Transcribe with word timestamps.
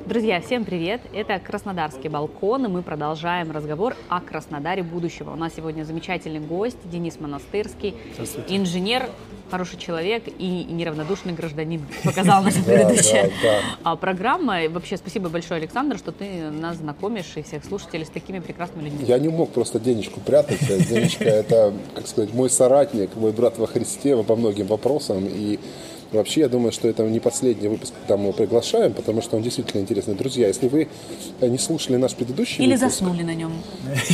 Друзья, 0.00 0.40
всем 0.40 0.64
привет! 0.64 1.00
Это 1.12 1.38
Краснодарский 1.38 2.08
балкон, 2.08 2.66
и 2.66 2.68
мы 2.68 2.82
продолжаем 2.82 3.50
разговор 3.52 3.96
о 4.08 4.20
Краснодаре 4.20 4.82
будущего. 4.82 5.30
У 5.30 5.36
нас 5.36 5.54
сегодня 5.56 5.84
замечательный 5.84 6.40
гость 6.40 6.78
Денис 6.84 7.18
Монастырский, 7.20 7.94
инженер, 8.48 9.08
хороший 9.50 9.78
человек 9.78 10.24
и 10.26 10.64
неравнодушный 10.64 11.32
гражданин, 11.32 11.82
показал 12.04 12.42
наша 12.42 12.62
предыдущая 12.62 13.30
а, 13.82 13.96
программа. 13.96 14.64
И 14.64 14.68
вообще 14.68 14.96
спасибо 14.96 15.28
большое, 15.28 15.58
Александр, 15.58 15.96
что 15.96 16.12
ты 16.12 16.50
нас 16.50 16.76
знакомишь 16.76 17.32
и 17.36 17.42
всех 17.42 17.64
слушателей 17.64 18.04
с 18.04 18.10
такими 18.10 18.40
прекрасными 18.40 18.84
людьми. 18.84 19.04
Я 19.06 19.18
не 19.18 19.28
мог 19.28 19.52
просто 19.52 19.78
Денечку 19.78 20.20
прятать. 20.20 20.60
Денечка– 20.88 21.24
это, 21.26 21.72
как 21.94 22.06
сказать, 22.06 22.34
мой 22.34 22.50
соратник, 22.50 23.14
мой 23.16 23.32
брат 23.32 23.58
во 23.58 23.66
Христе 23.66 24.20
по 24.22 24.36
многим 24.36 24.66
вопросам. 24.66 25.24
И 25.26 25.58
Вообще, 26.14 26.40
я 26.40 26.48
думаю, 26.48 26.72
что 26.72 26.88
это 26.88 27.02
не 27.02 27.20
последний 27.20 27.68
выпуск, 27.68 27.92
когда 28.00 28.16
мы 28.16 28.24
его 28.24 28.32
приглашаем, 28.32 28.92
потому 28.92 29.22
что 29.22 29.36
он 29.36 29.42
действительно 29.42 29.80
интересный. 29.80 30.14
Друзья, 30.14 30.48
если 30.48 30.68
вы 30.68 30.88
не 31.40 31.58
слушали 31.58 31.96
наш 31.96 32.14
предыдущий 32.14 32.64
Или 32.64 32.74
выпуск... 32.74 32.98
заснули 32.98 33.22
на 33.22 33.34
нем. 33.34 33.52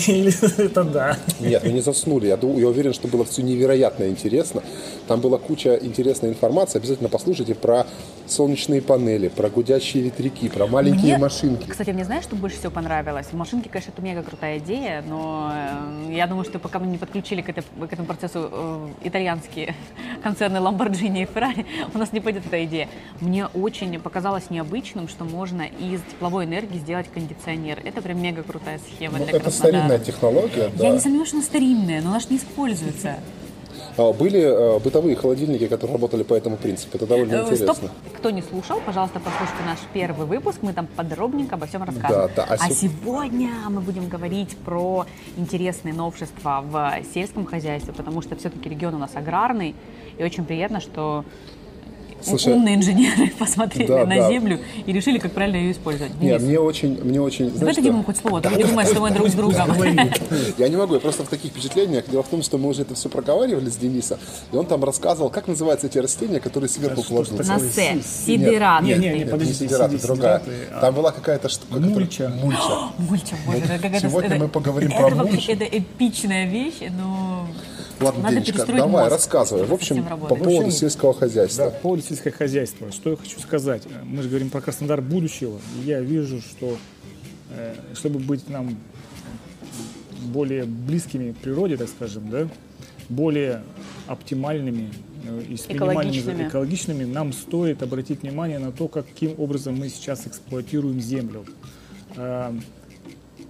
Или 0.06 0.32
это 0.64 0.84
да. 0.84 1.16
Нет, 1.40 1.62
вы 1.62 1.72
не 1.72 1.80
заснули. 1.80 2.26
Я, 2.26 2.38
я 2.42 2.68
уверен, 2.68 2.92
что 2.94 3.08
было 3.08 3.24
все 3.24 3.42
невероятно 3.42 4.08
интересно. 4.08 4.62
Там 5.06 5.20
была 5.20 5.38
куча 5.38 5.76
интересной 5.76 6.30
информации. 6.30 6.78
Обязательно 6.78 7.08
послушайте 7.08 7.54
про 7.54 7.86
солнечные 8.26 8.80
панели, 8.80 9.28
про 9.28 9.50
гудящие 9.50 10.04
ветряки, 10.04 10.48
про 10.48 10.66
маленькие 10.66 11.14
Мне, 11.14 11.18
машинки. 11.18 11.66
Кстати, 11.68 11.90
мне 11.90 12.04
знаешь, 12.04 12.24
что 12.24 12.36
больше 12.36 12.58
всего 12.58 12.70
понравилось? 12.70 13.26
Машинки, 13.32 13.68
конечно, 13.68 13.90
это 13.90 14.02
мега 14.02 14.22
крутая 14.22 14.58
идея, 14.58 15.02
но 15.06 15.52
э, 16.08 16.14
я 16.14 16.26
думаю, 16.26 16.44
что 16.44 16.58
пока 16.58 16.78
мы 16.78 16.86
не 16.86 16.98
подключили 16.98 17.42
к, 17.42 17.48
этой, 17.48 17.62
к 17.62 17.92
этому 17.92 18.06
процессу 18.06 18.48
э, 18.50 18.88
итальянские 19.04 19.74
концерны 20.22 20.58
Lamborghini 20.58 21.22
и 21.22 21.26
Ferrari, 21.26 21.66
у 21.94 21.98
нас 21.98 22.12
не 22.12 22.20
пойдет 22.20 22.46
эта 22.46 22.64
идея. 22.64 22.88
Мне 23.20 23.46
очень 23.46 23.98
показалось 24.00 24.50
необычным, 24.50 25.08
что 25.08 25.24
можно 25.24 25.62
из 25.62 26.00
тепловой 26.02 26.44
энергии 26.44 26.78
сделать 26.78 27.06
кондиционер. 27.12 27.80
Это 27.84 28.02
прям 28.02 28.20
мега 28.20 28.42
крутая 28.42 28.78
схема 28.78 29.18
Ну, 29.18 29.24
для 29.24 29.34
это 29.34 29.40
Краснодара. 29.44 29.76
старинная 29.78 29.98
технология. 29.98 30.70
Я 30.76 30.88
да. 30.88 30.88
не 30.90 30.98
сомневаюсь, 31.00 31.28
что 31.28 31.36
она 31.38 31.44
старинная, 31.46 32.02
но 32.02 32.10
она 32.10 32.20
же 32.20 32.26
не 32.30 32.36
используется. 32.36 33.16
А, 33.96 34.12
Были 34.12 34.40
э, 34.40 34.78
бытовые 34.78 35.16
холодильники, 35.16 35.66
которые 35.66 35.94
работали 35.96 36.22
по 36.22 36.34
этому 36.34 36.56
принципу. 36.56 36.96
Это 36.96 37.06
довольно 37.06 37.32
Э, 37.34 37.42
интересно. 37.42 37.74
Стоп, 37.74 37.90
кто 38.16 38.30
не 38.30 38.40
слушал, 38.42 38.80
пожалуйста, 38.86 39.20
послушайте 39.20 39.62
наш 39.66 39.78
первый 39.92 40.26
выпуск, 40.26 40.58
мы 40.62 40.72
там 40.72 40.86
подробненько 40.86 41.56
обо 41.56 41.66
всем 41.66 41.82
рассказываем. 41.82 42.30
Да, 42.36 42.46
да, 42.46 42.54
а 42.54 42.54
а 42.58 42.68
се- 42.68 42.74
сегодня 42.88 43.50
мы 43.68 43.80
будем 43.80 44.08
говорить 44.08 44.56
про 44.58 45.06
интересные 45.36 45.92
новшества 45.92 46.62
в 46.64 47.02
сельском 47.12 47.44
хозяйстве, 47.46 47.92
потому 47.92 48.22
что 48.22 48.36
все-таки 48.36 48.68
регион 48.68 48.94
у 48.94 48.98
нас 48.98 49.10
аграрный, 49.14 49.74
и 50.18 50.22
очень 50.24 50.44
приятно, 50.44 50.80
что 50.80 51.24
Слушай, 52.22 52.52
умные 52.54 52.74
инженеры 52.76 53.32
посмотрели 53.38 53.86
да, 53.88 54.06
на 54.06 54.16
да. 54.16 54.28
землю 54.28 54.58
и 54.86 54.92
решили, 54.92 55.18
как 55.18 55.32
правильно 55.32 55.56
ее 55.56 55.72
использовать. 55.72 56.14
Не, 56.20 56.28
Денис, 56.30 56.42
мне 56.42 56.60
очень, 56.60 57.02
мне 57.02 57.20
очень, 57.20 57.50
давай 57.50 57.74
дадим 57.74 57.94
ему 57.94 58.04
хоть 58.04 58.16
слово, 58.18 58.38
а 58.38 58.40
то 58.42 58.48
люди 58.50 58.64
думают, 58.64 58.90
что 58.90 59.00
мы 59.00 59.10
друг 59.10 59.28
с 59.28 59.32
другом. 59.34 59.70
Я 60.58 60.68
не 60.68 60.76
могу, 60.76 60.94
я 60.94 61.00
просто 61.00 61.24
в 61.24 61.28
таких 61.28 61.50
впечатлениях. 61.52 62.04
Дело 62.08 62.22
в 62.22 62.28
том, 62.28 62.42
что 62.42 62.58
мы 62.58 62.68
уже 62.68 62.82
это 62.82 62.94
все 62.94 63.08
проговаривали 63.08 63.68
с 63.70 63.76
Денисом, 63.76 64.18
и 64.52 64.56
он 64.56 64.66
там 64.66 64.84
рассказывал, 64.84 65.30
как 65.30 65.48
называются 65.48 65.86
эти 65.86 65.98
растения, 65.98 66.40
которые 66.40 66.68
сверху 66.68 67.02
кладутся. 67.02 67.42
На 67.42 67.58
С, 67.58 67.76
Нет, 67.76 68.06
сидераты. 68.06 68.84
не, 68.84 68.94
не, 68.94 69.08
не, 69.08 69.18
Нет, 69.20 69.30
подождите, 69.30 69.64
не 69.64 69.68
сидераты, 69.68 69.98
другая. 69.98 70.40
сидераты, 70.40 70.68
а 70.74 70.80
Там 70.80 70.94
была 70.94 71.12
какая-то 71.12 71.48
штука. 71.48 71.80
Мульча. 71.80 72.28
Мульча. 72.42 73.36
Боже, 73.46 73.60
какая-то- 73.80 74.00
Сегодня 74.00 74.36
мы 74.36 74.48
поговорим 74.48 74.90
про 74.90 75.10
мульчу. 75.14 75.52
Это 75.52 75.64
эпичная 75.64 76.46
вещь, 76.46 76.80
но 76.98 77.46
Ладно, 78.00 78.22
надо 78.22 78.36
Денечка, 78.36 78.64
давай, 78.66 78.88
мозг. 78.88 79.10
рассказывай. 79.10 79.64
В 79.64 79.74
общем, 79.74 80.04
по 80.04 80.34
поводу 80.34 80.70
сельского 80.70 81.12
Да, 81.12 81.20
хозяйства. 81.20 81.64
по 81.66 81.70
поводу 81.70 82.02
сельского 82.10 82.34
хозяйства. 82.34 82.90
Что 82.92 83.10
я 83.10 83.16
хочу 83.16 83.38
сказать? 83.40 83.86
Мы 84.04 84.22
же 84.22 84.28
говорим 84.28 84.50
про 84.50 84.60
Краснодар 84.60 85.00
будущего. 85.00 85.60
И 85.78 85.86
я 85.86 86.00
вижу, 86.00 86.40
что 86.40 86.76
э, 87.50 87.74
чтобы 87.94 88.18
быть 88.18 88.48
нам 88.48 88.76
более 90.32 90.64
близкими 90.64 91.32
к 91.32 91.38
природе, 91.38 91.76
так 91.76 91.88
скажем, 91.88 92.28
да, 92.30 92.48
более 93.08 93.62
оптимальными 94.06 94.92
э, 95.24 95.42
и 95.50 95.56
с 95.56 95.66
Экологичными. 95.68 96.48
экологичными, 96.48 97.04
нам 97.04 97.32
стоит 97.32 97.82
обратить 97.82 98.22
внимание 98.22 98.58
на 98.58 98.72
то, 98.72 98.88
каким 98.88 99.34
образом 99.38 99.76
мы 99.76 99.88
сейчас 99.88 100.26
эксплуатируем 100.26 101.00
землю. 101.00 101.44
Э, 102.16 102.52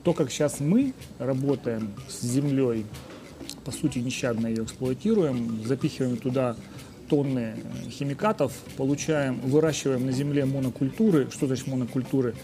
То, 0.04 0.12
как 0.14 0.30
сейчас 0.30 0.60
мы 0.60 0.92
работаем 1.18 1.90
с 2.08 2.22
землей, 2.22 2.86
по 3.64 3.70
сути, 3.72 3.98
нещадно 3.98 4.46
ее 4.46 4.64
эксплуатируем, 4.64 5.62
запихиваем 5.66 6.16
туда 6.16 6.56
тонны 7.10 7.54
э, 7.56 7.90
химикатов, 7.90 8.52
получаем, 8.76 9.40
выращиваем 9.40 10.06
на 10.06 10.12
земле 10.12 10.44
монокультуры. 10.46 11.28
Что 11.30 11.46
значит 11.46 11.66
монокультуры? 11.66 12.34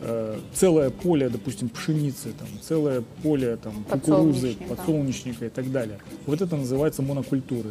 Э, 0.00 0.38
Целое 0.54 0.90
поле, 0.90 1.28
допустим, 1.28 1.68
пшеницы, 1.70 2.28
там, 2.38 2.48
целое 2.60 3.02
поле 3.22 3.56
там, 3.56 3.84
кукурузы, 3.90 4.48
Подсолнечника. 4.54 4.74
подсолнечника 4.74 5.46
и 5.46 5.48
так 5.48 5.72
далее. 5.72 5.98
Вот 6.26 6.40
это 6.42 6.56
называется 6.56 7.02
монокультуры. 7.02 7.70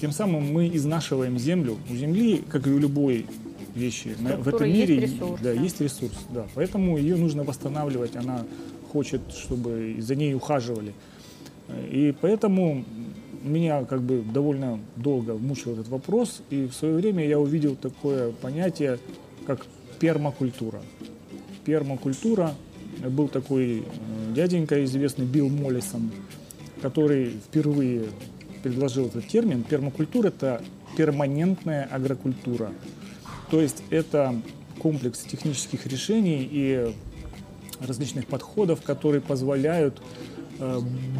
Тем 0.00 0.10
самым 0.12 0.52
мы 0.52 0.68
изнашиваем 0.76 1.38
землю. 1.38 1.78
У 1.90 1.94
земли, 1.94 2.42
как 2.50 2.66
и 2.66 2.70
у 2.70 2.78
любой 2.78 3.26
вещи 3.74 4.16
на- 4.18 4.36
в 4.36 4.40
Структура 4.40 4.56
этом 4.56 4.68
есть 4.68 4.88
мире, 4.90 5.00
ресурс, 5.02 5.40
да, 5.42 5.54
да. 5.54 5.60
есть 5.62 5.80
ресурс, 5.80 6.14
да. 6.34 6.46
Поэтому 6.54 6.98
ее 6.98 7.16
нужно 7.16 7.44
восстанавливать. 7.44 8.16
Она 8.16 8.44
хочет, 8.92 9.20
чтобы 9.32 9.96
за 10.00 10.14
ней 10.16 10.34
ухаживали. 10.34 10.92
И 11.92 12.14
поэтому 12.20 12.84
меня 13.42 13.84
как 13.84 14.02
бы 14.02 14.22
довольно 14.22 14.80
долго 14.96 15.34
мучил 15.34 15.72
этот 15.72 15.88
вопрос, 15.88 16.42
и 16.50 16.66
в 16.66 16.72
свое 16.72 16.94
время 16.94 17.26
я 17.26 17.38
увидел 17.38 17.76
такое 17.76 18.32
понятие, 18.32 18.98
как 19.46 19.66
пермакультура. 19.98 20.80
Пермакультура 21.64 22.54
был 23.08 23.28
такой 23.28 23.80
э, 23.80 23.82
дяденька 24.34 24.84
известный 24.84 25.26
Билл 25.26 25.48
Моллисон, 25.48 26.10
который 26.80 27.30
впервые 27.30 28.04
предложил 28.62 29.06
этот 29.06 29.26
термин. 29.28 29.64
Пермакультура– 29.64 30.28
это 30.28 30.62
перманентная 30.96 31.84
агрокультура. 31.84 32.72
То 33.50 33.60
есть 33.60 33.82
это 33.90 34.34
комплекс 34.78 35.20
технических 35.20 35.86
решений 35.86 36.48
и 36.50 36.94
различных 37.80 38.26
подходов, 38.26 38.82
которые 38.82 39.20
позволяют 39.20 40.00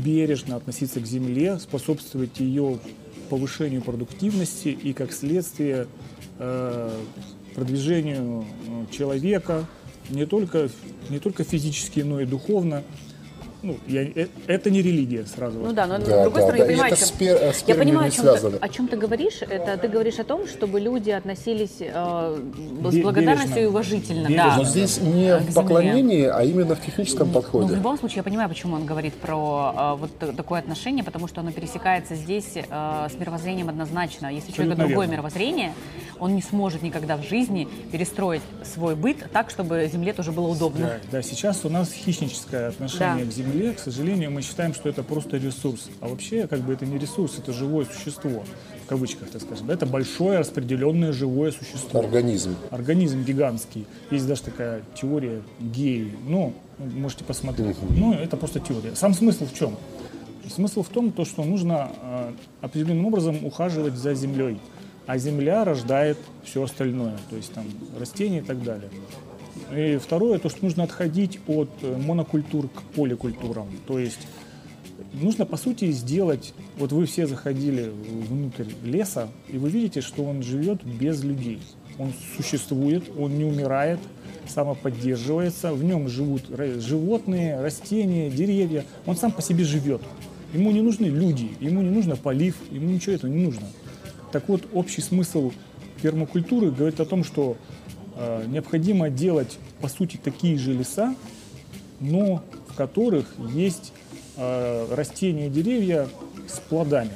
бережно 0.04 0.56
относиться 0.56 1.00
к 1.00 1.06
земле, 1.06 1.58
способствовать 1.58 2.41
ее 2.41 2.78
повышению 3.28 3.82
продуктивности 3.82 4.69
и, 4.69 4.92
как 4.92 5.12
следствие, 5.12 5.88
э, 6.38 6.91
продвижению 7.54 8.44
э, 8.44 8.86
человека 8.92 9.66
не 10.10 10.26
только, 10.26 10.69
не 11.08 11.19
только 11.19 11.44
физически, 11.44 12.00
но 12.00 12.20
и 12.20 12.26
духовно. 12.26 12.82
Ну, 13.66 13.77
я, 13.88 14.03
э, 14.03 14.27
это 14.47 14.71
не 14.71 14.81
религия, 14.81 15.25
сразу 15.27 15.59
Ну 15.59 15.72
да, 15.72 15.87
но 15.87 15.99
Да, 15.99 16.04
с 16.04 16.09
другой 16.09 16.43
да, 16.43 16.49
стороны, 16.49 16.59
да. 16.59 16.59
я 16.59 16.65
И 16.65 16.69
понимаю, 16.75 16.93
это 16.93 17.06
чем- 17.09 17.16
пер- 17.19 17.38
э, 17.41 17.53
с 17.53 17.65
я 17.66 17.75
понимаю, 17.75 18.09
о 18.09 18.10
чем, 18.10 18.25
связано. 18.25 18.59
ты, 18.59 18.65
о 18.65 18.69
чем 18.69 18.88
ты 18.88 18.97
говоришь. 18.97 19.43
Это 19.43 19.77
ты 19.77 19.88
говоришь 19.88 20.19
о 20.21 20.25
том, 20.25 20.47
чтобы 20.47 20.78
люди 20.81 21.10
относились 21.10 21.77
э, 21.81 22.38
с 22.41 22.97
благодарностью 23.03 23.54
бережно. 23.54 23.59
и 23.60 23.65
уважительно. 23.66 24.28
Бережно. 24.28 24.50
Да. 24.50 24.56
Но 24.59 24.65
здесь 24.65 25.00
не 25.00 25.37
в 25.38 25.54
поклонении, 25.54 26.25
а 26.27 26.43
именно 26.44 26.77
в 26.77 26.81
техническом 26.84 27.27
Ну, 27.27 27.32
в 27.32 27.34
подходе. 27.43 27.75
любом 27.75 27.99
случае, 27.99 28.19
я 28.19 28.22
понимаю, 28.22 28.49
почему 28.49 28.77
он 28.77 28.87
говорит 28.87 29.15
про 29.15 29.75
э, 29.77 30.00
вот 30.00 30.37
такое 30.37 30.60
отношение, 30.60 31.03
потому 31.04 31.27
что 31.27 31.41
оно 31.41 31.50
пересекается 31.50 32.15
здесь 32.15 32.53
э, 32.54 32.62
с 33.10 33.15
мировоззрением 33.19 33.69
однозначно. 33.69 34.28
Если 34.28 34.53
у 34.53 34.54
человека 34.54 34.75
Абсолютно 34.75 34.84
другое 34.87 35.06
верно. 35.06 35.12
мировоззрение, 35.12 35.72
он 36.21 36.34
не 36.37 36.43
сможет 36.43 36.83
никогда 36.83 37.16
в 37.16 37.22
жизни 37.25 37.66
перестроить 37.91 38.43
свой 38.75 38.94
быт 38.94 39.16
так, 39.33 39.50
чтобы 39.50 39.88
земле 39.93 40.12
тоже 40.12 40.31
было 40.33 40.47
удобно. 40.48 40.87
Да, 41.10 41.19
да, 41.19 41.22
сейчас 41.22 41.65
у 41.65 41.69
нас 41.69 41.91
хищническое 41.93 42.69
отношение 42.69 43.25
Да. 43.25 43.31
к 43.31 43.34
земле. 43.34 43.55
К 43.74 43.78
сожалению, 43.78 44.30
мы 44.30 44.42
считаем, 44.42 44.74
что 44.74 44.88
это 44.88 45.02
просто 45.02 45.36
ресурс. 45.36 45.88
А 46.00 46.08
вообще, 46.08 46.46
как 46.46 46.60
бы 46.60 46.72
это 46.72 46.86
не 46.86 46.98
ресурс, 46.98 47.38
это 47.38 47.52
живое 47.52 47.86
существо, 47.86 48.44
в 48.84 48.88
кавычках, 48.88 49.30
так 49.30 49.42
скажем. 49.42 49.66
Да, 49.66 49.74
Это 49.74 49.86
большое 49.86 50.38
распределенное 50.38 51.12
живое 51.12 51.52
существо. 51.52 52.00
Организм. 52.00 52.56
Организм 52.70 53.24
гигантский. 53.24 53.86
Есть 54.10 54.26
даже 54.26 54.42
такая 54.42 54.82
теория 54.94 55.42
геи. 55.60 56.12
Ну, 56.26 56.54
можете 56.78 57.24
посмотреть. 57.24 57.76
Ну, 57.91 58.14
это 58.14 58.36
просто 58.36 58.60
теория. 58.60 58.94
Сам 58.94 59.14
смысл 59.14 59.47
в 59.47 59.54
чем? 59.54 59.76
Смысл 60.48 60.82
в 60.82 60.88
том, 60.88 61.10
то, 61.10 61.24
что 61.24 61.42
нужно 61.42 61.91
э, 62.00 62.32
определенным 62.60 63.06
образом 63.06 63.44
ухаживать 63.44 63.94
за 63.94 64.14
землей. 64.14 64.59
А 65.06 65.18
земля 65.18 65.64
рождает 65.64 66.18
все 66.44 66.64
остальное, 66.64 67.16
то 67.30 67.36
есть 67.36 67.52
там 67.52 67.64
растения 67.98 68.38
и 68.38 68.42
так 68.42 68.62
далее. 68.62 68.91
И 69.74 69.98
второе, 69.98 70.39
то, 70.39 70.48
что 70.48 70.65
нужно 70.65 70.84
отходить 70.84 71.41
от 71.47 71.68
э, 71.83 71.97
монокультур 71.97 72.68
к 72.68 72.83
поликультурам. 72.95 73.68
То 73.86 73.98
есть 73.98 74.21
нужно, 75.13 75.45
по 75.47 75.57
сути, 75.57 75.91
сделать... 75.91 76.54
Вот 76.78 76.92
вы 76.92 77.07
все 77.07 77.27
заходили 77.27 77.91
внутрь 78.28 78.66
леса, 78.84 79.28
и 79.48 79.59
вы 79.59 79.71
видите, 79.71 80.01
что 80.01 80.24
он 80.24 80.42
живет 80.42 80.84
без 80.84 81.22
людей. 81.24 81.60
Он 81.98 82.13
существует, 82.36 83.04
он 83.18 83.39
не 83.39 83.45
умирает, 83.45 83.98
самоподдерживается, 84.47 85.72
в 85.72 85.83
нем 85.83 86.09
живут 86.09 86.42
животные, 86.78 87.60
растения, 87.60 88.30
деревья. 88.30 88.84
Он 89.07 89.16
сам 89.16 89.33
по 89.33 89.42
себе 89.42 89.65
живет. 89.65 90.03
Ему 90.53 90.71
не 90.71 90.83
нужны 90.83 91.07
люди, 91.07 91.51
ему 91.59 91.83
не 91.83 91.91
нужно 91.91 92.16
полив, 92.16 92.54
ему 92.71 92.89
ничего 92.91 93.15
этого 93.15 93.30
не 93.30 93.45
нужно. 93.45 93.66
Так 94.33 94.48
вот, 94.48 94.62
общий 94.72 95.01
смысл 95.01 95.53
пермакультуры 96.03 96.71
говорит 96.71 97.01
о 97.01 97.07
том, 97.07 97.24
что 97.24 97.57
необходимо 98.47 99.10
делать, 99.10 99.59
по 99.80 99.89
сути, 99.89 100.16
такие 100.22 100.57
же 100.59 100.72
леса, 100.72 101.15
но 102.01 102.42
в 102.68 102.74
которых 102.74 103.27
есть 103.54 103.92
э, 104.36 104.95
растения 104.95 105.47
и 105.47 105.51
деревья 105.51 106.09
с 106.48 106.59
плодами, 106.60 107.10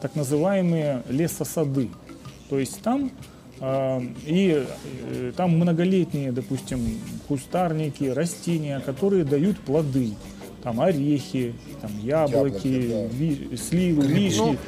так 0.00 0.14
называемые 0.14 1.02
лесосады. 1.08 1.88
То 2.50 2.58
есть 2.58 2.80
там 2.82 3.10
э, 3.60 4.00
и 4.26 4.64
э, 5.10 5.32
там 5.36 5.56
многолетние, 5.58 6.32
допустим, 6.32 6.80
кустарники, 7.28 8.04
растения, 8.04 8.80
которые 8.80 9.24
дают 9.24 9.58
плоды. 9.60 10.12
Там 10.62 10.80
орехи, 10.80 11.54
там 11.82 11.90
яблоки, 12.02 12.68
Яблоки, 12.68 12.88
да. 12.88 13.06
ви- 13.16 13.56
сливы, 13.56 14.02
Грибы. 14.02 14.18
вишни, 14.18 14.58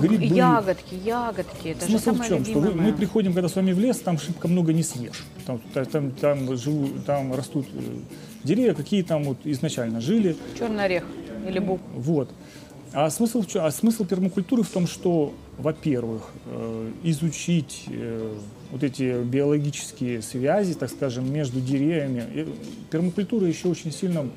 грибы. 0.00 0.24
Ягодки, 0.24 0.94
ягодки. 0.94 1.68
Это 1.68 1.80
же 1.86 1.92
Смысл 1.92 2.10
в 2.10 2.14
самое 2.14 2.30
чем? 2.30 2.44
Что 2.44 2.60
мы 2.60 2.92
приходим, 2.92 3.32
когда 3.32 3.48
с 3.48 3.56
вами 3.56 3.72
в 3.72 3.78
лес, 3.78 3.98
там 3.98 4.18
шибко 4.18 4.48
много 4.48 4.72
не 4.72 4.82
съешь. 4.82 5.24
Там, 5.46 5.60
та- 5.72 5.84
там, 5.84 6.10
там, 6.12 6.56
живу, 6.56 6.88
там 7.06 7.34
растут 7.34 7.66
э, 7.74 7.80
деревья, 8.44 8.74
какие 8.74 9.02
там 9.02 9.24
вот 9.24 9.38
изначально 9.44 10.00
жили. 10.00 10.36
Черный 10.58 10.84
орех 10.84 11.04
или 11.48 11.58
бук. 11.58 11.80
Вот. 11.94 12.30
А 12.92 13.10
смысл, 13.10 13.42
в 13.42 13.56
а 13.56 13.70
смысл 13.70 14.04
пермакультуры 14.04 14.62
в 14.62 14.68
том, 14.70 14.86
что, 14.86 15.34
во-первых, 15.58 16.30
э, 16.46 16.90
изучить 17.02 17.84
э, 17.88 18.36
вот 18.70 18.82
эти 18.82 19.22
биологические 19.22 20.22
связи, 20.22 20.74
так 20.74 20.90
скажем, 20.90 21.32
между 21.32 21.60
деревьями. 21.60 22.48
Пермакультура 22.90 23.46
еще 23.46 23.68
очень 23.68 23.92
сильно 23.92 24.28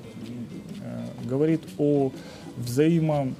говорит 1.27 1.61
о 1.77 2.11
взаимо, 2.57 3.33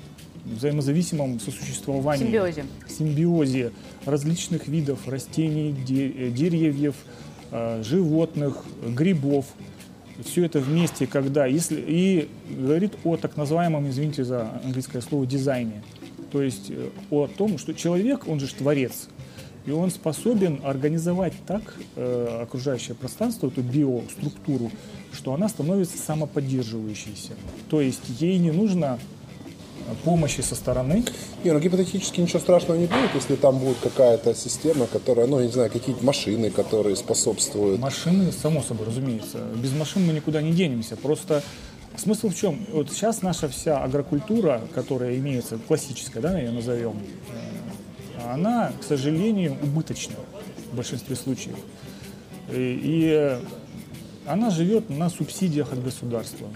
взаимозависимом 0.56 1.40
сосуществовании 1.40 2.26
Симбиозе. 2.26 2.66
симбиозе 2.88 3.72
различных 4.06 4.68
видов 4.68 5.08
растений, 5.08 5.74
де- 5.86 6.10
э, 6.10 6.30
деревьев, 6.32 6.96
э, 7.52 7.84
животных, 7.84 8.64
грибов. 8.88 9.46
Все 10.24 10.46
это 10.46 10.60
вместе, 10.60 11.06
когда, 11.06 11.46
если 11.46 11.84
и 11.88 12.28
говорит 12.50 12.94
о 13.04 13.18
так 13.18 13.38
называемом, 13.38 13.88
извините 13.90 14.24
за 14.24 14.50
английское 14.64 15.02
слово, 15.02 15.26
дизайне. 15.28 15.84
То 16.32 16.42
есть 16.42 16.72
э, 16.72 16.90
о 17.12 17.28
том, 17.28 17.58
что 17.58 17.74
человек, 17.74 18.28
он 18.28 18.40
же 18.40 18.48
творец, 18.54 19.10
и 19.66 19.72
он 19.72 19.92
способен 19.92 20.62
организовать 20.64 21.34
так 21.46 21.76
э, 21.96 22.40
окружающее 22.42 22.96
пространство, 22.96 23.48
эту 23.48 23.62
биоструктуру, 23.62 24.72
что 25.14 25.34
она 25.34 25.50
становится 25.50 25.98
самоподдерживающейся. 25.98 27.34
То 27.70 27.82
есть 27.82 28.02
ей 28.20 28.38
не 28.40 28.52
нужно 28.52 28.98
помощи 30.04 30.42
со 30.42 30.56
стороны, 30.56 31.04
Не, 31.44 31.52
ну 31.52 31.60
гипотетически 31.60 32.22
ничего 32.22 32.40
страшного 32.40 32.78
не 32.78 32.88
будет, 32.88 33.14
если 33.16 33.36
там 33.36 33.60
будет 33.60 33.78
какая-то 33.78 34.34
система, 34.36 34.88
которая, 34.88 35.28
ну, 35.28 35.40
я 35.40 35.46
не 35.46 35.52
знаю, 35.52 35.72
какие-то 35.72 36.04
машины, 36.04 36.50
которые 36.50 36.96
способствуют. 36.96 37.80
Машины, 37.80 38.32
само 38.32 38.62
собой, 38.62 38.88
разумеется. 38.88 39.40
Без 39.56 39.74
машин 39.74 40.06
мы 40.06 40.14
никуда 40.14 40.42
не 40.42 40.52
денемся. 40.52 40.96
Просто 40.96 41.44
смысл 41.96 42.30
в 42.30 42.36
чем? 42.36 42.66
Вот 42.72 42.92
сейчас 42.92 43.22
наша 43.22 43.48
вся 43.50 43.84
агрокультура, 43.84 44.62
которая 44.74 45.16
имеется, 45.18 45.58
классическая, 45.68 46.22
да, 46.22 46.38
ее 46.38 46.52
назовем, 46.52 46.98
э, 47.30 48.32
она, 48.34 48.74
к 48.80 48.84
сожалению, 48.84 49.58
убыточна 49.62 50.16
в 50.72 50.76
большинстве 50.76 51.16
случаев. 51.16 51.58
И, 52.52 52.80
и 52.84 53.38
она 54.26 54.50
живет 54.50 54.90
на 54.90 55.10
субсидиях 55.10 55.72
от 55.72 55.84
государства. 55.84 56.48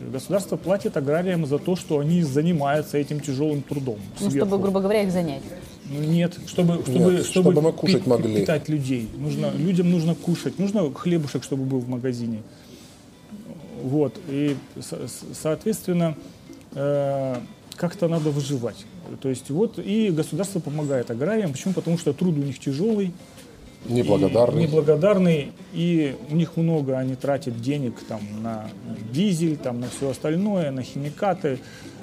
Государство 0.00 0.56
платит 0.56 0.96
аграриям 0.96 1.46
за 1.46 1.58
то, 1.58 1.76
что 1.76 1.98
они 1.98 2.22
занимаются 2.22 2.96
этим 2.98 3.20
тяжелым 3.20 3.62
трудом. 3.62 3.98
Ну, 4.20 4.30
сверху. 4.30 4.48
чтобы, 4.48 4.62
грубо 4.62 4.80
говоря, 4.80 5.02
их 5.02 5.12
занять. 5.12 5.42
Ну, 5.86 6.00
Нет, 6.02 6.38
чтобы, 6.46 6.82
чтобы, 6.82 7.12
Нет, 7.12 7.26
чтобы 7.26 7.60
мы 7.60 7.72
кушать 7.72 8.04
пи- 8.04 8.10
могли. 8.10 8.40
питать 8.40 8.68
людей. 8.68 9.08
Нужно, 9.18 9.50
людям 9.56 9.90
нужно 9.90 10.14
кушать, 10.14 10.58
нужно 10.58 10.92
хлебушек, 10.94 11.42
чтобы 11.42 11.64
был 11.64 11.80
в 11.80 11.88
магазине. 11.88 12.42
Вот, 13.82 14.18
и, 14.28 14.56
соответственно, 15.32 16.14
э, 16.74 17.36
как-то 17.76 18.08
надо 18.08 18.30
выживать. 18.30 18.84
То 19.22 19.28
есть 19.28 19.50
вот 19.50 19.78
и 19.78 20.10
государство 20.10 20.60
помогает 20.60 21.10
аграриям. 21.10 21.52
Почему? 21.52 21.74
Потому 21.74 21.98
что 21.98 22.12
труд 22.12 22.36
у 22.36 22.40
них 22.42 22.58
тяжелый, 22.58 23.12
Неблагодарный. 23.86 24.62
и 24.62 24.66
неблагодарный, 24.66 25.52
и 25.72 26.16
у 26.30 26.34
них 26.36 26.56
много, 26.56 26.98
они 26.98 27.14
тратят 27.14 27.60
денег 27.60 27.94
там, 28.08 28.20
на 28.42 28.68
дизель, 29.12 29.56
там, 29.56 29.80
на 29.80 29.88
все 29.88 30.10
остальное, 30.10 30.70
на 30.70 30.82
химикаты. 30.82 31.58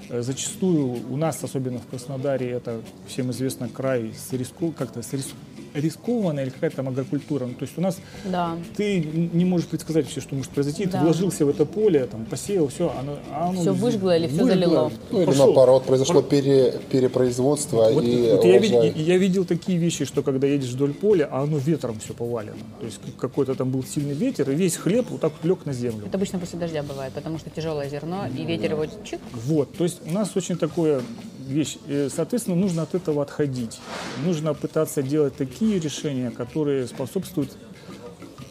Э, 0.10 0.22
Зачастую 0.22 1.00
у 1.12 1.18
нас, 1.18 1.44
особенно 1.44 1.80
в 1.80 1.86
Краснодаре, 1.88 2.50
это 2.50 2.82
всем 3.08 3.30
известно 3.32 3.70
край 3.70 4.12
с 4.18 4.34
риску, 4.34 4.74
как-то 4.78 5.02
с 5.04 5.14
рис- 5.14 5.34
рискованная 5.82 6.44
или 6.44 6.50
какая-то 6.52 6.78
там 6.78 6.88
агрокультура. 6.90 7.46
Ну, 7.46 7.54
то 7.54 7.64
есть 7.64 7.78
у 7.78 7.82
нас 7.82 7.98
Да. 8.26 8.56
ты 8.76 9.00
не 9.00 9.46
можешь 9.46 9.68
предсказать 9.68 10.06
вообще, 10.06 10.22
что 10.22 10.36
может 10.36 10.52
произойти. 10.52 10.86
Да. 10.86 10.92
Ты 11.00 11.04
вложился 11.06 11.46
в 11.46 11.50
это 11.50 11.66
поле, 11.66 12.06
там, 12.06 12.26
посеял, 12.26 12.68
все, 12.68 12.94
оно, 13.00 13.18
а 13.32 13.50
оно 13.50 13.62
Всё 13.62 13.74
выжгло 13.74 14.16
или 14.18 14.28
выжгло, 14.28 14.48
залило? 14.48 14.92
Ну, 15.12 15.22
или 15.22 15.36
наоборот, 15.38 15.86
произошло 15.86 16.22
пере- 16.22 16.74
перепроизводство 16.92 17.90
Вот, 17.92 18.04
и 18.04 18.32
вот 18.32 18.44
я, 18.46 18.58
урожай. 18.58 18.92
ви- 18.92 19.02
я 19.04 19.18
видел 19.18 19.46
такие 19.46 19.78
вещи, 19.78 20.06
что 20.06 20.24
когда 20.24 20.48
едешь 20.48 20.70
вдоль 20.70 20.94
поля, 20.94 21.28
а 21.32 21.44
оно 21.44 21.58
ветром 21.58 22.00
все 22.00 22.14
повалено. 22.14 22.56
То 22.80 22.86
есть 22.86 23.00
какой-то 23.20 23.56
там 23.56 23.72
был 23.72 23.84
сильный 23.84 24.14
ветер, 24.14 24.50
и 24.52 24.56
весь 24.56 24.76
хлеб 24.78 25.08
вот 25.10 25.22
так 25.22 25.34
вот 25.42 25.48
лег 25.50 25.66
на 25.66 25.74
землю. 25.74 26.06
Это 26.08 26.18
обычно 26.18 26.40
после 26.40 26.60
дождя 26.60 26.84
бывает, 26.84 27.14
потому 27.14 27.38
что 27.40 27.50
тяжелое 27.50 27.90
зерно, 27.90 28.26
и 28.38 28.44
ветер 28.44 28.72
его 28.72 28.86
чик. 29.04 29.20
Вот, 29.34 29.74
то 29.78 29.84
есть 29.84 30.00
у 30.06 30.12
нас 30.12 30.36
очень 30.36 30.58
такое 30.58 31.02
вещь. 31.48 31.78
Соответственно, 32.10 32.56
нужно 32.56 32.84
от 32.84 32.96
этого 32.96 33.24
отходить. 33.24 33.80
Нужно 34.26 34.54
пытаться 34.54 35.02
делать 35.02 35.36
такие 35.36 35.80
решения, 35.80 36.32
которые 36.32 36.88
способствуют, 36.88 37.58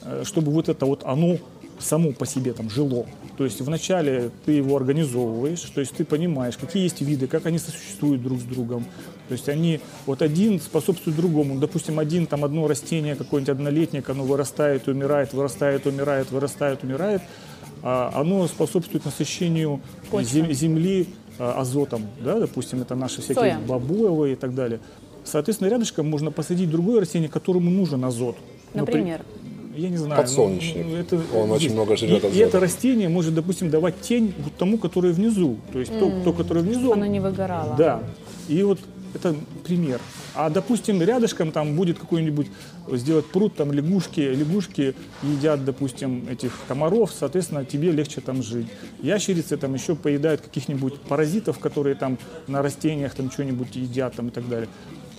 э, 0.03 0.23
чтобы 0.25 0.53
вот 0.53 0.69
это 0.69 0.87
вот 0.87 1.03
оно 1.05 1.39
само 1.79 2.13
по 2.13 2.27
себе 2.27 2.53
там 2.53 2.71
жило. 2.71 3.07
То 3.37 3.45
есть 3.45 3.61
вначале 3.61 4.31
ты 4.45 4.53
его 4.53 4.77
организовываешь, 4.77 5.61
то 5.61 5.81
есть 5.81 5.93
ты 5.95 6.05
понимаешь, 6.05 6.57
какие 6.57 6.85
есть 6.85 7.03
виды, 7.03 7.27
как 7.27 7.47
они 7.47 7.59
сосуществуют 7.59 8.23
друг 8.23 8.41
с 8.41 8.45
другом. 8.45 8.87
То 9.29 9.33
есть 9.33 9.49
они, 9.49 9.81
вот 10.07 10.23
один 10.23 10.61
способствует 10.61 11.17
другому. 11.17 11.59
Допустим, 11.59 11.99
один, 11.99 12.27
там 12.27 12.45
одно 12.45 12.67
растение, 12.67 13.15
какой-нибудь 13.15 13.51
однолетник, 13.51 14.09
оно 14.09 14.25
вырастает, 14.25 14.89
умирает, 14.89 15.35
вырастает, 15.35 15.87
умирает, 15.87 16.31
вырастает, 16.31 16.83
умирает. 16.83 17.23
А 17.88 18.11
оно 18.21 18.49
способствует 18.49 19.05
насыщению 19.05 19.81
Почвы. 20.11 20.29
зем- 20.41 20.53
земли 20.53 21.06
а, 21.38 21.61
азотом, 21.61 22.03
да, 22.21 22.41
допустим, 22.41 22.83
это 22.83 22.97
наши 22.97 23.19
всякие 23.23 23.37
Соя. 23.37 23.59
бобовые 23.65 24.33
и 24.33 24.37
так 24.37 24.56
далее. 24.56 24.81
Соответственно, 25.23 25.69
рядышком 25.69 26.11
можно 26.11 26.33
посадить 26.33 26.69
другое 26.69 27.00
растение, 27.03 27.29
которому 27.29 27.71
нужен 27.71 28.05
азот. 28.05 28.37
Например. 28.75 29.21
я 29.77 29.88
не 29.88 29.99
знаю. 29.99 30.21
Подсолнечник. 30.21 30.85
ну, 30.85 30.97
это 30.97 31.21
Он 31.33 31.53
очень 31.53 31.62
есть. 31.65 31.75
много 31.77 31.97
жрет 31.97 32.25
и, 32.25 32.27
и 32.27 32.31
азота. 32.31 32.45
это 32.45 32.59
растение 32.61 33.09
может, 33.09 33.35
допустим, 33.37 33.71
давать 33.71 34.00
тень 34.00 34.35
вот 34.38 34.55
тому, 34.57 34.78
который 34.78 35.12
внизу. 35.12 35.59
То 35.73 35.78
есть 35.78 35.97
то, 35.97 36.11
то, 36.25 36.33
которое 36.33 36.62
внизу. 36.62 36.93
Оно 36.93 37.07
не 37.07 37.21
выгорало. 37.21 37.76
Да. 37.78 38.02
И 38.49 38.64
вот 38.64 38.81
это 39.16 39.35
пример. 39.64 40.00
А, 40.35 40.50
допустим, 40.50 41.02
рядышком 41.02 41.50
там 41.50 41.76
будет 41.76 41.99
какой-нибудь 41.99 42.49
сделать 42.92 43.26
пруд, 43.26 43.56
там 43.56 43.73
лягушки, 43.73 44.20
лягушки 44.20 44.94
едят, 45.23 45.64
допустим, 45.64 46.28
этих 46.28 46.52
комаров, 46.68 47.12
соответственно, 47.12 47.64
тебе 47.64 47.90
легче 47.90 48.20
там 48.20 48.42
жить. 48.42 48.66
Ящерицы 49.02 49.56
там 49.56 49.75
еще 49.75 49.96
поедают 49.96 50.40
каких-нибудь 50.40 51.00
паразитов, 51.00 51.58
которые 51.58 51.96
там 51.96 52.18
на 52.46 52.62
растениях 52.62 53.14
там 53.14 53.30
что-нибудь 53.30 53.75
едят 53.75 54.14
там 54.14 54.28
и 54.28 54.30
так 54.30 54.49
далее. 54.49 54.68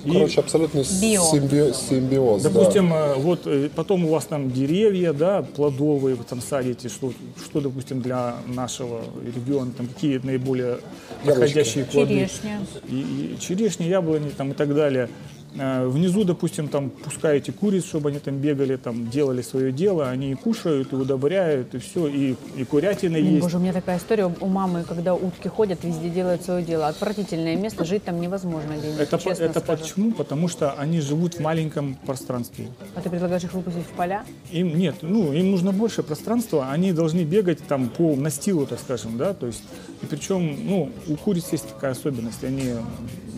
И- 0.08 0.12
Короче, 0.14 0.40
абсолютный 0.40 0.84
Био. 1.02 1.22
симби- 1.22 1.74
симбиоз. 1.74 2.42
да. 2.44 2.50
Допустим, 2.50 2.94
э, 2.94 3.16
вот 3.16 3.42
э, 3.46 3.70
потом 3.76 4.06
у 4.06 4.10
вас 4.10 4.26
там 4.26 4.50
деревья, 4.52 5.12
да, 5.12 5.42
плодовые, 5.42 6.16
вы 6.16 6.24
там 6.24 6.42
садите, 6.42 6.88
что, 6.88 7.12
что 7.44 7.60
допустим, 7.60 8.02
для 8.02 8.36
нашего 8.48 9.02
региона, 9.36 9.72
там 9.76 9.88
какие 9.88 10.20
наиболее 10.24 10.78
подходящие 11.26 11.84
плоды. 11.86 12.14
Черешня. 12.14 12.60
И, 12.90 13.36
и 13.36 13.38
черешни, 13.40 13.84
яблони 13.86 14.30
там 14.30 14.52
и 14.52 14.54
так 14.54 14.74
далее. 14.74 15.10
Э, 15.56 15.88
Внизу, 15.88 16.24
допустим, 16.24 16.68
там 16.68 16.90
пускаете 16.90 17.52
куриц, 17.52 17.86
чтобы 17.86 18.10
они 18.10 18.20
там 18.20 18.38
бегали, 18.38 18.76
там 18.76 19.10
делали 19.10 19.42
свое 19.42 19.72
дело, 19.72 20.10
они 20.10 20.32
и 20.32 20.36
кушают, 20.36 20.94
и 20.94 20.96
удобряют, 20.96 21.74
и 21.76 21.80
все, 21.80 22.08
и, 22.08 22.36
и 22.56 22.64
курятина 22.64 23.18
есть. 23.18 23.42
Боже, 23.42 23.58
у 23.58 23.60
меня 23.60 23.74
такая 23.74 23.98
история 23.98 24.26
у 24.26 24.46
мамы, 24.48 24.84
когда 24.84 25.16
утки 25.16 25.48
ходят, 25.48 25.84
везде 25.84 26.10
делают 26.10 26.44
свое 26.44 26.64
дело. 26.64 26.88
Отвратительное 26.88 27.56
место, 27.56 27.86
жить 27.86 28.04
там 28.04 28.20
невозможно, 28.22 28.74
Это, 29.00 29.18
честно 29.18 29.44
это 29.44 29.60
скажу. 29.60 29.82
почему? 29.82 30.12
Потому 30.12 30.48
что 30.48 30.74
они 30.74 31.02
живут 31.02 31.36
в 31.36 31.40
маленьком 31.40 31.96
пространстве. 32.06 32.68
А 32.96 33.02
ты 33.02 33.10
предлагаешь 33.10 33.44
их 33.44 33.54
выпустить 33.54 33.84
в 33.84 33.96
поля? 33.96 34.24
Им 34.52 34.78
нет, 34.78 34.98
ну 35.02 35.34
им 35.34 35.52
нужно 35.52 35.72
больше 35.72 36.04
пространства, 36.04 36.70
они 36.70 36.92
должны 36.94 37.24
бегать 37.24 37.60
там 37.68 37.90
по 37.90 38.16
настилу, 38.16 38.66
так 38.66 38.80
скажем, 38.80 39.18
да, 39.18 39.34
то 39.34 39.48
есть 39.48 39.64
и 40.02 40.06
причем, 40.06 40.56
ну 40.66 40.90
у 41.08 41.16
куриц 41.16 41.52
есть 41.52 41.68
такая 41.68 41.92
особенность, 41.92 42.44
они 42.44 42.74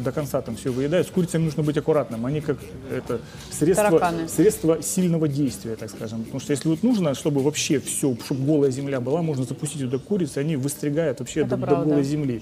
до 0.03 0.11
конца 0.11 0.41
там 0.41 0.55
все 0.55 0.71
выедают. 0.71 1.07
С 1.07 1.11
курицами 1.11 1.43
нужно 1.45 1.63
быть 1.63 1.77
аккуратным, 1.77 2.25
они 2.25 2.41
как 2.41 2.57
это 2.91 3.19
средство, 3.51 3.89
Тараканы. 3.89 4.27
средство 4.27 4.81
сильного 4.81 5.27
действия, 5.27 5.75
так 5.75 5.89
скажем, 5.89 6.23
потому 6.23 6.39
что 6.39 6.51
если 6.51 6.69
вот 6.69 6.83
нужно, 6.83 7.13
чтобы 7.13 7.41
вообще 7.41 7.79
все, 7.79 8.15
чтобы 8.25 8.45
голая 8.45 8.71
земля 8.71 8.99
была, 8.99 9.21
можно 9.21 9.43
запустить 9.45 9.81
туда 9.81 9.97
куриц, 9.99 10.37
и 10.37 10.39
они 10.39 10.55
выстригают 10.55 11.19
вообще 11.19 11.41
Это 11.41 11.57
до, 11.57 11.65
до 11.67 11.75
голой 11.75 12.03
земли. 12.03 12.41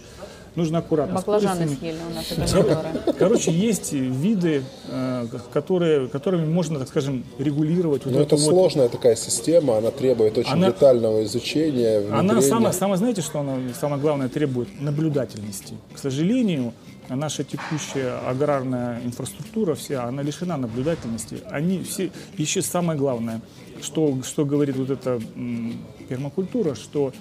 нужно 0.56 0.80
аккуратно. 0.80 1.16
Баклажаны 1.16 1.68
съели 1.68 1.98
у 2.10 2.16
нас, 2.16 2.32
это. 2.32 3.14
Короче, 3.20 3.52
есть 3.52 3.94
виды, 3.94 4.64
э, 4.90 5.28
которые, 5.54 6.08
которыми 6.08 6.46
можно, 6.46 6.80
так 6.80 6.88
скажем, 6.88 7.24
регулировать 7.38 8.06
вот 8.06 8.14
Но 8.14 8.22
эту 8.22 8.36
это 8.36 8.44
вот- 8.44 8.50
сложная 8.50 8.90
такая 8.90 9.16
система, 9.16 9.78
она 9.78 9.92
требует 9.92 10.36
очень 10.38 10.52
Она- 10.52 10.68
детального 10.68 11.24
изучения, 11.26 12.00
Она 12.10 12.22
внедрения. 12.34 12.42
самое, 12.42 12.74
самое, 12.74 12.98
знаете, 12.98 13.22
что 13.22 13.40
она 13.42 13.58
самое 13.80 14.02
главное 14.02 14.30
требует? 14.30 14.68
Наблюдательности. 14.82 15.76
К 15.94 16.00
сожалению, 16.00 16.74
наша 17.16 17.44
текущая 17.44 18.18
аграрная 18.28 19.02
инфраструктура 19.04 19.76
вся, 19.76 20.04
она 20.06 20.22
лишена 20.22 20.58
наблюдательности. 20.58 21.42
Они 21.50 21.84
все, 21.84 22.12
еще 22.38 22.62
самое 22.62 22.98
главное, 22.98 23.42
что, 23.82 24.22
что 24.24 24.46
говорит 24.46 24.76
вот 24.76 24.90
эта 24.90 25.22
пермакультура, 26.10 26.76
что 26.76 27.14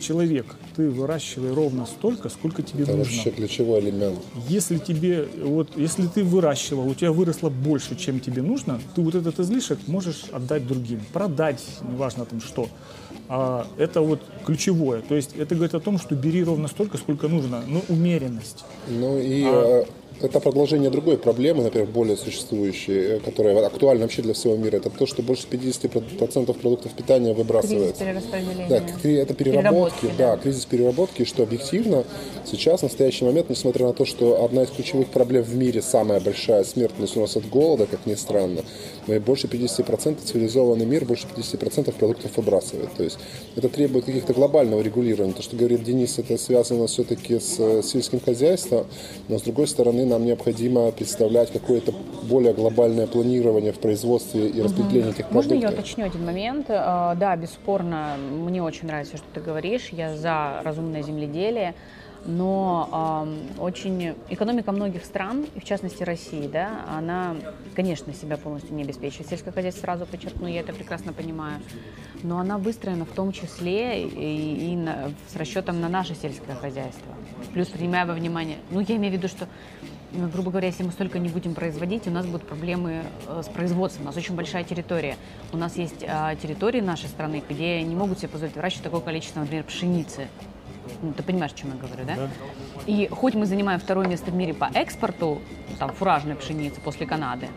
человек, 0.00 0.46
ты 0.76 0.88
выращивай 0.88 1.52
ровно 1.52 1.86
столько, 1.86 2.28
сколько 2.28 2.62
тебе 2.62 2.84
Это 2.84 2.96
нужно. 2.96 3.04
вообще 3.14 3.30
ключевой 3.30 3.80
элемент. 3.80 4.18
Если 4.48 4.78
тебе, 4.78 5.28
вот, 5.42 5.68
если 5.76 6.06
ты 6.06 6.24
выращивал, 6.24 6.88
у 6.88 6.94
тебя 6.94 7.12
выросло 7.12 7.50
больше, 7.50 7.94
чем 7.96 8.20
тебе 8.20 8.42
нужно, 8.42 8.80
ты 8.94 9.02
вот 9.02 9.14
этот 9.14 9.38
излишек 9.40 9.78
можешь 9.86 10.24
отдать 10.32 10.66
другим, 10.66 11.00
продать, 11.12 11.62
неважно 11.88 12.24
там 12.24 12.40
что. 12.40 12.68
А 13.28 13.66
это 13.78 14.00
вот 14.00 14.20
ключевое. 14.44 15.00
То 15.02 15.14
есть 15.14 15.34
это 15.36 15.54
говорит 15.54 15.74
о 15.74 15.80
том, 15.80 15.98
что 15.98 16.14
бери 16.14 16.42
ровно 16.44 16.68
столько, 16.68 16.98
сколько 16.98 17.28
нужно, 17.28 17.62
но 17.66 17.82
умеренность. 17.88 18.64
Ну 18.88 19.18
и 19.18 19.44
А- 19.46 19.82
э, 19.82 19.84
это 20.20 20.40
продолжение 20.40 20.90
другой 20.90 21.18
проблемы, 21.18 21.62
например, 21.62 21.88
более 21.88 22.16
существующей, 22.16 23.16
э, 23.16 23.20
которая 23.20 23.66
актуальна 23.66 24.02
вообще 24.02 24.22
для 24.22 24.34
всего 24.34 24.56
мира. 24.56 24.76
Это 24.76 24.90
то, 24.90 25.06
что 25.06 25.22
больше 25.22 25.46
50% 25.48 26.52
продуктов 26.54 26.92
питания 26.92 27.34
Кризис 27.34 27.38
выбрасывается. 27.38 28.04
перераспределения. 28.04 28.68
Да, 28.68 28.76
это 28.76 29.34
переработки, 29.34 30.00
Переработки, 30.00 30.10
да, 30.18 30.36
кризис 30.36 30.64
переработки, 30.66 31.24
что 31.24 31.42
объективно 31.42 32.04
сейчас, 32.44 32.80
в 32.80 32.82
настоящий 32.84 33.24
момент, 33.24 33.50
несмотря 33.50 33.86
на 33.86 33.92
то, 33.92 34.04
что 34.04 34.44
одна 34.44 34.62
из 34.62 34.70
ключевых 34.70 35.08
проблем 35.08 35.42
в 35.42 35.54
мире, 35.56 35.82
самая 35.82 36.20
большая 36.20 36.64
смертность 36.64 37.16
у 37.16 37.20
нас 37.20 37.36
от 37.36 37.48
голода, 37.48 37.86
как 37.86 38.06
ни 38.06 38.14
странно, 38.14 38.62
мы 39.06 39.20
больше 39.20 39.46
50% 39.46 40.18
цивилизованный 40.24 40.86
мир, 40.86 41.04
больше 41.04 41.26
50% 41.34 41.92
продуктов 41.92 42.36
выбрасывает. 42.36 42.90
То 42.96 43.02
есть 43.02 43.18
это 43.56 43.68
требует 43.68 44.04
каких-то 44.04 44.32
глобального 44.32 44.80
регулирования. 44.80 45.34
То, 45.34 45.42
что 45.42 45.56
говорит 45.56 45.82
Денис, 45.84 46.18
это 46.18 46.38
связано 46.38 46.86
все-таки 46.86 47.38
с 47.38 47.56
э, 47.58 47.82
сельским 47.82 48.20
хозяйством, 48.20 48.86
но 49.28 49.38
с 49.38 49.42
другой 49.42 49.66
стороны 49.66 50.03
нам 50.04 50.24
необходимо 50.24 50.90
представлять 50.90 51.52
какое-то 51.52 51.92
более 52.22 52.52
глобальное 52.52 53.06
планирование 53.06 53.72
в 53.72 53.78
производстве 53.78 54.48
и 54.48 54.62
распределении 54.62 55.10
этих 55.10 55.30
Можно 55.30 55.50
продуктов. 55.50 55.70
я 55.72 55.78
уточню 55.78 56.04
один 56.06 56.24
момент? 56.24 56.66
Э, 56.68 57.14
Да, 57.16 57.36
бесспорно, 57.36 58.16
мне 58.18 58.62
очень 58.62 58.86
нравится, 58.86 59.16
что 59.16 59.26
ты 59.34 59.40
говоришь. 59.40 59.88
Я 59.92 60.16
за 60.16 60.60
разумное 60.64 61.02
земледелие. 61.02 61.74
Но 62.26 63.22
эм, 63.26 63.62
очень 63.62 64.14
экономика 64.30 64.72
многих 64.72 65.04
стран, 65.04 65.44
и 65.54 65.60
в 65.60 65.64
частности 65.64 66.02
России, 66.04 66.48
да, 66.50 66.70
она, 66.96 67.36
конечно, 67.74 68.14
себя 68.14 68.38
полностью 68.38 68.74
не 68.74 68.82
обеспечивает. 68.82 69.28
Сельское 69.28 69.52
хозяйство, 69.52 69.82
сразу 69.82 70.06
подчеркну, 70.06 70.46
я 70.48 70.60
это 70.60 70.72
прекрасно 70.72 71.12
понимаю. 71.12 71.60
Но 72.22 72.38
она 72.38 72.56
выстроена 72.56 73.04
в 73.04 73.10
том 73.10 73.30
числе 73.32 74.04
и, 74.04 74.72
и 74.72 74.74
на- 74.74 75.10
с 75.30 75.36
расчетом 75.36 75.82
на 75.82 75.90
наше 75.90 76.14
сельское 76.14 76.54
хозяйство. 76.54 77.12
Плюс 77.52 77.68
принимая 77.68 78.06
во 78.06 78.14
внимание, 78.14 78.56
ну 78.70 78.80
я 78.80 78.96
имею 78.96 79.12
в 79.12 79.16
виду, 79.18 79.28
что 79.28 79.46
грубо 80.14 80.50
говоря, 80.50 80.68
если 80.68 80.82
мы 80.82 80.92
столько 80.92 81.18
не 81.18 81.28
будем 81.28 81.54
производить, 81.54 82.06
у 82.06 82.10
нас 82.10 82.26
будут 82.26 82.46
проблемы 82.46 83.02
э, 83.26 83.42
с 83.44 83.48
производством. 83.48 84.04
У 84.04 84.06
нас 84.06 84.16
очень 84.16 84.34
большая 84.34 84.64
территория. 84.64 85.16
У 85.52 85.56
нас 85.56 85.76
есть 85.76 86.02
э, 86.02 86.36
территории 86.40 86.80
нашей 86.80 87.08
страны, 87.08 87.42
где 87.48 87.82
не 87.82 87.94
могут 87.94 88.18
себе 88.18 88.28
позволить 88.28 88.54
выращивать 88.54 88.84
такое 88.84 89.00
количество, 89.00 89.40
например, 89.40 89.64
пшеницы. 89.64 90.28
Ну, 91.02 91.12
ты 91.12 91.22
понимаешь, 91.22 91.52
о 91.52 91.56
чем 91.56 91.70
я 91.70 91.76
говорю, 91.76 92.04
да? 92.04 92.28
И 92.86 93.08
хоть 93.08 93.34
мы 93.34 93.46
занимаем 93.46 93.80
второе 93.80 94.06
место 94.06 94.30
в 94.30 94.34
мире 94.34 94.54
по 94.54 94.70
экспорту 94.74 95.40
там, 95.78 95.92
фуражной 95.92 96.36
пшеницы 96.36 96.80
после 96.80 97.06
Канады, 97.06 97.48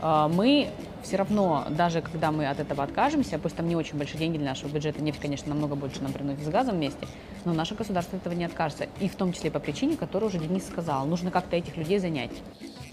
э, 0.00 0.30
мы 0.32 0.68
все 1.02 1.16
равно, 1.16 1.66
даже 1.70 2.00
когда 2.00 2.30
мы 2.30 2.46
от 2.46 2.60
этого 2.60 2.82
откажемся, 2.82 3.38
пусть 3.38 3.56
там 3.56 3.68
не 3.68 3.76
очень 3.76 3.96
большие 3.96 4.18
деньги 4.18 4.38
для 4.38 4.50
нашего 4.50 4.68
бюджета, 4.68 5.02
нефть, 5.02 5.20
конечно, 5.20 5.48
намного 5.48 5.74
больше 5.74 6.02
нам 6.02 6.12
приносит 6.12 6.44
с 6.44 6.48
газом 6.48 6.76
вместе, 6.76 7.06
но 7.44 7.52
наше 7.52 7.74
государство 7.74 8.16
этого 8.16 8.32
не 8.34 8.44
откажется. 8.44 8.86
И 9.00 9.08
в 9.08 9.14
том 9.14 9.32
числе 9.32 9.50
по 9.50 9.58
причине, 9.58 9.96
которую 9.96 10.28
уже 10.28 10.38
Денис 10.38 10.66
сказал. 10.66 11.06
Нужно 11.06 11.30
как-то 11.30 11.56
этих 11.56 11.76
людей 11.76 11.98
занять. 11.98 12.30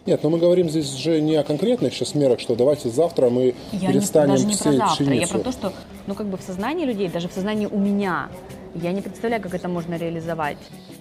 Нет, 0.06 0.24
но 0.24 0.30
мы 0.30 0.40
говорим 0.40 0.70
здесь 0.70 0.94
же 0.94 1.20
не 1.20 1.36
о 1.36 1.44
конкретных 1.44 1.94
сейчас 1.94 2.16
мерах, 2.16 2.40
что 2.40 2.56
давайте 2.56 2.90
завтра 2.90 3.30
мы 3.30 3.56
Я 3.74 3.90
не, 3.90 3.96
перестанем 3.96 4.30
даже 4.30 4.46
не 4.46 4.56
про 4.56 4.72
завтра, 4.72 4.88
я 4.88 4.88
пшеницу. 4.88 5.34
про 5.34 5.40
то, 5.40 5.52
что, 5.52 5.74
ну, 6.08 6.16
как 6.16 6.28
бы 6.28 6.38
в 6.38 6.42
сознании 6.42 6.86
людей, 6.86 7.10
даже 7.10 7.28
в 7.28 7.34
сознании 7.34 7.66
у 7.66 7.78
меня, 7.78 8.30
я 8.82 8.92
не 8.92 9.02
представляю, 9.02 9.42
как 9.42 9.54
это 9.54 9.68
можно 9.68 9.96
реализовать. 9.96 10.58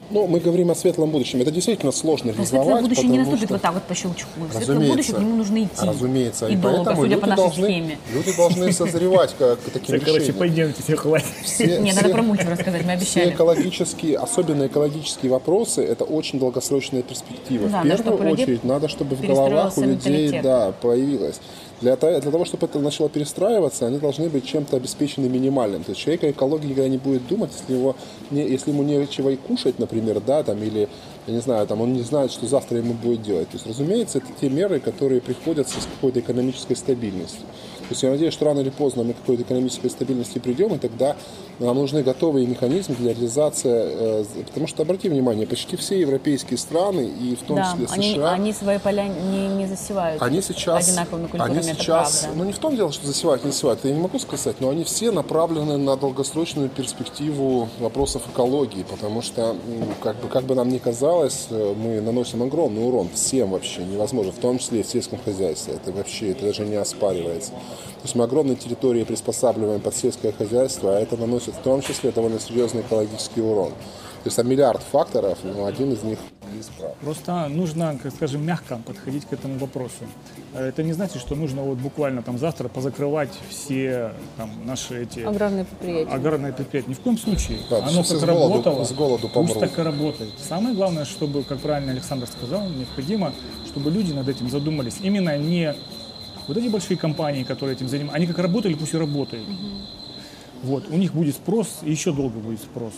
Ну, 0.08 0.26
мы 0.28 0.38
говорим 0.38 0.70
о 0.70 0.74
светлом 0.76 1.10
будущем. 1.10 1.40
Это 1.40 1.50
действительно 1.50 1.90
сложно 1.90 2.26
Но 2.30 2.32
реализовать. 2.34 2.64
светлое 2.64 2.82
будущее 2.82 3.08
не 3.08 3.18
наступит 3.18 3.44
что- 3.46 3.54
вот 3.54 3.62
так 3.62 3.74
вот 3.74 3.82
по 3.82 3.94
щелчку. 3.94 4.28
Светлое 4.36 4.60
Разумеется. 4.60 4.88
будущее, 4.92 5.16
к 5.16 5.18
нему 5.18 5.36
нужно 5.36 5.64
идти. 5.64 5.86
Разумеется. 5.86 6.46
И, 6.48 6.56
долго, 6.56 6.76
поэтому 6.76 6.96
судя 6.96 7.08
люди 7.08 7.20
по 7.20 7.26
нашей 7.26 7.36
должны, 7.42 7.64
схеме. 7.64 7.98
Люди 8.14 8.36
должны 8.36 8.72
созревать 8.72 9.34
как 9.36 9.58
к 9.60 9.70
таким 9.70 9.96
Все, 9.96 9.98
короче, 9.98 10.12
решениям. 10.18 10.38
пойдемте, 10.38 10.82
все 10.82 10.96
хватит. 10.96 11.26
Все- 11.42 11.66
Нет, 11.80 11.92
все- 11.94 12.02
надо 12.02 12.14
про 12.14 12.22
мульчу 12.22 12.48
рассказать, 12.48 12.82
мы 12.84 12.96
Все 12.98 13.20
обещали. 13.20 13.30
экологические, 13.30 14.18
особенно 14.18 14.66
экологические 14.68 15.32
вопросы, 15.32 15.82
это 15.84 16.04
очень 16.04 16.38
долгосрочная 16.38 17.02
перспектива. 17.02 17.66
В 17.66 17.82
первую 17.82 18.30
очередь, 18.32 18.62
надо, 18.64 18.88
чтобы 18.88 19.16
в 19.16 19.20
головах 19.26 19.76
у 19.76 19.82
людей 19.82 20.40
да, 20.40 20.72
появилось. 20.80 21.40
Для, 21.80 21.96
для 21.96 22.20
того, 22.20 22.46
чтобы 22.46 22.66
это 22.66 22.78
начало 22.78 23.10
перестраиваться, 23.10 23.86
они 23.86 23.98
должны 23.98 24.30
быть 24.30 24.46
чем-то 24.46 24.76
обеспечены 24.76 25.28
минимальным. 25.28 25.84
То 25.84 25.90
есть 25.90 26.00
человек 26.00 26.24
о 26.24 26.30
экологии 26.30 26.68
никогда 26.68 26.88
не 26.88 26.96
будет 26.96 27.26
думать, 27.26 27.50
если, 27.52 27.74
его 27.74 27.96
не, 28.30 28.48
если 28.48 28.70
ему 28.70 28.82
нечего 28.82 29.28
и 29.28 29.36
кушать, 29.36 29.78
например, 29.78 30.20
да, 30.20 30.42
там, 30.42 30.62
или, 30.62 30.88
я 31.26 31.34
не 31.34 31.40
знаю, 31.40 31.66
там, 31.66 31.82
он 31.82 31.92
не 31.92 32.00
знает, 32.00 32.32
что 32.32 32.46
завтра 32.46 32.78
ему 32.78 32.94
будет 32.94 33.22
делать. 33.22 33.50
То 33.50 33.56
есть, 33.56 33.66
разумеется, 33.66 34.18
это 34.18 34.28
те 34.40 34.48
меры, 34.48 34.80
которые 34.80 35.20
приходятся 35.20 35.78
с 35.80 35.84
какой-то 35.84 36.20
экономической 36.20 36.76
стабильностью. 36.76 37.42
То 37.88 37.92
есть 37.92 38.02
я 38.02 38.10
надеюсь, 38.10 38.32
что 38.34 38.44
рано 38.46 38.60
или 38.60 38.70
поздно 38.70 39.04
мы 39.04 39.12
к 39.12 39.18
какой-то 39.18 39.42
экономической 39.42 39.88
стабильности 39.88 40.38
придем, 40.40 40.74
и 40.74 40.78
тогда 40.78 41.16
нам 41.60 41.76
нужны 41.76 42.02
готовые 42.02 42.46
механизмы 42.46 42.96
для 42.96 43.12
реализации, 43.14 43.70
э, 43.72 44.24
потому 44.46 44.66
что, 44.66 44.82
обрати 44.82 45.08
внимание, 45.08 45.46
почти 45.46 45.76
все 45.76 46.00
европейские 46.00 46.58
страны, 46.58 47.08
и 47.08 47.36
в 47.36 47.42
том 47.42 47.56
Да, 47.56 47.72
числе 47.72 47.86
они, 47.92 48.14
США, 48.14 48.30
они 48.32 48.52
свои 48.52 48.78
поля 48.78 49.06
не, 49.06 49.48
не 49.48 49.66
засевают 49.66 50.20
они 50.20 50.42
сейчас, 50.42 50.88
одинаковыми 50.88 51.26
культурами, 51.28 51.58
они 51.58 51.68
это 51.68 51.80
сейчас, 51.80 52.20
правда. 52.22 52.38
ну 52.38 52.44
не 52.44 52.52
в 52.52 52.58
том 52.58 52.76
дело, 52.76 52.92
что 52.92 53.06
засевают, 53.06 53.44
не 53.44 53.52
засевают, 53.52 53.80
это 53.80 53.88
я 53.88 53.94
не 53.94 54.00
могу 54.00 54.18
сказать, 54.18 54.60
но 54.60 54.70
они 54.70 54.84
все 54.84 55.12
направлены 55.12 55.76
на 55.76 55.96
долгосрочную 55.96 56.68
перспективу 56.68 57.68
вопросов 57.78 58.22
экологии, 58.32 58.84
потому 58.90 59.22
что, 59.22 59.56
как 60.02 60.16
бы, 60.16 60.28
как 60.28 60.44
бы 60.44 60.54
нам 60.54 60.68
ни 60.68 60.78
казалось, 60.78 61.46
э, 61.50 61.74
мы 61.76 62.00
наносим 62.00 62.42
огромный 62.42 62.84
урон 62.86 63.08
всем 63.14 63.52
вообще, 63.52 63.84
невозможно, 63.84 64.32
в 64.32 64.38
том 64.38 64.58
числе 64.58 64.80
и 64.80 64.82
в 64.82 64.86
сельском 64.88 65.18
хозяйстве, 65.24 65.74
это 65.74 65.92
вообще, 65.92 66.32
это 66.32 66.46
даже 66.46 66.64
не 66.64 66.76
оспаривается. 66.76 67.52
То 67.76 68.02
есть 68.02 68.14
мы 68.14 68.24
огромные 68.24 68.56
территории 68.56 69.04
приспосабливаем 69.04 69.80
под 69.80 69.94
сельское 69.96 70.32
хозяйство, 70.32 70.96
а 70.96 71.00
это 71.00 71.16
наносит 71.16 71.54
в 71.54 71.58
том 71.62 71.82
числе 71.82 72.10
довольно 72.12 72.38
серьезный 72.40 72.82
экологический 72.82 73.40
урон. 73.40 73.70
То 73.70 74.28
есть 74.28 74.36
там 74.36 74.48
миллиард 74.48 74.82
факторов, 74.82 75.38
но 75.44 75.66
один 75.66 75.92
из 75.92 76.02
них 76.02 76.18
неисправ. 76.52 76.94
Просто 77.00 77.46
нужно, 77.48 77.96
как 78.02 78.12
скажем, 78.12 78.44
мягко 78.44 78.80
подходить 78.84 79.24
к 79.24 79.32
этому 79.32 79.56
вопросу. 79.58 79.94
Э, 80.52 80.66
Это 80.68 80.82
не 80.82 80.92
значит, 80.94 81.20
что 81.22 81.36
нужно 81.36 81.62
вот 81.62 81.78
буквально 81.78 82.22
там 82.22 82.36
завтра 82.36 82.66
позакрывать 82.68 83.30
все 83.48 84.12
там, 84.36 84.50
наши 84.64 85.02
эти 85.04 85.20
Аграрные 85.20 85.64
предприятия. 85.64 86.10
аграрные 86.10 86.52
предприятия. 86.52 86.90
Ни 86.90 86.94
в 86.94 87.00
коем 87.00 87.18
случае. 87.18 87.58
Да, 87.70 87.78
Оно 87.86 87.98
как 88.02 88.06
с 88.06 88.10
голоду- 88.12 88.26
работало, 88.26 88.84
с 88.84 88.92
голоду 88.92 89.30
пусть 89.32 89.60
так 89.60 89.78
и 89.78 89.82
работает. 89.82 90.30
Самое 90.48 90.74
главное, 90.74 91.04
чтобы, 91.04 91.44
как 91.44 91.60
правильно 91.60 91.92
Александр 91.92 92.26
сказал, 92.26 92.68
необходимо, 92.68 93.32
чтобы 93.66 93.90
люди 93.92 94.12
над 94.12 94.28
этим 94.28 94.50
задумались. 94.50 94.96
Именно 95.02 95.38
не 95.38 95.72
вот 96.48 96.56
эти 96.56 96.68
большие 96.68 96.96
компании, 96.96 97.42
которые 97.44 97.76
этим 97.76 97.88
занимаются, 97.88 98.16
они 98.16 98.26
как 98.26 98.38
работали, 98.38 98.74
пусть 98.74 98.94
и 98.94 98.96
работают. 98.98 99.48
Вот, 100.62 100.88
у 100.90 100.96
них 100.96 101.12
будет 101.14 101.34
спрос, 101.34 101.80
и 101.82 101.90
еще 101.90 102.12
долго 102.12 102.38
будет 102.38 102.60
спрос. 102.60 102.92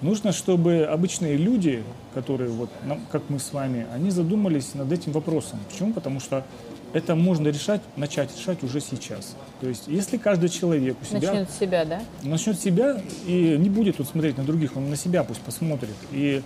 Нужно, 0.00 0.32
чтобы 0.32 0.84
обычные 0.84 1.36
люди, 1.36 1.82
которые, 2.14 2.50
вот, 2.50 2.70
нам- 2.86 3.00
как 3.10 3.22
мы 3.28 3.38
с 3.40 3.52
вами, 3.52 3.86
они 3.92 4.10
задумались 4.10 4.74
над 4.74 4.92
этим 4.92 5.12
вопросом. 5.12 5.58
Почему? 5.70 5.92
Потому 5.92 6.20
что 6.20 6.44
это 6.92 7.14
можно 7.16 7.48
решать, 7.48 7.80
начать 7.96 8.30
решать 8.38 8.62
уже 8.62 8.80
сейчас. 8.80 9.36
То 9.60 9.68
есть, 9.68 9.84
если 9.88 10.16
каждый 10.16 10.48
человек 10.50 10.96
у 11.02 11.04
себя 11.04 11.32
Начнет 11.32 11.50
с 11.50 11.58
себя, 11.58 11.84
да? 11.84 12.00
начнет 12.22 12.58
с 12.58 12.62
себя 12.62 13.00
и 13.26 13.56
не 13.58 13.68
будет 13.68 13.98
вот 13.98 14.08
смотреть 14.08 14.38
на 14.38 14.44
других, 14.44 14.76
он 14.76 14.88
на 14.88 14.96
себя 14.96 15.24
пусть 15.24 15.40
посмотрит. 15.40 15.96
И 16.12 16.42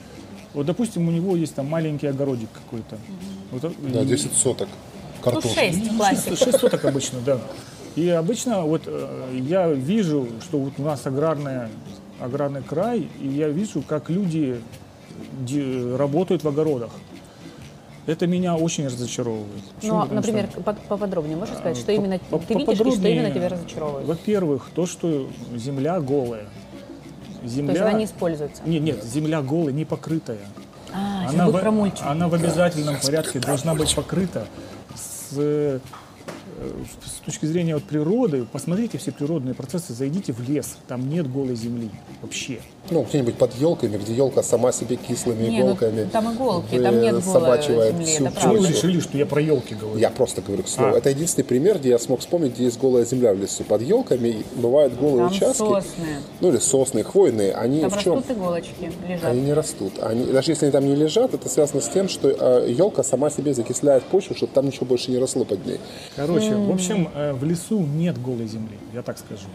вот, 0.55 0.67
допустим, 0.67 1.07
у 1.07 1.11
него 1.11 1.37
есть 1.37 1.55
там 1.55 1.69
маленький 1.69 2.07
огородик 2.07 2.49
какой-то. 2.53 2.99
Вот, 3.51 3.73
Да, 3.93 4.01
и- 4.03 4.07
10 4.07 4.33
соток 4.33 4.69
Ну, 5.25 5.33
картошки. 5.33 5.55
шесть, 5.59 5.97
классика. 5.97 6.37
6 6.37 6.59
соток 6.59 6.85
обычно, 6.85 7.21
да. 7.25 7.39
И 7.95 8.09
обычно 8.09 8.63
вот 8.63 8.83
э, 8.87 9.39
я 9.49 9.69
вижу, 9.69 10.27
что 10.43 10.59
вот 10.59 10.75
у 10.79 10.83
нас 10.83 11.07
аграрная, 11.07 11.69
аграрный 12.21 12.63
край, 12.63 13.09
и 13.21 13.29
я 13.29 13.49
вижу, 13.49 13.83
как 13.83 14.09
люди 14.11 14.61
работают 15.97 16.43
в 16.45 16.49
огородах. 16.49 16.91
Это 18.07 18.27
меня 18.27 18.57
очень 18.57 18.87
разочаровывает. 18.87 19.63
Почему? 19.77 19.95
Ну, 19.95 20.01
а, 20.01 20.07
например, 20.07 20.49
что, 20.51 20.61
по- 20.61 20.73
поподробнее 20.73 21.37
можешь 21.37 21.55
сказать, 21.55 21.77
что 21.77 21.87
по- 21.87 21.91
именно 21.93 22.19
по- 22.19 22.39
ты 22.39 22.55
видишь 22.55 22.81
и 22.81 22.91
что 22.91 23.09
именно 23.09 23.31
тебя 23.31 23.49
разочаровывает? 23.49 24.07
Во-первых, 24.09 24.71
то, 24.75 24.87
что 24.87 25.29
земля 25.55 26.01
голая. 26.01 26.47
земля... 27.45 27.75
То 27.75 27.79
есть 27.79 27.83
она 27.91 27.99
не 27.99 28.05
используется? 28.07 28.63
Нет, 28.67 28.83
нет, 28.83 29.05
земля 29.05 29.41
голая, 29.43 29.73
не 29.73 29.85
покрытая. 29.85 30.41
А, 30.93 31.29
она, 31.29 31.49
в, 31.49 31.93
она 32.03 32.29
в 32.29 32.35
обязательном 32.35 32.97
порядке 33.01 33.39
должна 33.39 33.75
быть 33.75 33.95
покрыта 33.95 34.47
с, 35.33 35.39
э, 35.39 35.79
с 37.05 37.25
точки 37.25 37.47
зрения 37.47 37.75
вот 37.75 37.85
природы. 37.85 38.45
Посмотрите 38.53 38.99
все 38.99 39.13
природные 39.13 39.55
процессы, 39.55 39.93
зайдите 39.93 40.33
в 40.33 40.41
лес, 40.49 40.77
там 40.89 41.09
нет 41.09 41.31
голой 41.31 41.55
земли 41.57 41.91
вообще. 42.21 42.59
Ну, 42.91 43.03
где-нибудь 43.05 43.37
под 43.37 43.55
елками, 43.55 43.97
где 43.97 44.13
елка 44.15 44.43
сама 44.43 44.73
себе 44.73 44.97
кислыми 44.97 45.45
Не, 45.47 45.61
ну, 45.61 45.67
иголками. 45.67 46.09
там 46.13 46.35
иголки, 46.35 46.79
там 46.79 47.01
нет 47.01 47.13
голой 47.13 47.23
собачивает 47.23 47.93
земли, 47.95 48.05
всю 48.07 48.25
это 48.27 48.35
Почему 48.35 48.55
вы 48.59 48.69
решили, 48.69 49.01
что 49.01 49.19
я 49.19 49.27
про 49.27 49.41
елки 49.41 49.75
говорю? 49.75 49.99
Я 49.99 50.11
просто 50.11 50.43
говорю 50.43 50.65
к 50.65 50.69
слову. 50.69 50.95
А. 50.95 50.99
Это 50.99 51.11
единственный 51.11 51.45
пример, 51.45 51.79
где 51.79 51.91
я 51.91 51.99
смог 51.99 52.21
вспомнить, 52.21 52.55
где 52.55 52.65
есть 52.65 52.79
голая 52.81 53.05
земля 53.05 53.33
в 53.35 53.39
лесу. 53.39 53.63
Под 53.65 53.83
елками 53.83 54.45
бывают 54.57 54.95
голые 54.99 55.29
Там 55.29 55.37
участки. 55.37 55.59
сосны. 55.59 56.17
Ну 56.41 56.49
или 56.49 56.59
сосны, 56.59 57.05
хвойные. 57.05 57.53
Они 57.53 57.83
Там 57.83 57.91
в 57.91 58.03
чем? 58.03 58.15
растут 58.17 58.37
иголочки, 58.37 58.93
лежат. 59.09 59.25
Они 59.25 59.41
не 59.43 59.53
растут. 59.53 59.93
Они, 60.03 60.25
даже 60.27 60.51
если 60.51 60.67
они 60.67 60.73
там 60.73 60.85
не 60.87 60.97
лежат, 60.97 61.35
это 61.35 61.49
связано 61.49 61.81
с 61.81 61.89
тем, 61.89 62.09
что 62.09 62.29
елка 62.67 63.03
сама 63.05 63.31
себе 63.31 63.55
закисляет 63.55 64.03
почву, 64.05 64.35
чтобы 64.35 64.53
там 64.53 64.67
ничего 64.67 64.87
больше 64.87 65.11
не 65.13 65.19
росло 65.19 65.45
под 65.45 65.65
ней. 65.65 65.79
Короче, 66.17 66.52
в 66.57 66.71
общем, 66.73 67.09
э, 67.15 67.33
в 67.33 67.45
лесу 67.45 67.81
нет 67.81 68.21
голой 68.21 68.47
земли, 68.47 68.77
я 68.93 69.03
так 69.03 69.19
скажу. 69.19 69.47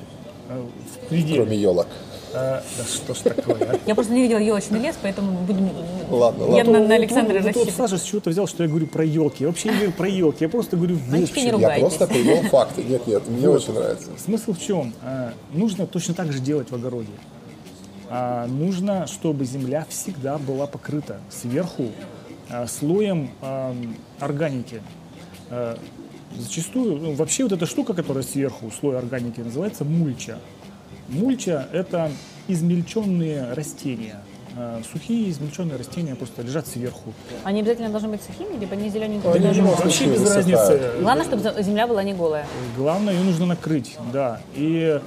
Э, 0.50 0.62
В 1.04 1.08
пределе. 1.10 1.36
Кроме 1.42 1.58
елок. 1.58 1.88
Э, 2.34 2.62
да 2.78 2.84
что 2.86 3.14
ж 3.14 3.18
такое, 3.36 3.56
а? 3.74 3.80
Я 3.86 3.96
просто 3.96 4.14
не 4.14 4.22
видела 4.22 4.38
елочный 4.40 4.80
лес, 4.80 4.96
поэтому 5.02 5.32
будем... 5.46 5.70
Ладно, 6.10 6.44
Я 6.44 6.50
ладно. 6.50 6.72
на, 6.74 6.80
на 6.80 6.84
Вот- 6.86 6.92
Александра 6.92 7.34
вот, 7.34 7.42
вот, 7.42 7.48
рассчитываю. 7.48 7.72
Саша 7.90 7.98
с 7.98 8.04
чего-то 8.04 8.30
взял, 8.30 8.48
что 8.48 8.64
я 8.64 8.70
говорю 8.70 8.88
про 8.88 9.04
елки. 9.04 9.44
Я 9.44 9.48
вообще 9.48 9.70
не 9.70 9.76
говорю 9.76 9.92
про 9.94 10.08
елки, 10.08 10.44
я 10.44 10.50
просто 10.50 10.78
говорю 10.78 10.96
в 10.96 11.14
не 11.14 11.24
общем. 11.24 11.60
Я 11.60 11.80
просто 11.80 12.08
привел 12.08 12.42
факты. 12.44 12.84
Нет, 12.84 13.08
нет, 13.08 13.28
мне 13.28 13.50
очень 13.50 13.74
нравится. 13.74 14.10
Смысл 14.18 14.54
в 14.54 14.60
чем? 14.62 14.94
Э, 15.04 15.32
Нужно 15.54 15.86
точно 15.88 16.14
так 16.14 16.32
же 16.32 16.40
делать 16.40 16.70
в 16.72 16.76
огороде. 16.76 17.10
А, 18.10 18.46
Нужно, 18.48 19.06
чтобы 19.08 19.44
земля 19.44 19.86
всегда 19.90 20.38
была 20.38 20.66
покрыта 20.68 21.20
сверху 21.30 21.88
э, 22.50 22.66
слоем 22.68 23.32
эм, 23.42 23.98
органики. 24.20 24.82
Зачастую, 26.36 26.98
ну, 26.98 27.14
вообще 27.14 27.44
вот 27.44 27.52
эта 27.54 27.66
штука, 27.66 27.94
которая 27.94 28.24
сверху, 28.24 28.72
слой 28.72 28.98
органики, 28.98 29.40
называется 29.40 29.84
мульча. 29.86 30.40
Мульча– 31.10 31.68
это 31.72 32.12
измельченные 32.48 33.54
растения. 33.54 34.20
Э, 34.58 34.82
Сухие 34.92 35.30
измельченные 35.30 35.78
растения 35.78 36.16
просто 36.16 36.42
лежат 36.42 36.68
сверху. 36.68 37.14
Они 37.44 37.62
обязательно 37.62 37.90
должны 37.90 38.10
быть 38.10 38.22
сухими, 38.22 38.60
либо 38.60 38.74
они 38.74 38.90
зелененькие. 38.90 39.32
Они 39.32 39.44
должны 39.44 39.64
быть. 39.64 39.80
Вообще 39.80 40.06
без 40.06 40.20
высыхают. 40.20 40.48
разницы. 40.48 40.92
Главное, 41.02 41.26
чтобы 41.26 41.64
земля 41.64 41.88
была 41.88 42.04
не 42.04 42.14
голая. 42.14 42.46
Главное, 42.76 43.14
ее 43.14 43.24
нужно 43.24 43.46
накрыть, 43.46 43.98
да. 44.12 44.42
И 44.56 45.00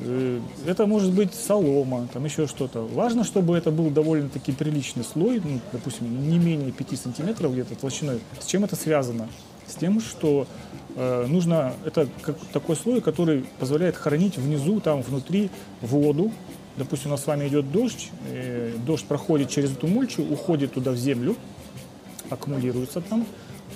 э, 0.00 0.40
это 0.66 0.86
может 0.86 1.12
быть 1.12 1.34
солома, 1.34 2.06
там 2.12 2.24
еще 2.24 2.46
что-то. 2.46 2.82
Важно, 2.86 3.24
чтобы 3.24 3.56
это 3.56 3.70
был 3.70 3.90
довольно-таки 3.90 4.52
приличный 4.52 5.04
слой, 5.04 5.40
ну, 5.44 5.58
допустим, 5.72 6.28
не 6.30 6.38
менее 6.38 6.70
5 6.70 6.98
сантиметров 7.00 7.52
где-то 7.52 7.74
толщиной. 7.74 8.20
С 8.38 8.46
чем 8.46 8.64
это 8.64 8.76
связано? 8.76 9.28
С 9.68 9.74
тем, 9.74 10.00
что 10.00 10.46
э, 10.94 11.26
нужно, 11.28 11.74
это 11.84 12.08
как 12.22 12.36
такой 12.52 12.76
слой, 12.76 13.00
который 13.00 13.46
позволяет 13.58 13.96
хранить 13.96 14.38
внизу, 14.38 14.80
там 14.80 15.02
внутри 15.02 15.50
воду. 15.80 16.30
Допустим, 16.76 17.10
у 17.10 17.12
нас 17.12 17.24
с 17.24 17.26
вами 17.26 17.48
идет 17.48 17.70
дождь, 17.72 18.10
э, 18.30 18.74
дождь 18.86 19.06
проходит 19.06 19.50
через 19.50 19.72
эту 19.72 19.86
мульчу, 19.86 20.22
уходит 20.22 20.72
туда 20.74 20.90
в 20.92 20.96
землю, 20.96 21.36
аккумулируется 22.30 23.00
там. 23.00 23.26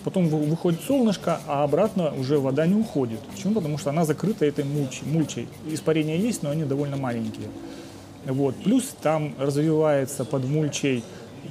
Потом 0.04 0.28
вы- 0.28 0.44
выходит 0.44 0.80
солнышко, 0.82 1.40
а 1.47 1.64
обратно 1.64 2.14
уже 2.14 2.38
вода 2.38 2.66
не 2.66 2.75
уходит. 2.75 3.20
Почему? 3.20 3.54
Потому 3.54 3.76
что 3.76 3.90
она 3.90 4.04
закрыта 4.04 4.47
этой 4.47 4.64
мульчей. 4.64 5.02
мульчей. 5.06 5.49
Испарения 5.66 6.16
есть, 6.16 6.42
но 6.42 6.50
они 6.50 6.64
довольно 6.64 6.97
маленькие. 6.97 7.49
Вот. 8.25 8.54
Плюс 8.56 8.94
там 9.02 9.35
развивается 9.38 10.25
под 10.25 10.44
мульчей 10.44 11.02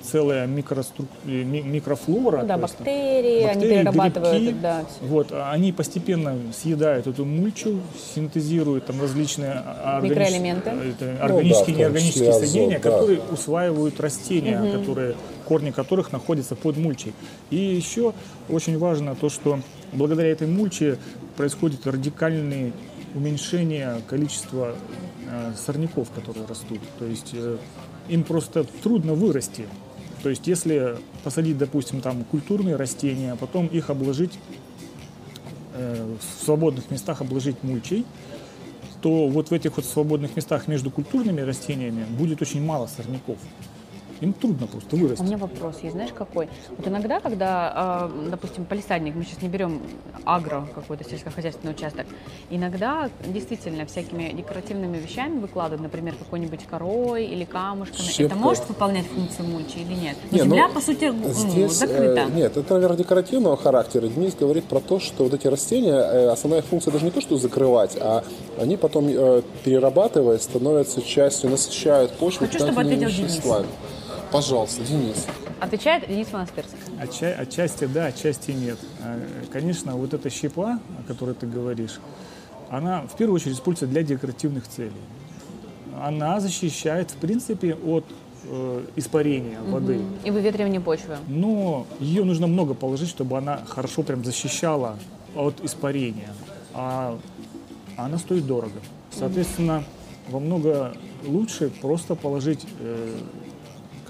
целая 0.04 0.48
микрострук- 0.48 1.08
э, 1.26 1.44
ми- 1.44 1.62
микрофлора. 1.62 2.42
Ну 2.42 2.48
да, 2.48 2.56
есть, 2.56 2.78
бактерии, 2.78 3.38
они 3.44 3.46
бактерии, 3.46 3.70
перерабатывают, 3.76 4.42
грибки. 4.42 4.58
да. 4.62 4.86
Вот, 5.02 5.32
а 5.32 5.52
они 5.52 5.72
постепенно 5.72 6.38
съедают 6.58 7.08
эту 7.08 7.26
мульчу, 7.26 7.80
синтезируют 8.16 8.86
там 8.86 9.02
различные 9.02 9.52
а- 9.66 10.00
органич- 10.02 10.10
Микроэлементы. 10.10 10.70
это 10.70 11.24
органические 11.24 11.60
Ну 11.60 11.66
да, 11.66 11.72
и 11.72 11.76
неорганические 11.76 12.30
азот, 12.30 12.42
соединения, 12.42 12.80
да. 12.80 12.90
которые 12.92 13.20
усваивают 13.32 14.00
растения, 14.00 14.72
которые, 14.72 15.16
корни 15.46 15.72
которых 15.72 16.12
находятся 16.12 16.56
под 16.56 16.78
мульчей. 16.78 17.14
И 17.50 17.56
еще 17.58 18.14
очень 18.50 18.78
важно 18.78 19.16
то, 19.16 19.30
что 19.30 19.60
благодаря 19.94 20.30
этой 20.30 20.48
мульче 20.48 20.98
происходит 21.38 21.86
радикальное 21.88 22.72
уменьшение 23.16 24.02
количества 24.08 24.76
э, 25.30 25.52
сорняков, 25.58 26.10
которые 26.12 26.46
растут. 26.46 26.80
То 27.00 27.06
есть 27.06 27.32
э, 27.34 27.58
им 28.10 28.24
просто 28.24 28.66
трудно 28.84 29.14
вырасти. 29.14 29.66
То 30.24 30.30
есть 30.30 30.48
если 30.48 30.98
посадить, 31.24 31.58
допустим, 31.58 32.02
там 32.02 32.24
культурные 32.26 32.76
растения, 32.76 33.34
а 33.34 33.36
потом 33.36 33.68
их 33.68 33.90
обложить 33.90 34.38
э, 35.74 36.16
в 36.20 36.46
свободных 36.46 36.92
местах 36.92 37.22
обложить 37.22 37.64
мульчей, 37.64 38.06
то 39.02 39.28
вот 39.28 39.50
в 39.50 39.54
этих 39.54 39.78
вот 39.78 39.86
свободных 39.86 40.36
местах 40.36 40.68
между 40.68 40.92
культурными 40.92 41.40
растениями 41.42 42.04
будет 42.18 42.42
очень 42.42 42.62
мало 42.62 42.88
сорняков. 42.88 43.38
Им 44.22 44.34
трудно 44.34 44.68
просто 44.68 44.96
У 44.96 45.00
вырасти. 45.00 45.22
меня 45.24 45.38
вопрос 45.38 45.78
есть, 45.82 45.94
знаешь, 45.96 46.12
какой? 46.14 46.50
Вот 46.78 46.88
иногда, 46.88 47.20
когда, 47.20 48.10
э, 48.12 48.30
допустим, 48.32 48.66
полисадник, 48.66 49.16
мы 49.16 49.24
сейчас 49.24 49.42
не 49.42 49.48
берем 49.50 49.82
агро, 50.26 50.68
какой-то 50.76 51.04
сельскохозяйственный 51.10 51.74
участок, 51.74 52.06
иногда 52.50 53.10
действительно 53.26 53.86
всякими 53.86 54.32
декоративными 54.34 54.98
вещами 54.98 55.40
выкладывают, 55.40 55.82
например, 55.82 56.16
какой-нибудь 56.16 56.66
корой 56.70 57.26
или 57.26 57.46
камушками. 57.46 58.00
Это 58.02 58.12
Щепкой. 58.14 58.38
может 58.38 58.68
выполнять 58.68 59.06
функцию 59.08 59.48
мульчи 59.48 59.78
или 59.80 59.94
нет? 59.94 60.18
Но 60.32 60.38
Не, 60.38 60.44
ну, 60.44 60.50
земля, 60.50 60.68
по 60.70 60.82
сути, 60.82 61.14
Здесь, 61.32 61.72
закрыта. 61.74 62.22
э, 62.28 62.32
нет, 62.36 62.58
это, 62.58 62.74
наверное, 62.74 62.98
декоративного 62.98 63.56
характера. 63.58 64.08
Денис 64.08 64.36
говорит 64.36 64.66
про 64.66 64.80
то, 64.80 65.00
что 65.00 65.24
вот 65.24 65.34
эти 65.34 65.48
растения, 65.48 65.94
э, 65.94 66.28
основная 66.30 66.62
функция 66.62 66.92
даже 66.92 67.06
не 67.06 67.12
то, 67.12 67.22
что 67.22 67.38
закрывать, 67.38 67.96
а 68.00 68.24
они 68.60 68.76
потом, 68.78 69.08
э, 69.08 69.42
перерабатывая, 69.64 70.38
становятся 70.40 71.02
частью, 71.02 71.50
насыщают 71.52 72.12
почву 72.14 72.46
Хочу, 72.48 72.60
чтобы 72.60 72.82
ответил 72.82 73.10
Денис. 73.10 73.40
Пожалуйста, 74.32 74.84
Денис. 74.84 75.26
Отвечает 75.60 76.08
Денис 76.08 76.32
Монастырский. 76.32 76.78
Отча- 77.02 77.34
отчасти 77.34 77.86
да, 77.86 78.06
отчасти 78.08 78.52
нет. 78.52 78.78
А, 79.02 79.20
Конечно, 79.52 79.96
вот 79.96 80.14
эта 80.14 80.30
щепа, 80.30 80.80
о 81.00 81.08
которой 81.08 81.34
ты 81.34 81.48
говоришь, 81.48 82.00
она 82.70 83.02
в 83.02 83.16
первую 83.16 83.36
очередь 83.36 83.56
используется 83.56 83.88
для 83.88 84.04
декоративных 84.04 84.68
целей. 84.68 84.92
Она 86.02 86.40
защищает, 86.40 87.12
в 87.12 87.16
принципе, 87.16 87.74
от 87.74 88.06
э, 88.46 88.84
испарения 88.96 89.60
воды. 89.62 90.00
И 90.24 90.32
выветривание 90.32 90.80
почвы. 90.80 91.18
но 91.28 91.88
ее 92.00 92.24
нужно 92.24 92.48
много 92.48 92.74
положить, 92.76 93.10
чтобы 93.10 93.38
она 93.38 93.62
хорошо 93.68 94.04
прям 94.04 94.24
защищала 94.24 94.98
от 95.36 95.60
испарения. 95.64 96.30
А 96.74 97.18
она 97.98 98.18
стоит 98.20 98.46
дорого. 98.46 98.80
Соответственно, 99.12 99.84
во 100.30 100.40
много 100.40 100.94
лучше 101.26 101.70
просто 101.82 102.16
положить, 102.16 102.66
э, 102.80 103.18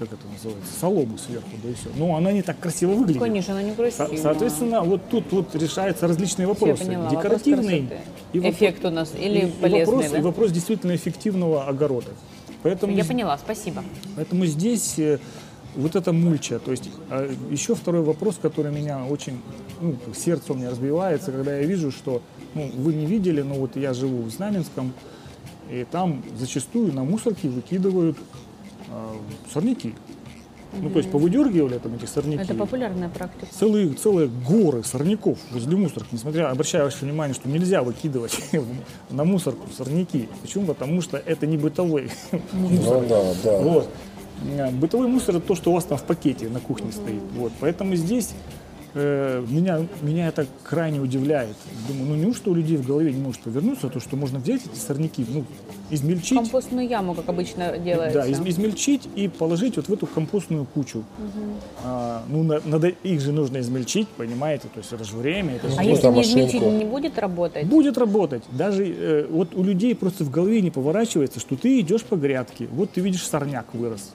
как 0.00 0.14
это 0.14 0.26
называется, 0.32 0.72
солому 0.80 1.18
сверху, 1.18 1.48
да 1.62 1.68
и 1.68 1.74
все. 1.74 1.90
Но 1.94 2.16
она 2.16 2.32
не 2.32 2.40
так 2.40 2.58
красиво 2.58 2.92
выглядит. 2.92 3.20
Конечно, 3.20 3.52
она 3.52 3.62
не 3.62 3.70
Со- 3.72 3.76
красивая. 3.76 4.16
Соответственно, 4.16 4.80
вот 4.82 5.02
тут 5.10 5.30
вот 5.30 5.54
решаются 5.54 6.08
различные 6.08 6.48
вопросы. 6.48 6.86
поняла. 6.86 7.04
Вопрос 7.04 7.22
Декоративный 7.22 7.80
красоты. 7.86 8.00
и 8.32 8.38
вопрос- 8.40 8.54
Эффект 8.54 8.84
у 8.86 8.90
нас 8.90 9.12
или 9.14 9.38
и- 9.40 9.46
и 9.48 9.50
полезный, 9.50 9.84
вопрос, 9.94 10.10
да? 10.10 10.18
и 10.18 10.22
вопрос 10.22 10.52
действительно 10.52 10.94
эффективного 10.96 11.66
огорода. 11.66 12.08
Поэтому 12.62 12.94
Я 12.96 13.04
поняла, 13.04 13.36
спасибо. 13.36 13.84
Поэтому 14.16 14.46
здесь 14.46 14.98
э, 14.98 15.18
вот 15.76 15.96
эта 15.96 16.12
мульча, 16.14 16.58
то 16.60 16.70
есть 16.70 16.88
а, 17.10 17.30
еще 17.50 17.74
второй 17.74 18.00
вопрос, 18.02 18.38
который 18.40 18.72
меня 18.72 19.04
очень, 19.04 19.38
ну, 19.82 19.96
сердце 20.16 20.54
у 20.54 20.56
меня 20.56 20.70
разбивается, 20.70 21.30
когда 21.30 21.56
я 21.58 21.64
вижу, 21.64 21.90
что, 21.90 22.22
ну, 22.54 22.70
вы 22.74 22.94
не 22.94 23.04
видели, 23.04 23.42
но 23.42 23.54
вот 23.54 23.76
я 23.76 23.92
живу 23.92 24.22
в 24.22 24.30
Знаменском, 24.30 24.94
и 25.70 25.86
там 25.90 26.22
зачастую 26.38 26.92
на 26.94 27.04
мусорке 27.04 27.48
выкидывают 27.48 28.16
а, 28.90 29.16
сорняки. 29.52 29.94
Ну, 30.72 30.88
то 30.90 30.98
есть 30.98 31.10
повыдергивали 31.10 31.78
там 31.78 31.94
эти 31.94 32.04
сорняки. 32.06 32.42
Это 32.42 32.54
популярная 32.54 33.08
практика. 33.08 33.46
Целые, 33.52 33.92
целые 33.94 34.28
горы 34.28 34.84
сорняков 34.84 35.38
возле 35.50 35.76
мусорки. 35.76 36.08
Несмотря, 36.12 36.48
обращаю 36.50 36.84
ваше 36.84 37.04
внимание, 37.04 37.34
что 37.34 37.48
нельзя 37.48 37.82
выкидывать 37.82 38.38
на 39.10 39.24
мусорку 39.24 39.66
сорняки. 39.76 40.28
Почему? 40.42 40.66
Потому 40.66 41.00
что 41.00 41.16
это 41.16 41.46
не 41.46 41.56
бытовой 41.56 42.10
Ну 42.52 43.04
да, 43.08 43.34
да. 43.42 43.58
вот. 43.58 43.88
Э, 44.56 44.70
Бытовой 44.70 45.08
мусор 45.08 45.36
это 45.36 45.46
то, 45.48 45.54
что 45.54 45.70
у 45.70 45.74
вас 45.74 45.84
там 45.84 45.98
в 45.98 46.04
пакете 46.04 46.48
на 46.48 46.60
кухне 46.60 46.92
стоит. 46.92 47.22
Вот. 47.36 47.52
Поэтому 47.60 47.96
здесь 47.96 48.30
э, 48.94 49.44
меня, 49.48 49.86
меня 50.02 50.28
это 50.28 50.46
крайне 50.64 51.00
удивляет. 51.00 51.56
Думаю, 51.88 52.06
ну 52.10 52.14
неужто 52.16 52.50
у 52.50 52.54
людей 52.54 52.76
в 52.76 52.86
голове 52.86 53.12
не 53.12 53.20
может 53.20 53.40
повернуться 53.42 53.88
то, 53.88 54.00
что 54.00 54.16
можно 54.16 54.38
взять 54.38 54.62
эти 54.66 54.78
сорняки, 54.78 55.24
ну, 55.28 55.44
измельчить, 55.90 56.36
Компостную 56.36 56.88
яму, 56.88 57.14
как 57.14 57.28
обычно 57.28 57.78
делается. 57.78 58.20
да, 58.20 58.26
из- 58.26 58.40
измельчить 58.40 59.08
и 59.16 59.28
положить 59.28 59.76
вот 59.76 59.88
в 59.88 59.92
эту 59.92 60.06
компостную 60.06 60.64
кучу. 60.64 61.04
А, 61.84 62.22
ну, 62.28 62.42
на- 62.42 62.60
надо, 62.64 62.88
их 62.88 63.20
же 63.20 63.32
нужно 63.32 63.58
измельчить, 63.58 64.08
понимаете, 64.08 64.68
то 64.72 64.78
есть 64.78 64.92
это 64.92 65.04
же 65.04 65.16
время, 65.16 65.56
это 65.56 65.68
же 65.68 65.76
А 65.78 65.82
Ну, 65.82 65.88
если 65.88 66.08
не 66.08 66.22
измельчить, 66.22 66.62
не 66.62 66.84
будет 66.84 67.18
работать? 67.18 67.66
Будет 67.66 67.98
работать. 67.98 68.42
Даже 68.52 68.86
э, 68.86 69.26
вот 69.30 69.54
у 69.54 69.62
людей 69.62 69.94
просто 69.94 70.24
в 70.24 70.30
голове 70.30 70.60
не 70.60 70.70
поворачивается, 70.70 71.40
что 71.40 71.56
ты 71.56 71.80
идешь 71.80 72.02
по 72.04 72.16
грядке, 72.16 72.68
вот 72.72 72.90
ты 72.92 73.00
видишь 73.00 73.26
сорняк 73.26 73.66
вырос. 73.72 74.12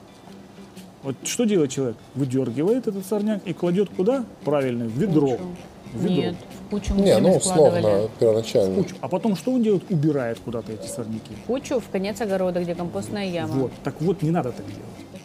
Вот 1.06 1.14
что 1.22 1.44
делает 1.44 1.70
человек? 1.70 1.96
Выдергивает 2.16 2.88
этот 2.88 3.06
сорняк 3.06 3.40
и 3.44 3.52
кладет 3.52 3.88
куда? 3.96 4.24
Правильно, 4.44 4.86
в 4.86 4.98
ведро. 4.98 5.38
В 5.92 6.02
ведро. 6.02 6.16
Нет, 6.16 6.36
в 6.66 6.70
кучу 6.70 6.94
мы 6.94 7.02
Не, 7.02 7.18
ну, 7.18 7.36
условно, 7.36 8.08
первоначально. 8.18 8.82
Кучу. 8.82 8.96
А 9.00 9.06
потом 9.06 9.36
что 9.36 9.52
он 9.52 9.62
делает? 9.62 9.84
Убирает 9.88 10.40
куда-то 10.40 10.72
эти 10.72 10.88
сорняки. 10.88 11.30
Кучу 11.46 11.78
в 11.78 11.88
конец 11.90 12.20
огорода, 12.20 12.60
где 12.60 12.74
компостная 12.74 13.28
яма. 13.28 13.52
Вот. 13.52 13.72
Так 13.84 13.94
вот, 14.00 14.22
не 14.22 14.32
надо 14.32 14.50
так 14.50 14.66
делать. 14.66 15.22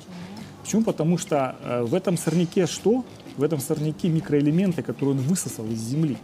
Почему? 0.61 0.83
Потому 0.83 1.17
что 1.17 1.55
э, 1.63 1.81
в 1.81 1.95
этом 1.95 2.15
сорняке 2.15 2.67
что? 2.67 3.03
В 3.37 3.41
этом 3.41 3.59
сорняке 3.59 4.07
микроэлементы, 4.09 4.83
которые 4.83 5.15
он 5.15 5.21
высосал 5.21 5.65
из 5.65 5.79
земли. 5.79 6.17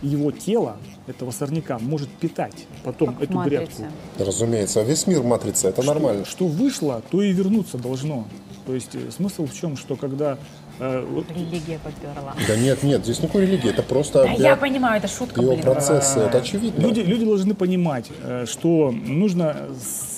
Его 0.00 0.30
тело 0.30 0.78
этого 1.06 1.30
сорняка 1.30 1.78
может 1.78 2.08
питать 2.08 2.66
потом 2.82 3.12
Как 3.12 3.24
эту 3.24 3.34
матрица. 3.34 3.58
грядку. 3.58 3.84
Разумеется, 4.18 4.80
весь 4.80 5.06
мир 5.06 5.22
матрица, 5.22 5.68
это 5.68 5.82
нормально. 5.82 6.24
Что 6.24 6.46
вышло, 6.46 7.02
то 7.10 7.20
и 7.20 7.32
вернуться 7.32 7.76
должно. 7.76 8.24
То 8.66 8.74
есть 8.74 8.94
э, 8.94 9.10
смысл 9.10 9.46
в 9.46 9.54
чем, 9.54 9.76
что 9.76 9.94
когда 9.96 10.38
э, 10.78 11.06
вот 11.08 11.30
Религия 11.30 11.78
поперла. 11.78 12.34
Да 12.48 12.56
нет, 12.56 12.82
нет, 12.82 13.04
здесь 13.04 13.20
никакой 13.20 13.42
религии, 13.42 13.70
это 13.70 13.82
просто 13.82 14.24
Да 14.24 14.32
я 14.32 14.56
понимаю, 14.56 14.98
это 14.98 15.08
шутка, 15.08 15.40
его 15.40 15.52
блин. 15.52 15.62
процесса, 15.64 16.20
это 16.20 16.38
очевидно. 16.38 16.80
Люди, 16.80 17.00
люди 17.00 17.24
должны 17.24 17.54
понимать, 17.54 18.10
э, 18.22 18.46
что 18.46 18.90
нужно 18.90 19.68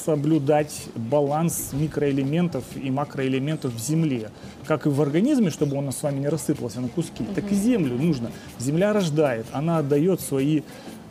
соблюдать 0.05 0.73
баланс 0.95 1.71
микроэлементов 1.73 2.65
и 2.77 2.91
макроэлементов 2.91 3.75
в 3.75 3.81
земле. 3.81 4.31
Как 4.65 4.87
и 4.87 4.89
в 4.89 5.03
организме, 5.03 5.51
чтобы 5.51 5.77
он 5.77 5.91
с 5.91 6.03
вами 6.03 6.21
не 6.21 6.29
рассыпался 6.29 6.81
на 6.81 6.89
куски, 6.89 7.25
так 7.35 7.51
и 7.51 7.55
землю 7.55 7.97
нужно. 7.97 8.31
Земля 8.61 8.93
рождает, 8.93 9.47
она 9.53 9.79
отдает 9.79 10.21
свои 10.21 10.63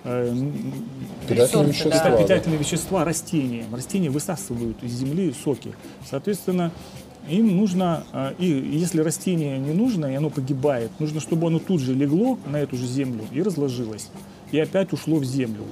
э, 0.06 0.34
Питательные 1.28 1.68
вещества. 1.68 1.92
да. 1.92 2.12
да. 2.12 2.18
питательные 2.24 2.60
вещества 2.60 3.04
растениям. 3.04 3.74
Растения 3.76 4.10
высасывают 4.10 4.82
из 4.84 4.92
земли 4.94 5.34
соки. 5.44 5.74
Соответственно, 6.10 6.72
им 7.30 7.56
нужно, 7.58 8.04
э, 8.14 8.34
и 8.38 8.46
если 8.48 9.02
растение 9.02 9.58
не 9.58 9.74
нужно, 9.74 10.06
и 10.08 10.16
оно 10.16 10.30
погибает, 10.30 10.92
нужно, 11.00 11.20
чтобы 11.20 11.48
оно 11.48 11.60
тут 11.60 11.82
же 11.82 11.94
легло 11.94 12.38
на 12.46 12.58
эту 12.58 12.76
же 12.78 12.86
землю 12.86 13.24
и 13.32 13.42
разложилось, 13.42 14.10
и 14.52 14.60
опять 14.60 14.94
ушло 14.94 15.18
в 15.18 15.26
землю. 15.26 15.66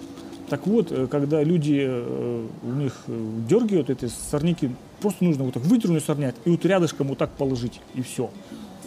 Так 0.50 0.68
вот, 0.68 0.92
э, 0.92 1.08
когда 1.08 1.42
люди, 1.44 1.84
э, 1.84 2.48
у 2.64 2.72
них 2.74 2.94
э, 3.08 3.30
дергают 3.50 3.90
эти 3.90 4.06
сорняки, 4.06 4.70
просто 5.02 5.24
нужно 5.24 5.46
вот 5.46 5.56
так 5.56 5.64
выдернуть 5.64 6.04
сорняк 6.04 6.36
и 6.46 6.50
вот 6.50 6.66
рядышком 6.66 7.08
вот 7.08 7.18
так 7.18 7.32
положить, 7.32 7.82
и 7.96 8.02
все. 8.02 8.30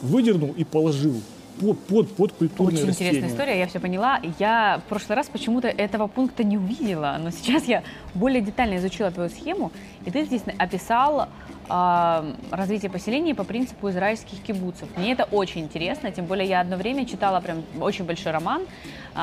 Выдернул 0.02 0.54
и 0.56 0.64
положил 0.64 1.20
под, 1.60 1.78
под, 1.80 2.08
под 2.10 2.32
культурные 2.32 2.78
Очень 2.78 2.88
растения. 2.88 3.10
интересная 3.10 3.30
история, 3.30 3.58
я 3.58 3.66
все 3.66 3.80
поняла. 3.80 4.20
Я 4.38 4.80
в 4.84 4.88
прошлый 4.88 5.16
раз 5.16 5.28
почему-то 5.28 5.68
этого 5.68 6.06
пункта 6.06 6.44
не 6.44 6.58
увидела, 6.58 7.16
но 7.20 7.30
сейчас 7.30 7.64
я 7.64 7.82
более 8.14 8.42
детально 8.42 8.76
изучила 8.76 9.10
твою 9.10 9.30
схему, 9.30 9.72
и 10.04 10.10
ты 10.10 10.24
здесь 10.24 10.42
описал 10.58 11.28
а, 11.68 12.24
развитие 12.50 12.90
поселений 12.90 13.34
по 13.34 13.44
принципу 13.44 13.90
израильских 13.90 14.40
кибуцев. 14.42 14.88
Мне 14.96 15.12
это 15.12 15.24
очень 15.24 15.62
интересно, 15.62 16.12
тем 16.12 16.26
более 16.26 16.48
я 16.48 16.60
одно 16.60 16.76
время 16.76 17.06
читала 17.06 17.40
прям 17.40 17.64
очень 17.80 18.04
большой 18.04 18.32
роман 18.32 18.62
э, 19.14 19.18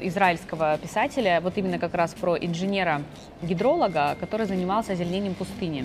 израильского 0.00 0.78
писателя, 0.78 1.40
вот 1.42 1.58
именно 1.58 1.78
как 1.78 1.94
раз 1.94 2.14
про 2.14 2.36
инженера-гидролога, 2.36 4.16
который 4.18 4.46
занимался 4.46 4.92
озеленением 4.92 5.34
пустыни. 5.34 5.84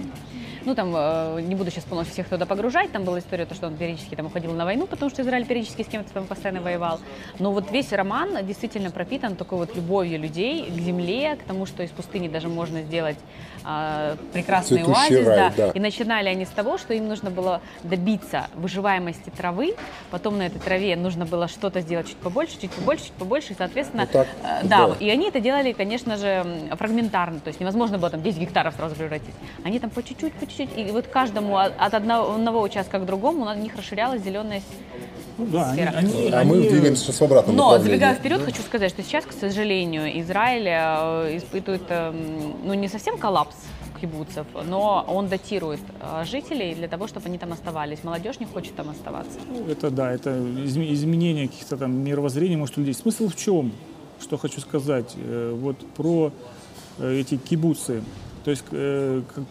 Ну, 0.66 0.74
там, 0.74 0.94
э, 0.96 1.42
не 1.42 1.56
буду 1.56 1.70
сейчас 1.70 1.84
полностью 1.84 2.14
всех 2.14 2.30
туда 2.30 2.46
погружать, 2.46 2.92
там 2.92 3.04
была 3.04 3.20
история, 3.20 3.46
то, 3.46 3.54
что 3.54 3.68
он 3.68 3.76
периодически 3.76 4.16
там 4.16 4.28
уходил 4.28 4.52
на 4.54 4.66
войну, 4.66 4.88
потому 4.88 5.12
что 5.12 5.22
Израиль 5.22 5.46
периодически 5.46 5.84
с 5.84 5.88
кем-то 5.88 6.12
там 6.12 6.26
постоянно 6.26 6.62
воевал. 6.62 7.00
Но 7.38 7.52
вот 7.52 7.72
весь 7.72 7.92
роман 7.92 8.46
действительно 8.46 8.90
пропитан 8.92 9.36
такой 9.36 9.60
вот 9.60 9.76
любовью 9.76 10.20
людей 10.20 10.66
к 10.66 10.80
земле, 10.80 11.36
к 11.36 11.44
тому, 11.44 11.66
что 11.66 11.84
из 11.84 11.92
пустыни 11.92 12.28
даже 12.28 12.48
можно 12.48 12.82
сделать 12.82 13.18
а, 13.64 14.16
прекрасный 14.34 14.80
Цветущий 14.80 15.18
оазис. 15.18 15.28
рай, 15.28 15.36
да. 15.36 15.54
да. 15.56 15.65
И 15.74 15.80
начинали 15.80 16.30
они 16.30 16.46
с 16.46 16.50
того, 16.50 16.78
что 16.78 16.94
им 16.94 17.08
нужно 17.08 17.30
было 17.32 17.62
добиться 17.84 18.48
выживаемости 18.56 19.30
травы, 19.36 19.76
потом 20.12 20.38
на 20.38 20.44
этой 20.48 20.60
траве 20.60 20.96
нужно 20.96 21.26
было 21.26 21.48
что-то 21.48 21.82
сделать 21.82 22.08
чуть 22.08 22.18
побольше, 22.18 22.60
чуть 22.62 22.72
побольше, 22.72 23.06
чуть 23.06 23.14
побольше, 23.14 23.54
и, 23.54 23.56
соответственно, 23.58 24.04
Вот 24.04 24.12
так, 24.12 24.28
э, 24.44 24.60
да, 24.68 24.88
да. 24.88 24.96
и 25.00 25.10
они 25.10 25.28
это 25.30 25.40
делали, 25.40 25.72
конечно 25.72 26.18
же, 26.18 26.46
фрагментарно, 26.78 27.40
то 27.40 27.48
есть 27.48 27.60
невозможно 27.60 27.98
было 27.98 28.10
там 28.10 28.22
10 28.22 28.40
гектаров 28.40 28.76
сразу 28.76 28.96
превратить. 28.96 29.34
Они 29.64 29.80
там 29.80 29.90
по 29.90 30.04
чуть-чуть, 30.04 30.34
по 30.34 30.46
чуть-чуть, 30.48 30.70
и 30.78 30.84
вот 30.92 31.08
каждому 31.08 31.58
от 31.58 31.94
одного, 31.94 32.34
одного 32.36 32.62
участка 32.62 33.00
к 33.00 33.06
другому 33.06 33.46
у 33.50 33.54
них 33.54 33.76
расширялась 33.76 34.22
зеленая 34.22 34.62
Ну 35.38 35.46
да, 35.48 35.70
они, 35.72 35.82
сфера. 35.84 35.98
они- 35.98 36.30
А 36.32 36.44
мы 36.44 36.56
они- 36.58 36.70
двигаемся 36.70 37.04
сейчас 37.04 37.20
в 37.20 37.24
обратном 37.24 37.56
но, 37.56 37.78
забегая 37.80 38.16
вперед, 38.16 38.42
хочу 38.44 38.62
сказать, 38.62 38.90
что 38.92 39.04
сейчас, 39.04 39.26
к 39.26 39.32
сожалению, 39.34 40.20
Израиль 40.22 40.68
э, 40.68 41.38
испытывает, 41.38 41.84
эм, 41.90 42.54
ну, 42.64 42.74
не 42.74 42.88
совсем 42.88 43.18
коллапс 43.18 43.56
кибуцев, 44.00 44.46
но 44.66 45.04
он 45.08 45.28
датирует 45.28 45.80
э, 46.02 46.24
жителей 46.26 46.76
для 46.76 46.88
того, 46.88 47.08
чтобы 47.08 47.28
они 47.28 47.38
там 47.38 47.52
оставались. 47.54 48.04
Молодежь 48.04 48.40
не 48.40 48.46
хочет 48.46 48.76
там 48.76 48.90
оставаться. 48.90 49.40
Это 49.70 49.90
да, 49.90 50.12
это 50.12 50.30
изме- 50.32 50.92
изменение 50.94 51.48
каких-то 51.48 51.78
там 51.78 51.92
мировоззрений, 52.04 52.56
может, 52.58 52.78
у 52.78 52.82
людей. 52.82 52.94
Смысл 52.94 53.28
в 53.30 53.36
чем? 53.36 53.72
Что 54.22 54.38
хочу 54.38 54.62
сказать? 54.62 55.14
Э, 55.18 55.54
Вот 55.60 55.78
про 55.96 56.32
э, 57.00 57.20
эти 57.20 57.38
кибуцы. 57.38 58.02
То 58.44 58.52
есть, 58.52 58.64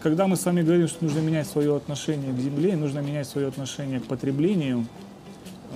когда 0.01 0.25
мы 0.25 0.37
с 0.37 0.45
вами 0.45 0.61
говорим, 0.61 0.87
что 0.87 1.03
нужно 1.03 1.19
менять 1.19 1.47
свое 1.47 1.75
отношение 1.75 2.31
к 2.31 2.37
земле, 2.37 2.77
нужно 2.77 2.99
менять 2.99 3.27
свое 3.27 3.47
отношение 3.49 3.99
к 3.99 4.05
потреблению, 4.05 4.85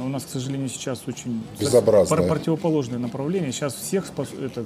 у 0.05 0.09
нас, 0.09 0.23
к 0.23 0.29
сожалению, 0.29 0.69
сейчас 0.69 1.01
очень 1.07 1.41
Безобразное. 1.59 2.27
противоположное 2.27 2.99
направление. 2.99 3.51
Сейчас 3.51 3.73
всех 3.75 4.05
спос- 4.05 4.33
это, 4.43 4.65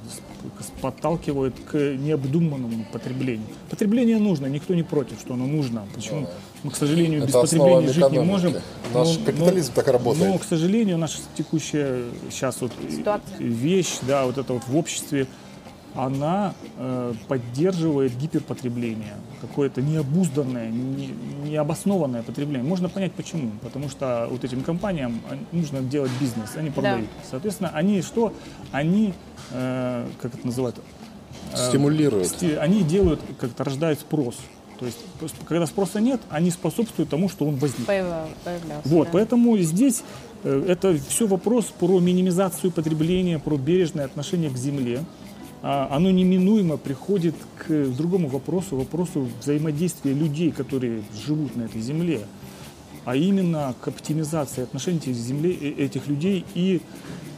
подталкивает 0.82 1.54
к 1.72 1.74
необдуманному 1.96 2.86
потреблению. 2.91 3.48
Потребление 3.69 4.17
нужно, 4.17 4.48
никто 4.48 4.74
не 4.74 4.84
против, 4.84 5.19
что 5.19 5.34
оно 5.34 5.46
нужно. 5.46 5.86
Почему? 5.93 6.28
Мы, 6.63 6.72
к 6.72 6.76
сожалению, 6.76 7.22
без 7.22 7.30
Это 7.30 7.41
основа 7.41 7.69
потребления 7.82 7.93
жить 7.93 8.12
не 8.12 8.19
можем. 8.26 8.54
Наш 8.93 9.17
Но- 9.17 9.26
капитализм 9.26 9.72
но- 9.76 9.82
так 9.82 9.88
работает. 9.91 10.28
Но, 10.32 10.38
к 10.38 10.43
сожалению, 10.43 10.98
наша 10.98 11.17
текущая 11.38 12.04
сейчас 12.32 12.62
вот 12.62 12.72
Ситуация. 12.89 13.38
вещь, 13.39 13.98
да, 14.04 14.26
вот 14.26 14.38
это 14.38 14.54
вот 14.54 14.63
в 14.67 14.78
обществе, 14.78 15.28
она 15.95 16.53
э, 16.77 17.13
поддерживает 17.27 18.17
гиперпотребление, 18.17 19.13
какое-то 19.41 19.82
необузданное, 19.82 20.69
не, 20.69 21.13
необоснованное 21.45 22.23
потребление. 22.23 22.67
Можно 22.67 22.89
понять 22.89 23.13
почему. 23.13 23.51
Потому 23.62 23.89
что 23.89 24.27
вот 24.29 24.43
этим 24.43 24.62
компаниям 24.62 25.21
а, 25.29 25.38
нужно 25.51 25.82
делать 25.82 26.12
бизнес, 26.19 26.56
они 26.56 26.69
продают. 26.69 27.08
Соответственно, 27.29 27.71
они 27.73 28.01
что? 28.01 28.34
Они, 28.71 29.13
э, 29.51 30.08
как 30.21 30.34
это 30.36 30.45
называют, 30.45 30.77
Стимулирует. 31.56 32.27
Сти- 32.27 32.56
они 32.56 32.84
делают, 32.84 33.19
как-то 33.39 33.63
рождают 33.63 33.99
спрос. 33.99 34.36
То 34.79 34.86
есть, 34.88 34.97
когда 35.47 35.65
спроса 35.65 36.01
нет, 36.01 36.19
они 36.29 36.51
способствуют 36.51 37.10
тому, 37.10 37.29
что 37.29 37.45
он 37.45 37.56
возник. 37.56 37.86
Появлялся. 38.43 38.89
Вот, 38.89 39.06
да. 39.06 39.10
поэтому 39.13 39.58
здесь 39.60 40.03
э, 40.43 40.65
это 40.67 40.97
все 41.08 41.27
вопрос 41.27 41.65
про 41.65 41.99
минимизацию 41.99 42.71
потребления, 42.71 43.39
про 43.39 43.56
бережное 43.58 44.06
отношение 44.06 44.49
к 44.49 44.58
земле. 44.58 45.03
А, 45.65 45.88
Оно 45.89 46.12
неминуемо 46.12 46.76
приходит 46.76 47.36
к 47.58 47.86
другому 47.95 48.28
вопросу, 48.28 48.76
вопросу 48.76 49.30
взаимодействия 49.39 50.13
людей, 50.13 50.52
которые 50.52 51.04
живут 51.26 51.56
на 51.56 51.63
этой 51.63 51.80
земле, 51.80 52.19
а 53.06 53.15
именно 53.15 53.73
к 53.80 53.88
оптимизации 53.88 54.63
отношений 54.63 54.97
этих 54.97 55.13
земле, 55.15 55.54
э, 55.54 55.86
этих 55.86 56.08
людей 56.08 56.45
и 56.54 56.82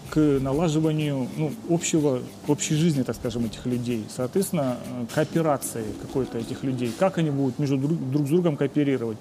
к 0.09 0.39
налаживанию 0.41 1.27
ну, 1.37 1.51
общего, 1.69 2.19
общей 2.47 2.73
жизни, 2.73 3.03
так 3.03 3.15
скажем, 3.15 3.45
этих 3.45 3.67
людей. 3.67 4.03
Соответственно, 4.09 4.77
э, 4.83 5.05
кооперации 5.13 5.85
какой-то 6.01 6.39
этих 6.39 6.63
людей. 6.63 6.91
Как 6.97 7.19
они 7.19 7.29
будут 7.29 7.59
между 7.59 7.77
друг, 7.77 8.09
друг 8.09 8.25
с 8.25 8.29
другом 8.29 8.57
кооперировать. 8.57 9.19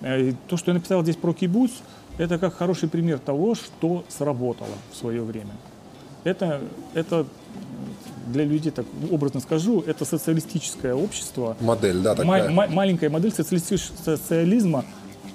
Э, 0.00 0.32
То, 0.48 0.56
что 0.56 0.72
я 0.72 0.74
написал 0.74 1.04
здесь 1.04 1.16
про 1.16 1.32
кибуц, 1.32 1.70
это 2.18 2.36
как 2.36 2.54
хороший 2.54 2.88
пример 2.88 3.20
того, 3.20 3.54
что 3.54 4.04
сработало 4.08 4.74
в 4.90 4.96
свое 4.96 5.22
время. 5.22 5.52
Это, 6.24 6.60
это 6.94 7.26
для 8.30 8.44
людей, 8.44 8.70
так 8.72 8.86
образно 9.10 9.40
скажу, 9.40 9.82
это 9.86 10.04
социалистическое 10.04 10.94
общество, 10.94 11.56
Модель, 11.60 11.98
да, 11.98 12.10
Ма- 12.14 12.16
такая. 12.38 12.50
ма- 12.50 12.66
маленькая 12.68 13.10
модель 13.10 13.32
социалистиш- 13.32 13.92
социализма, 14.04 14.84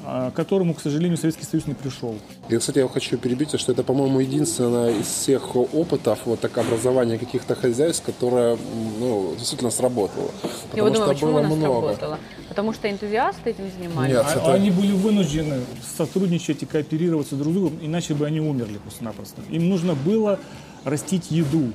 а, 0.07 0.29
к 0.29 0.35
которому, 0.35 0.73
к 0.75 0.81
сожалению, 0.81 1.17
Советский 1.17 1.45
Союз 1.45 1.65
не 1.65 1.73
пришел. 1.73 2.15
И, 2.49 2.57
кстати, 2.57 2.77
я 2.79 2.87
хочу 2.87 3.17
перебить, 3.17 3.59
что 3.59 3.71
это, 3.71 3.81
по-моему, 3.83 4.19
единственное 4.19 4.91
из 4.91 5.07
всех 5.07 5.55
опытов 5.55 6.19
вот 6.25 6.39
так 6.39 6.55
образования 6.59 7.17
каких-то 7.17 7.55
хозяйств, 7.55 8.03
которое 8.05 8.57
ну, 8.99 9.33
действительно 9.37 9.71
сработало. 9.71 10.29
Я 10.75 10.83
вот 10.83 10.93
думаю, 10.93 11.09
почему 11.11 11.31
было 11.31 11.39
у 11.39 11.43
нас 11.43 11.51
много. 11.55 11.81
сработало? 11.95 12.19
Потому 12.49 12.73
что 12.73 12.87
энтузиасты 12.89 13.49
этим 13.49 13.65
занимались. 13.77 14.13
Нет, 14.13 14.25
А- 14.27 14.31
это- 14.39 14.53
Они 14.53 14.69
были 14.69 14.91
вынуждены 14.91 15.61
сотрудничать 15.97 16.61
и 16.61 16.65
кооперироваться 16.67 17.35
друг 17.35 17.51
с 17.51 17.55
другом, 17.55 17.79
иначе 17.81 18.13
бы 18.13 18.27
они 18.27 18.39
умерли 18.39 18.77
просто-напросто. 18.77 19.41
Им 19.49 19.69
нужно 19.69 19.95
было 19.95 20.39
растить 20.83 21.31
еду 21.31 21.71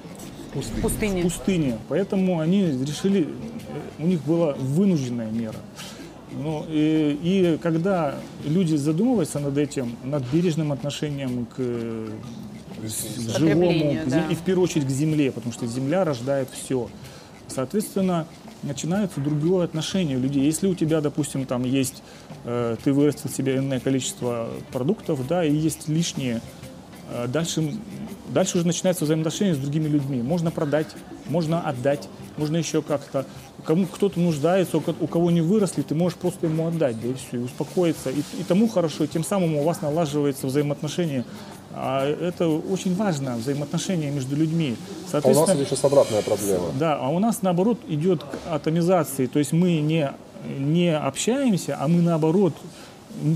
в 0.54 0.82
пустыне. 0.82 1.20
в 1.20 1.24
пустыне, 1.24 1.78
поэтому 1.88 2.40
они 2.40 2.64
решили, 2.66 3.28
у 3.98 4.06
них 4.06 4.22
была 4.24 4.52
вынужденная 4.54 5.30
мера. 5.30 5.58
Ну, 6.32 6.64
и, 6.68 7.18
и 7.22 7.58
когда 7.60 8.14
люди 8.46 8.76
задумываются 8.76 9.40
над 9.40 9.58
этим, 9.58 9.96
над 10.04 10.22
бережным 10.32 10.70
отношением 10.72 11.46
к, 11.46 11.56
к 11.56 13.38
живому, 13.38 13.94
к 13.94 14.06
зе- 14.06 14.10
да. 14.10 14.26
и 14.30 14.34
в 14.34 14.40
первую 14.40 14.64
очередь 14.64 14.86
к 14.86 14.90
земле, 14.90 15.32
потому 15.32 15.52
что 15.52 15.66
земля 15.66 16.04
рождает 16.04 16.48
все. 16.52 16.88
Соответственно, 17.48 18.26
начинается 18.62 19.20
другое 19.20 19.64
отношение 19.64 20.18
людей. 20.18 20.44
Если 20.44 20.68
у 20.68 20.74
тебя, 20.74 21.00
допустим, 21.00 21.46
там 21.46 21.64
есть, 21.64 22.02
э, 22.44 22.76
ты 22.82 22.92
вырастил 22.92 23.28
себе 23.28 23.56
иное 23.56 23.80
количество 23.80 24.48
продуктов, 24.72 25.26
да, 25.26 25.44
и 25.44 25.52
есть 25.52 25.88
лишние, 25.88 26.40
э, 27.10 27.26
дальше, 27.26 27.74
дальше 28.32 28.56
уже 28.58 28.66
начинается 28.66 29.04
взаимоотношения 29.04 29.54
с 29.54 29.58
другими 29.58 29.88
людьми. 29.88 30.22
Можно 30.22 30.50
продать, 30.50 30.88
можно 31.28 31.60
отдать, 31.60 32.08
можно 32.36 32.56
еще 32.56 32.82
как-то. 32.82 33.26
Кому 33.64 33.86
кто-то 33.86 34.18
нуждается, 34.18 34.78
у 34.78 34.80
ко- 34.80 34.94
у 34.98 35.06
кого 35.06 35.30
не 35.30 35.40
выросли, 35.42 35.82
ты 35.82 35.94
можешь 35.94 36.16
просто 36.16 36.46
ему 36.46 36.66
отдать, 36.66 37.00
да 37.00 37.08
и 37.08 37.14
все, 37.14 37.36
и 37.36 37.40
успокоиться. 37.40 38.10
И, 38.10 38.20
и 38.38 38.42
тому 38.42 38.68
хорошо, 38.68 39.04
и 39.04 39.06
тем 39.08 39.22
самым 39.24 39.56
у 39.56 39.62
вас 39.64 39.82
налаживается 39.82 40.46
взаимоотношения. 40.46 41.24
А 41.72 42.04
это 42.08 42.48
очень 42.48 42.96
важно, 42.96 43.36
взаимоотношения 43.36 44.10
между 44.10 44.34
людьми. 44.34 44.76
А 44.78 44.80
у 44.80 45.02
нас 45.02 45.10
Соответственно, 45.10 45.64
сейчас 45.66 45.84
обратная 45.84 46.22
проблема. 46.22 46.64
да, 46.78 46.96
а 46.98 47.08
у 47.10 47.18
нас 47.18 47.42
наоборот 47.42 47.78
идет 47.88 48.24
к 48.24 48.26
атомизации, 48.50 49.26
то 49.26 49.38
есть 49.38 49.52
мы 49.52 49.78
не, 49.80 50.10
не 50.58 50.96
общаемся, 50.96 51.76
а 51.78 51.86
мы 51.86 52.00
наоборот 52.02 52.54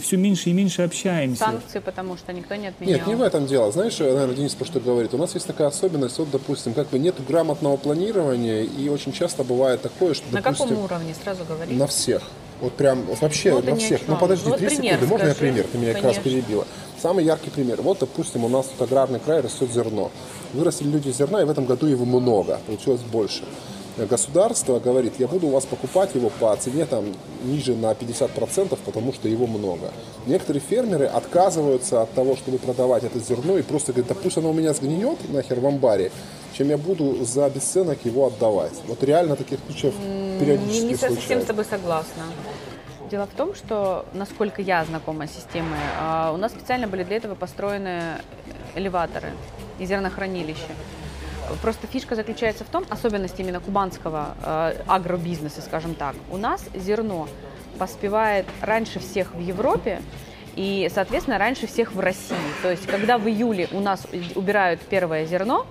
все 0.02 0.16
меньше 0.16 0.50
и 0.50 0.52
меньше 0.52 0.82
общаемся. 0.82 1.44
Санкции, 1.44 1.78
потому 1.78 2.16
что 2.16 2.32
никто 2.32 2.54
не 2.54 2.68
отменял. 2.68 2.94
Нет, 2.98 3.06
не 3.06 3.14
в 3.14 3.22
этом 3.22 3.46
дело. 3.46 3.70
Знаешь, 3.72 3.98
наверное, 3.98 4.34
Денис 4.34 4.54
про 4.54 4.64
что 4.64 4.80
говорит. 4.80 5.12
У 5.14 5.18
нас 5.18 5.34
есть 5.34 5.46
такая 5.46 5.68
особенность, 5.68 6.18
вот, 6.18 6.30
допустим, 6.30 6.74
как 6.74 6.88
бы 6.88 6.98
нет 6.98 7.14
грамотного 7.26 7.76
планирования, 7.76 8.62
и 8.62 8.88
очень 8.88 9.12
часто 9.12 9.44
бывает 9.44 9.82
такое, 9.82 10.14
что, 10.14 10.24
На 10.32 10.40
допустим, 10.40 10.68
каком 10.68 10.84
уровне, 10.84 11.14
сразу 11.22 11.44
говори? 11.44 11.74
На 11.74 11.86
всех. 11.86 12.22
Вот 12.60 12.72
прям 12.74 13.04
вообще 13.20 13.50
Ну, 13.52 13.62
на 13.62 13.76
всех. 13.76 14.00
Ну 14.06 14.16
подожди, 14.16 14.48
Вот 14.48 14.58
две 14.58 14.68
пример 14.68 14.84
секунды. 14.94 15.06
Можно 15.06 15.26
я 15.26 15.34
скажи? 15.34 15.50
пример? 15.52 15.66
Ты 15.70 15.78
меня 15.78 15.92
как 15.94 16.04
раз 16.04 16.16
Конечно. 16.16 16.30
перебила. 16.30 16.66
Самый 17.02 17.24
яркий 17.24 17.50
пример. 17.50 17.82
Вот, 17.82 17.98
допустим, 17.98 18.44
у 18.44 18.48
нас 18.48 18.66
тут 18.66 18.80
аграрный 18.88 19.20
край 19.20 19.40
растет 19.40 19.70
зерно. 19.72 20.10
Вырастили 20.54 20.88
люди 20.88 21.10
зерна, 21.10 21.42
и 21.42 21.44
в 21.44 21.50
этом 21.50 21.66
году 21.66 21.86
его 21.86 22.04
много, 22.04 22.60
получилось 22.66 23.00
больше. 23.02 23.42
Государство 23.96 24.80
говорит, 24.80 25.14
я 25.18 25.28
буду 25.28 25.46
у 25.46 25.50
вас 25.50 25.66
покупать 25.66 26.14
его 26.16 26.28
по 26.28 26.54
цене 26.56 26.84
там 26.84 27.04
ниже 27.44 27.76
на 27.76 27.92
50%, 27.92 28.76
потому 28.84 29.12
что 29.12 29.28
его 29.28 29.46
много. 29.46 29.92
Некоторые 30.26 30.60
фермеры 30.60 31.06
отказываются 31.06 32.02
от 32.02 32.12
того, 32.12 32.34
чтобы 32.34 32.58
продавать 32.58 33.04
это 33.04 33.20
зерно, 33.20 33.56
и 33.56 33.62
просто 33.62 33.92
говорят, 33.92 34.08
да 34.08 34.14
пусть 34.20 34.36
оно 34.36 34.50
у 34.50 34.52
меня 34.52 34.74
сгниет 34.74 35.18
нахер 35.32 35.60
в 35.60 35.66
амбаре, 35.66 36.10
чем 36.54 36.70
я 36.70 36.76
буду 36.76 37.24
за 37.24 37.48
бесценок 37.48 37.98
его 38.04 38.26
отдавать. 38.26 38.72
Вот 38.88 39.02
реально 39.04 39.36
таких 39.36 39.60
случаев 39.66 39.94
периодически 40.40 40.82
Не, 40.82 40.88
не 40.88 40.94
совсем 40.96 41.16
случается. 41.16 41.44
с 41.44 41.48
тобой 41.48 41.64
согласна. 41.64 42.22
Дело 43.10 43.26
в 43.26 43.36
том, 43.36 43.54
что, 43.54 44.06
насколько 44.12 44.60
я 44.60 44.84
знакома 44.84 45.28
с 45.28 45.30
системой, 45.30 45.78
а, 46.00 46.32
у 46.34 46.36
нас 46.36 46.50
специально 46.50 46.88
были 46.88 47.04
для 47.04 47.18
этого 47.18 47.36
построены 47.36 48.00
элеваторы 48.74 49.30
и 49.78 49.86
зернохранилища. 49.86 50.72
Просто 51.62 51.86
фишка 51.86 52.14
заключается 52.14 52.64
в 52.64 52.68
том, 52.68 52.84
особенность 52.88 53.38
именно 53.38 53.60
кубанского 53.60 54.34
э, 54.42 54.82
агробизнеса, 54.86 55.62
скажем 55.62 55.94
так. 55.94 56.14
У 56.30 56.36
нас 56.36 56.64
зерно 56.74 57.28
поспевает 57.78 58.46
раньше 58.60 58.98
всех 59.00 59.34
в 59.34 59.40
Европе 59.40 60.00
и, 60.56 60.90
соответственно, 60.94 61.38
раньше 61.38 61.66
всех 61.66 61.92
в 61.92 62.00
России. 62.00 62.36
То 62.62 62.70
есть, 62.70 62.86
когда 62.86 63.18
в 63.18 63.28
июле 63.28 63.68
у 63.72 63.80
нас 63.80 64.06
убирают 64.34 64.80
первое 64.82 65.26
зерно, 65.26 65.66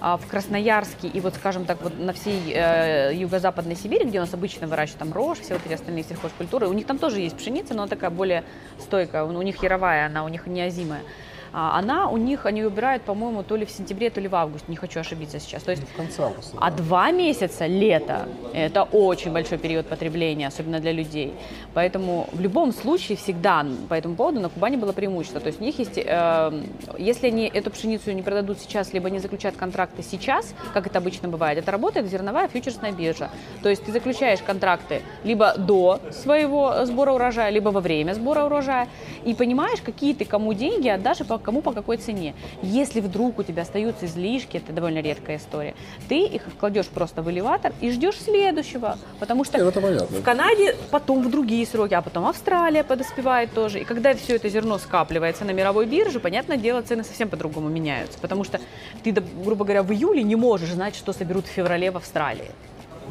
а 0.00 0.16
в 0.16 0.26
Красноярске 0.26 1.08
и 1.08 1.20
вот, 1.20 1.34
скажем 1.34 1.64
так, 1.64 1.82
вот 1.82 1.98
на 1.98 2.12
всей 2.12 2.52
э, 2.52 3.12
юго-западной 3.14 3.76
Сибири, 3.76 4.04
где 4.04 4.18
у 4.18 4.22
нас 4.22 4.34
обычно 4.34 4.66
выращивают 4.66 5.00
там 5.00 5.12
рожь, 5.12 5.38
все 5.38 5.54
вот 5.54 5.62
эти 5.64 5.72
остальные 5.72 6.04
сельхозкультуры, 6.04 6.68
у 6.68 6.72
них 6.72 6.86
там 6.86 6.98
тоже 6.98 7.20
есть 7.20 7.36
пшеница, 7.36 7.74
но 7.74 7.82
она 7.82 7.88
такая 7.88 8.10
более 8.10 8.44
стойкая, 8.78 9.24
у, 9.24 9.42
них 9.42 9.62
яровая, 9.62 10.06
она 10.06 10.24
у 10.24 10.28
них 10.28 10.46
не 10.46 10.60
озимая. 10.60 11.00
А 11.00 11.25
она 11.52 12.08
у 12.08 12.16
них, 12.16 12.46
они 12.46 12.64
убирают, 12.64 13.02
по-моему, 13.02 13.42
то 13.42 13.56
ли 13.56 13.64
в 13.64 13.70
сентябре, 13.70 14.10
то 14.10 14.20
ли 14.20 14.28
в 14.28 14.34
августе, 14.34 14.66
не 14.68 14.76
хочу 14.76 15.00
ошибиться 15.00 15.40
сейчас. 15.40 15.62
То 15.62 15.70
есть 15.70 15.82
В 15.82 15.96
конце 15.96 16.22
августа. 16.22 16.56
а 16.60 16.70
два 16.70 17.10
месяца 17.10 17.66
лето– 17.66 18.28
это 18.54 18.82
очень 18.84 19.32
большой 19.32 19.58
период 19.58 19.86
потребления, 19.86 20.48
особенно 20.48 20.80
для 20.80 20.92
людей. 20.92 21.34
Поэтому 21.74 22.28
в 22.32 22.40
любом 22.40 22.72
случае 22.72 23.16
всегда 23.16 23.64
по 23.88 23.94
этому 23.94 24.14
поводу 24.16 24.40
на 24.40 24.48
Кубани 24.48 24.76
было 24.76 24.92
преимущество. 24.92 25.40
То 25.40 25.48
есть 25.48 25.60
у 25.60 25.64
них 25.64 25.78
есть, 25.78 25.98
э, 25.98 26.62
если 26.98 27.28
они 27.28 27.46
эту 27.46 27.70
пшеницу 27.70 28.12
не 28.12 28.22
продадут 28.22 28.58
сейчас, 28.60 28.92
либо 28.92 29.10
не 29.10 29.18
заключают 29.18 29.56
контракты 29.56 30.02
сейчас, 30.02 30.54
как 30.74 30.86
это 30.86 30.98
обычно 30.98 31.28
бывает, 31.28 31.58
это 31.58 31.70
работает 31.70 32.06
зерновая 32.08 32.48
фьючерсная 32.48 32.92
биржа. 32.92 33.30
То 33.62 33.68
есть 33.68 33.84
ты 33.84 33.92
заключаешь 33.92 34.40
контракты 34.40 35.02
либо 35.24 35.54
до 35.56 36.00
своего 36.12 36.84
сбора 36.84 37.12
урожая, 37.12 37.50
либо 37.50 37.70
во 37.70 37.80
время 37.80 38.14
сбора 38.14 38.44
урожая, 38.44 38.88
и 39.24 39.34
понимаешь, 39.34 39.80
какие 39.80 40.14
ты 40.14 40.24
кому 40.24 40.52
деньги 40.52 40.88
отдашь 40.88 41.20
и 41.20 41.24
по 41.24 41.35
кому 41.42 41.62
по 41.62 41.72
какой 41.72 41.96
цене. 41.96 42.34
Если 42.62 43.00
вдруг 43.00 43.38
у 43.38 43.42
тебя 43.42 43.62
остаются 43.62 44.06
излишки, 44.06 44.56
это 44.58 44.72
довольно 44.72 45.00
редкая 45.00 45.36
история, 45.36 45.74
ты 46.08 46.24
их 46.24 46.42
кладешь 46.58 46.88
просто 46.88 47.22
в 47.22 47.30
элеватор 47.30 47.72
и 47.80 47.90
ждешь 47.90 48.16
следующего, 48.20 48.98
потому 49.20 49.44
что 49.44 49.58
понятно. 49.80 50.18
в 50.18 50.22
Канаде 50.22 50.76
потом 50.90 51.22
в 51.22 51.30
другие 51.30 51.66
сроки, 51.66 51.94
а 51.94 52.02
потом 52.02 52.26
Австралия 52.26 52.84
подоспевает 52.84 53.52
тоже. 53.52 53.80
И 53.80 53.84
когда 53.84 54.14
все 54.14 54.36
это 54.36 54.48
зерно 54.48 54.78
скапливается 54.78 55.44
на 55.44 55.50
мировой 55.50 55.86
бирже, 55.86 56.20
понятное 56.20 56.56
дело, 56.56 56.82
цены 56.82 57.04
совсем 57.04 57.28
по-другому 57.28 57.68
меняются. 57.68 58.18
Потому 58.18 58.44
что 58.44 58.60
ты, 59.02 59.12
грубо 59.12 59.64
говоря, 59.64 59.82
в 59.82 59.92
июле 59.92 60.22
не 60.22 60.36
можешь 60.36 60.70
знать, 60.70 60.96
что 60.96 61.12
соберут 61.12 61.46
в 61.46 61.50
феврале 61.50 61.90
в 61.90 61.96
Австралии. 61.96 62.50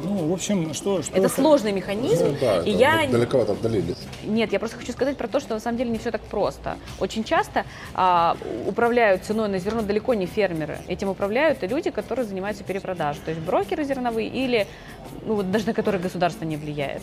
Ну, 0.02 0.28
в 0.28 0.32
общем, 0.32 0.74
что... 0.74 1.02
что 1.02 1.16
Это 1.16 1.28
сложный 1.28 1.72
механизм, 1.72 2.26
Ну, 2.26 2.36
да, 2.40 2.58
и 2.58 2.70
это 2.70 2.78
я 2.78 3.08
далековато 3.08 3.52
отдалились. 3.52 3.96
нет, 4.24 4.52
я 4.52 4.58
просто 4.58 4.76
хочу 4.76 4.92
сказать 4.92 5.16
про 5.16 5.28
то, 5.28 5.40
что 5.40 5.54
на 5.54 5.60
самом 5.60 5.78
деле 5.78 5.90
не 5.90 5.98
все 5.98 6.10
так 6.10 6.20
просто. 6.22 6.76
Очень 7.00 7.24
часто 7.24 7.64
а, 7.94 8.36
управляют 8.66 9.24
ценой 9.24 9.48
на 9.48 9.58
зерно 9.58 9.82
далеко 9.82 10.14
не 10.14 10.26
фермеры. 10.26 10.78
Этим 10.86 11.08
управляют 11.08 11.62
и 11.62 11.66
люди, 11.66 11.90
которые 11.90 12.26
занимаются 12.26 12.64
перепродажей. 12.64 13.22
То 13.24 13.30
есть 13.30 13.42
брокеры 13.42 13.84
зерновые 13.84 14.28
или 14.28 14.66
ну, 15.26 15.36
вот 15.36 15.50
даже 15.50 15.66
на 15.66 15.74
которые 15.74 16.02
государство 16.02 16.44
не 16.44 16.56
влияет. 16.56 17.02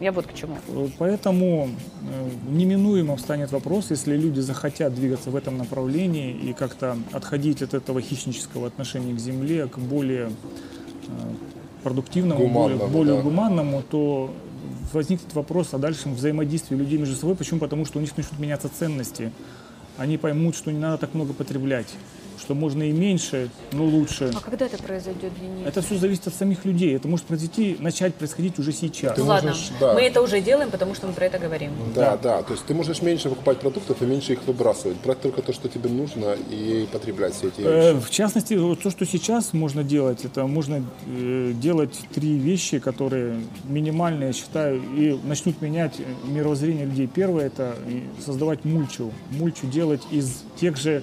Я 0.00 0.12
вот 0.12 0.26
к 0.26 0.34
чему. 0.34 0.56
Поэтому 0.98 1.70
э, 2.02 2.30
неминуемо 2.48 3.16
встанет 3.16 3.50
вопрос, 3.50 3.90
если 3.90 4.16
люди 4.16 4.38
захотят 4.38 4.94
двигаться 4.94 5.30
в 5.30 5.36
этом 5.36 5.58
направлении 5.58 6.32
и 6.32 6.52
как-то 6.52 6.96
отходить 7.12 7.62
от 7.62 7.74
этого 7.74 8.00
хищнического 8.00 8.68
отношения 8.68 9.12
к 9.12 9.18
земле, 9.18 9.66
к 9.66 9.78
более 9.78 10.30
э, 11.08 11.10
продуктивному, 11.82 12.40
Гуманному, 12.40 12.78
более, 12.78 12.92
более 12.92 13.16
да. 13.16 13.22
гуманному, 13.22 13.82
то 13.82 14.30
возникнет 14.92 15.32
вопрос 15.34 15.74
о 15.74 15.78
дальшем 15.78 16.14
взаимодействии 16.14 16.76
людей 16.76 16.98
между 16.98 17.14
собой. 17.16 17.36
Почему? 17.36 17.60
Потому 17.60 17.84
что 17.84 17.98
у 17.98 18.00
них 18.00 18.16
начнут 18.16 18.38
меняться 18.38 18.68
ценности. 18.68 19.32
Они 19.96 20.16
поймут, 20.16 20.54
что 20.56 20.70
не 20.70 20.78
надо 20.78 20.98
так 20.98 21.14
много 21.14 21.32
потреблять, 21.32 21.88
что 22.38 22.54
можно 22.54 22.82
и 22.82 22.92
меньше, 22.92 23.50
но 23.72 23.84
лучше. 23.84 24.30
А 24.34 24.40
когда 24.40 24.66
это 24.66 24.82
произойдет, 24.82 25.32
Денис? 25.40 25.66
Это 25.66 25.82
все 25.82 25.96
зависит 25.96 26.26
от 26.26 26.34
самих 26.34 26.64
людей. 26.64 26.94
Это 26.96 27.08
может 27.08 27.26
произойти, 27.26 27.76
начать 27.80 28.14
происходить 28.14 28.58
уже 28.58 28.72
сейчас. 28.72 29.14
Ты 29.14 29.22
Ну 29.22 29.28
ладно, 29.28 29.50
можешь, 29.50 29.70
да. 29.80 29.94
мы 29.94 30.02
это 30.02 30.22
уже 30.22 30.40
делаем, 30.40 30.70
потому 30.70 30.94
что 30.94 31.06
мы 31.06 31.12
про 31.12 31.26
это 31.26 31.38
говорим. 31.38 31.72
Да, 31.94 32.16
да, 32.16 32.42
то 32.42 32.52
есть 32.52 32.64
ты 32.66 32.74
можешь 32.74 33.02
меньше 33.02 33.28
покупать 33.28 33.58
продуктов 33.58 34.00
и 34.02 34.06
меньше 34.06 34.32
их 34.34 34.42
выбрасывать. 34.46 34.96
Брать 35.04 35.20
только 35.20 35.42
то, 35.42 35.52
что 35.52 35.68
тебе 35.68 35.90
нужно, 35.90 36.36
и 36.50 36.88
потреблять 36.92 37.34
все 37.34 37.48
эти 37.48 37.60
Э, 37.60 37.92
вещи. 37.94 38.06
В 38.06 38.10
частности, 38.10 38.54
вот 38.54 38.80
то, 38.82 38.90
что 38.90 39.04
сейчас 39.06 39.52
можно 39.52 39.82
делать, 39.84 40.24
это 40.24 40.46
можно 40.46 40.84
э, 41.06 41.52
делать 41.54 41.98
три 42.14 42.36
вещи, 42.38 42.78
которые 42.78 43.40
минимальные, 43.64 44.28
я 44.28 44.32
считаю, 44.32 44.80
и 44.96 45.18
начнут 45.24 45.60
менять 45.60 45.94
э, 45.98 46.04
мировоззрение 46.26 46.86
людей. 46.86 47.06
Первое– 47.06 47.46
это 47.48 47.74
э, 47.86 48.00
создавать 48.24 48.64
мульчу. 48.64 49.12
Мульчу 49.30 49.66
делать 49.66 50.02
из 50.10 50.42
тех 50.60 50.76
же, 50.76 51.02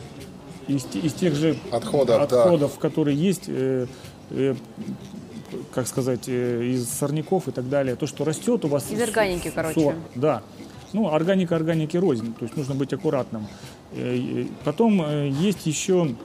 из, 0.68 0.86
из 0.96 1.14
тех 1.14 1.36
же 1.36 1.56
Отходов, 1.72 2.28
да. 2.30 2.44
отходов 2.44 2.80
которые 2.80 3.18
есть, 3.18 3.44
э, 3.48 3.88
э, 4.32 4.56
как 5.74 5.88
сказать, 5.88 6.28
э, 6.28 6.64
из 6.66 6.90
сорняков 6.90 7.48
и 7.48 7.52
так 7.52 7.70
далее. 7.70 7.96
То, 7.96 8.08
что 8.08 8.24
растет 8.26 8.66
у 8.66 8.68
вас. 8.68 8.90
Из 8.92 9.02
органики, 9.02 9.48
с- 9.50 9.54
короче. 9.54 9.80
сорт, 9.80 9.98
да. 10.16 10.42
Ну, 10.94 11.12
органика 11.14 11.56
органики 11.56 11.98
рознь, 11.98 12.34
то 12.34 12.46
есть 12.46 12.56
нужно 12.58 12.74
быть 12.76 12.94
аккуратным. 12.94 13.48
Э, 13.94 14.46
Потом 14.64 15.02
э, 15.02 15.30
есть 15.30 15.66
еще, 15.66 16.16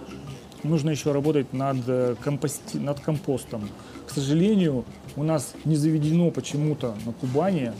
нужно 0.62 0.90
еще 0.90 1.12
работать 1.12 1.52
над, 1.52 1.78
э, 1.88 2.14
компости, 2.22 2.76
над 2.76 3.00
компостом. 3.00 3.68
К 4.06 4.10
сожалению, 4.12 4.84
у 5.16 5.22
нас 5.22 5.54
не 5.64 5.76
заведено 5.76 6.30
почему-то 6.30 6.94
на 7.06 7.12
Кубани 7.12 7.72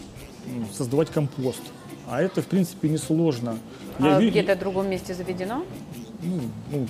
создавать 0.77 1.11
компост. 1.11 1.62
А 2.09 2.20
это, 2.23 2.42
в 2.42 2.46
принципе, 2.46 2.88
несложно. 2.88 3.57
А 4.01 4.18
ви- 4.20 4.31
где-то 4.31 4.57
в 4.57 4.59
другом 4.59 4.88
месте 4.90 5.14
заведено? 5.14 5.62
Ну, 6.23 6.41
ну, 6.71 6.87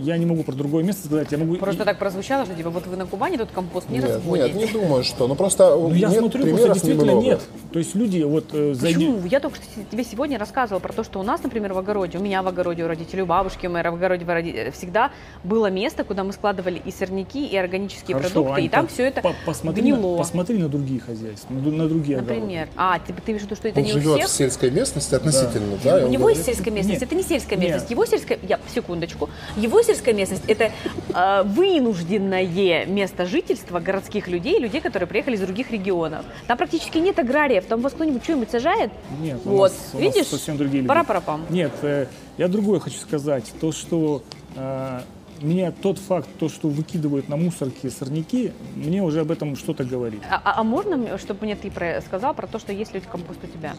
я 0.00 0.16
не 0.18 0.26
могу 0.26 0.42
про 0.42 0.52
другое 0.52 0.82
место 0.84 1.06
сказать, 1.06 1.30
я 1.32 1.38
могу... 1.38 1.56
Просто 1.56 1.84
так 1.84 1.98
прозвучало, 1.98 2.44
что 2.46 2.54
типа 2.54 2.70
вот 2.70 2.86
вы 2.86 2.96
на 2.96 3.06
Кубани 3.06 3.36
тут 3.36 3.50
компост 3.50 3.88
не 3.88 3.98
Нет, 3.98 4.08
разводите. 4.10 4.52
нет, 4.52 4.74
не 4.74 4.80
думаю, 4.80 5.04
что. 5.04 5.26
Ну 5.28 5.34
просто 5.34 5.70
Ну, 5.76 5.92
я 5.94 6.08
нет 6.08 6.18
смотрю, 6.18 6.46
просто 6.46 6.68
действительно 6.74 7.02
немного. 7.10 7.26
нет. 7.26 7.40
То 7.72 7.78
есть 7.78 7.94
люди 7.94 8.22
вот 8.22 8.46
э, 8.52 8.74
за 8.74 8.86
Почему? 8.86 9.26
Я 9.26 9.40
только 9.40 9.56
что 9.56 9.64
тебе 9.90 10.04
сегодня 10.04 10.38
рассказывала 10.38 10.80
про 10.80 10.92
то, 10.92 11.04
что 11.04 11.20
у 11.20 11.22
нас, 11.22 11.42
например, 11.42 11.72
в 11.72 11.78
огороде, 11.78 12.18
у 12.18 12.20
меня 12.20 12.42
в 12.42 12.48
огороде, 12.48 12.84
у 12.84 12.88
родителей, 12.88 13.22
у 13.22 13.26
бабушки, 13.26 13.66
у 13.66 13.70
мэра 13.70 13.90
в 13.90 13.94
огороде 13.94 14.24
в 14.24 14.72
всегда 14.72 15.10
было 15.44 15.68
место, 15.70 16.04
куда 16.04 16.24
мы 16.24 16.32
складывали 16.32 16.80
и 16.84 16.90
сорняки, 16.90 17.46
и 17.46 17.56
органические 17.56 18.16
Хорошо, 18.16 18.34
продукты, 18.34 18.60
Ань, 18.60 18.64
и 18.64 18.68
там 18.68 18.86
по- 18.86 18.92
все 18.92 19.04
это 19.08 19.20
по- 19.22 19.34
посмотри, 19.46 19.82
на, 19.82 19.96
гнило. 19.96 20.16
посмотри 20.18 20.58
на 20.58 20.68
другие 20.68 21.00
хозяйства, 21.00 21.52
на, 21.52 21.70
на 21.70 21.88
другие 21.88 22.18
огороды. 22.18 22.40
Например. 22.40 22.68
А, 22.76 22.98
ты, 22.98 23.12
ты 23.12 23.32
имеешь 23.32 23.42
в 23.42 23.46
виду, 23.46 23.56
что 23.56 23.68
это 23.68 23.80
Он 23.80 23.86
не 23.86 23.92
у 23.92 23.94
живет 23.94 24.18
всех? 24.18 24.28
в 24.28 24.32
сельской 24.32 24.70
местности 24.70 25.14
относительно, 25.14 25.76
да? 25.82 26.00
и 26.00 26.04
У 26.04 26.08
него 26.08 26.20
говорит, 26.24 26.38
есть 26.38 26.46
сельская 26.46 26.70
местность, 26.70 27.00
Нет. 27.00 27.08
это 27.10 27.14
не 27.16 27.22
сельская 27.22 27.56
Нет. 27.56 27.64
местность. 27.68 27.90
Его 27.90 28.04
сельская, 28.06 28.38
я, 28.48 28.58
секундочку, 28.74 29.28
его 29.56 29.81
сельская 29.82 30.12
местность 30.12 30.44
это 30.48 30.70
э, 31.14 31.42
вынужденное 31.44 32.86
место 32.86 33.26
жительства 33.26 33.80
городских 33.80 34.28
людей, 34.28 34.58
людей, 34.58 34.80
которые 34.80 35.06
приехали 35.06 35.36
из 35.36 35.40
других 35.40 35.70
регионов. 35.70 36.24
Там 36.46 36.56
практически 36.58 36.98
нет 36.98 37.18
аграриев, 37.18 37.64
там 37.66 37.80
вас 37.80 37.92
кто-нибудь 37.92 38.22
что-нибудь 38.24 38.50
сажает? 38.50 38.90
Нет, 39.20 39.40
у 39.44 39.50
вот, 39.50 39.70
нас- 39.72 39.90
у 39.94 39.96
нас 39.98 40.14
видишь? 40.14 40.26
совсем 40.28 40.56
другие 40.56 40.78
люди. 40.82 40.88
Пара-парапам. 40.88 41.44
Нет, 41.50 41.72
э, 41.82 42.06
я 42.38 42.48
другое 42.48 42.80
хочу 42.80 42.96
сказать. 42.98 43.52
То, 43.60 43.72
что 43.72 44.22
э, 44.56 45.00
меня 45.40 45.72
тот 45.72 45.98
факт, 45.98 46.28
то, 46.38 46.48
что 46.48 46.68
выкидывают 46.68 47.28
на 47.28 47.36
мусорки 47.36 47.88
сорняки, 47.88 48.52
мне 48.76 49.02
уже 49.02 49.20
об 49.20 49.30
этом 49.30 49.56
что-то 49.56 49.84
говорит. 49.84 50.22
А, 50.30 50.40
а- 50.44 50.60
а 50.60 50.62
можно, 50.62 51.18
чтобы 51.18 51.44
мне 51.46 51.56
ты 51.56 51.70
про- 51.70 52.00
сказал 52.00 52.34
про 52.34 52.46
то, 52.46 52.58
что 52.58 52.72
есть 52.72 52.94
люди 52.94 53.06
компост 53.10 53.40
у 53.42 53.46
тебя? 53.46 53.74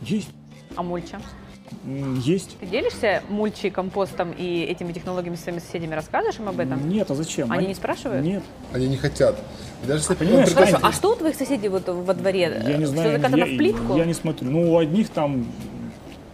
Есть. 0.00 0.28
А 0.74 0.82
мульча? 0.82 1.20
Есть. 2.24 2.56
Ты 2.58 2.66
делишься 2.66 3.22
мульчей, 3.28 3.70
компостом 3.70 4.32
и 4.32 4.62
этими 4.62 4.92
технологиями 4.92 5.36
с 5.36 5.40
своими 5.42 5.58
соседями? 5.60 5.94
Рассказываешь 5.94 6.38
им 6.38 6.48
об 6.48 6.58
этом? 6.60 6.88
Нет, 6.88 7.10
а 7.10 7.14
зачем? 7.14 7.50
Они 7.52 7.66
не 7.68 7.74
спрашивают? 7.74 8.24
Нет. 8.24 8.42
Они 8.72 8.88
не 8.88 8.96
хотят. 8.96 9.36
И 9.82 9.86
Даже 9.86 10.00
если 10.00 10.14
Понимаешь, 10.14 10.48
он 10.48 10.54
пригласит- 10.54 10.74
Хорошо, 10.76 10.86
а 10.88 10.92
что 10.92 11.12
у 11.12 11.16
твоих 11.16 11.36
соседей 11.36 11.68
вот 11.68 11.88
во 11.88 12.14
дворе? 12.14 12.40
Я 12.66 12.76
не 12.76 12.84
Все 12.84 12.86
знаю. 12.86 13.12
закатано 13.18 13.36
я, 13.36 13.44
в 13.44 13.56
плитку? 13.56 13.96
я 13.96 14.04
не 14.04 14.14
смотрю. 14.14 14.50
Ну, 14.50 14.72
у 14.72 14.78
одних 14.78 15.08
там 15.10 15.46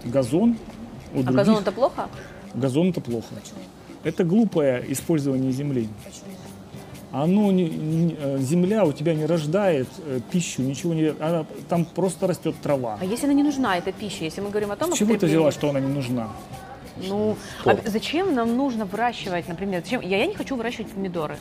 газон, 0.04 0.56
у 1.14 1.20
а 1.20 1.22
других 1.22 1.34
газон 1.36 1.58
это 1.58 1.72
плохо? 1.72 2.08
газон 2.54 2.90
это 2.90 3.00
плохо. 3.00 3.26
Это 4.04 4.24
глупое 4.24 4.84
использование 4.88 5.52
земли. 5.52 5.88
Оно 7.12 7.52
не, 7.52 7.68
не- 7.68 8.16
э, 8.18 8.38
земля 8.38 8.84
у 8.84 8.92
тебя 8.92 9.14
не 9.14 9.26
рождает 9.26 9.86
э, 10.06 10.20
пищу, 10.30 10.62
ничего 10.62 10.94
не, 10.94 11.08
она, 11.20 11.44
там 11.68 11.84
просто 11.84 12.26
растет 12.26 12.54
трава. 12.62 12.98
А 13.00 13.04
если 13.04 13.26
она 13.26 13.34
не 13.34 13.42
нужна, 13.42 13.76
эта 13.76 13.92
пища? 13.92 14.24
Если 14.24 14.40
мы 14.40 14.48
говорим 14.48 14.70
о 14.72 14.76
том, 14.76 14.92
С 14.94 14.96
чего 14.98 15.14
ты 15.16 15.26
взяла, 15.26 15.52
что 15.52 15.68
она 15.68 15.80
не 15.80 15.92
нужна? 15.92 16.28
Ну, 16.96 17.36
а 17.66 17.76
зачем 17.84 18.34
нам 18.34 18.56
нужно 18.56 18.84
выращивать, 18.86 19.46
например, 19.48 19.82
зачем? 19.84 20.00
Я, 20.00 20.18
я 20.18 20.26
не 20.26 20.34
хочу 20.34 20.56
выращивать 20.56 20.90
помидоры. 20.90 21.36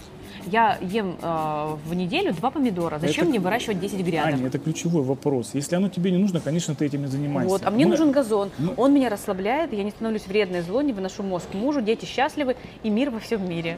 Я 0.48 0.78
ем 0.82 1.18
э, 1.22 1.76
в 1.86 1.94
неделю 1.94 2.34
два 2.34 2.52
помидора. 2.52 3.00
Зачем 3.00 3.24
Это- 3.24 3.30
мне 3.30 3.40
выращивать 3.40 3.80
10 3.80 4.00
грядок? 4.02 4.34
Аня, 4.34 4.48
это 4.48 4.60
ключевой 4.60 5.04
вопрос. 5.04 5.52
Если 5.54 5.76
оно 5.76 5.90
тебе 5.90 6.12
не 6.12 6.18
нужно, 6.18 6.40
конечно, 6.40 6.74
ты 6.76 6.86
этим 6.86 7.02
не 7.02 7.08
занимайся. 7.08 7.50
Вот, 7.50 7.62
а 7.66 7.72
мне 7.72 7.86
Мы- 7.86 7.92
нужен 7.92 8.12
газон. 8.12 8.50
ну- 8.58 8.74
Он 8.78 8.94
меня 8.94 9.10
расслабляет, 9.10 9.74
я 9.74 9.84
не 9.84 9.92
становлюсь 9.92 10.26
вредной 10.28 10.62
зло, 10.62 10.82
не 10.82 10.94
выношу 10.94 11.24
мозг 11.24 11.48
мужу, 11.54 11.82
дети 11.82 12.06
счастливы 12.06 12.56
и 12.84 12.90
мир 12.90 13.10
во 13.12 13.20
всем 13.20 13.48
мире. 13.48 13.78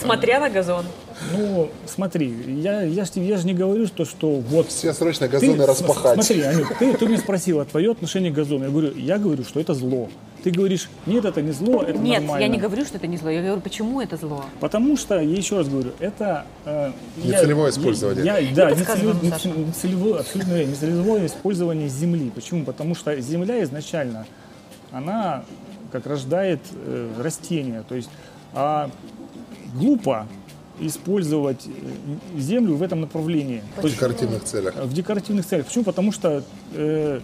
Смотря 0.00 0.40
на 0.40 0.50
газон. 0.50 0.84
Ну, 1.36 1.68
смотри, 1.86 2.34
я, 2.60 2.82
я, 2.82 3.04
ж, 3.04 3.10
я 3.14 3.36
же 3.36 3.46
не 3.46 3.54
говорю, 3.54 3.86
что, 3.86 4.04
что 4.04 4.28
вот 4.30 4.68
Все 4.68 4.92
срочно 4.92 5.28
Ты 5.28 5.32
газоны 5.34 5.52
см- 5.52 5.68
распахать. 5.68 6.14
Смотри, 6.24 6.42
Анют, 6.42 6.68
ты, 6.78 6.92
ты 6.94 7.06
меня 7.06 7.18
спросила 7.18 7.64
твое 7.64 7.92
отношение 7.92 8.32
к 8.32 8.34
газону. 8.34 8.64
Я 8.64 8.70
говорю, 8.70 8.92
я 8.96 9.18
говорю, 9.18 9.44
что 9.44 9.60
это 9.60 9.74
зло. 9.74 10.08
Ты 10.44 10.50
говоришь, 10.50 10.90
нет, 11.06 11.24
это 11.24 11.40
не 11.40 11.52
зло, 11.52 11.82
это 11.82 11.98
Нет, 11.98 12.20
нормально. 12.20 12.42
я 12.44 12.48
не 12.48 12.58
говорю, 12.58 12.84
что 12.84 12.98
это 12.98 13.06
не 13.06 13.16
зло. 13.16 13.30
Я 13.30 13.40
говорю, 13.40 13.62
почему 13.62 14.02
это 14.02 14.18
зло? 14.18 14.44
Потому 14.60 14.98
что, 14.98 15.14
я 15.18 15.22
еще 15.38 15.56
раз 15.56 15.68
говорю, 15.70 15.92
это... 16.00 16.44
э, 16.66 16.92
я- 17.16 17.38
Нецелевое 17.38 17.64
я- 17.64 17.70
использование. 17.70 18.24
Я, 18.26 18.54
да, 18.54 18.70
Не 18.70 18.76
подсказывай 18.76 19.14
нецелевое, 19.22 19.66
нецелевое, 19.68 20.20
абсолютно 20.20 20.64
нецелевое 20.66 21.26
использование 21.26 21.88
земли. 21.88 22.30
Почему? 22.34 22.66
Потому 22.66 22.94
что 22.94 23.18
земля 23.22 23.64
изначально, 23.64 24.26
она 24.92 25.44
как 25.90 26.04
рождает 26.06 26.60
э, 26.74 27.10
растения. 27.22 27.82
То 27.88 27.94
есть 27.94 28.10
а 28.52 28.90
глупо 29.74 30.26
использовать 30.78 31.66
э, 31.66 32.38
землю 32.38 32.74
в 32.76 32.82
этом 32.82 33.00
направлении. 33.00 33.62
В 33.78 33.88
декоративных 33.88 34.44
целях. 34.44 34.74
в 34.76 34.92
декоративных 34.92 35.46
целях. 35.46 35.64
Почему? 35.64 35.84
Потому 35.84 36.12
что 36.12 36.42
э, 36.74 37.20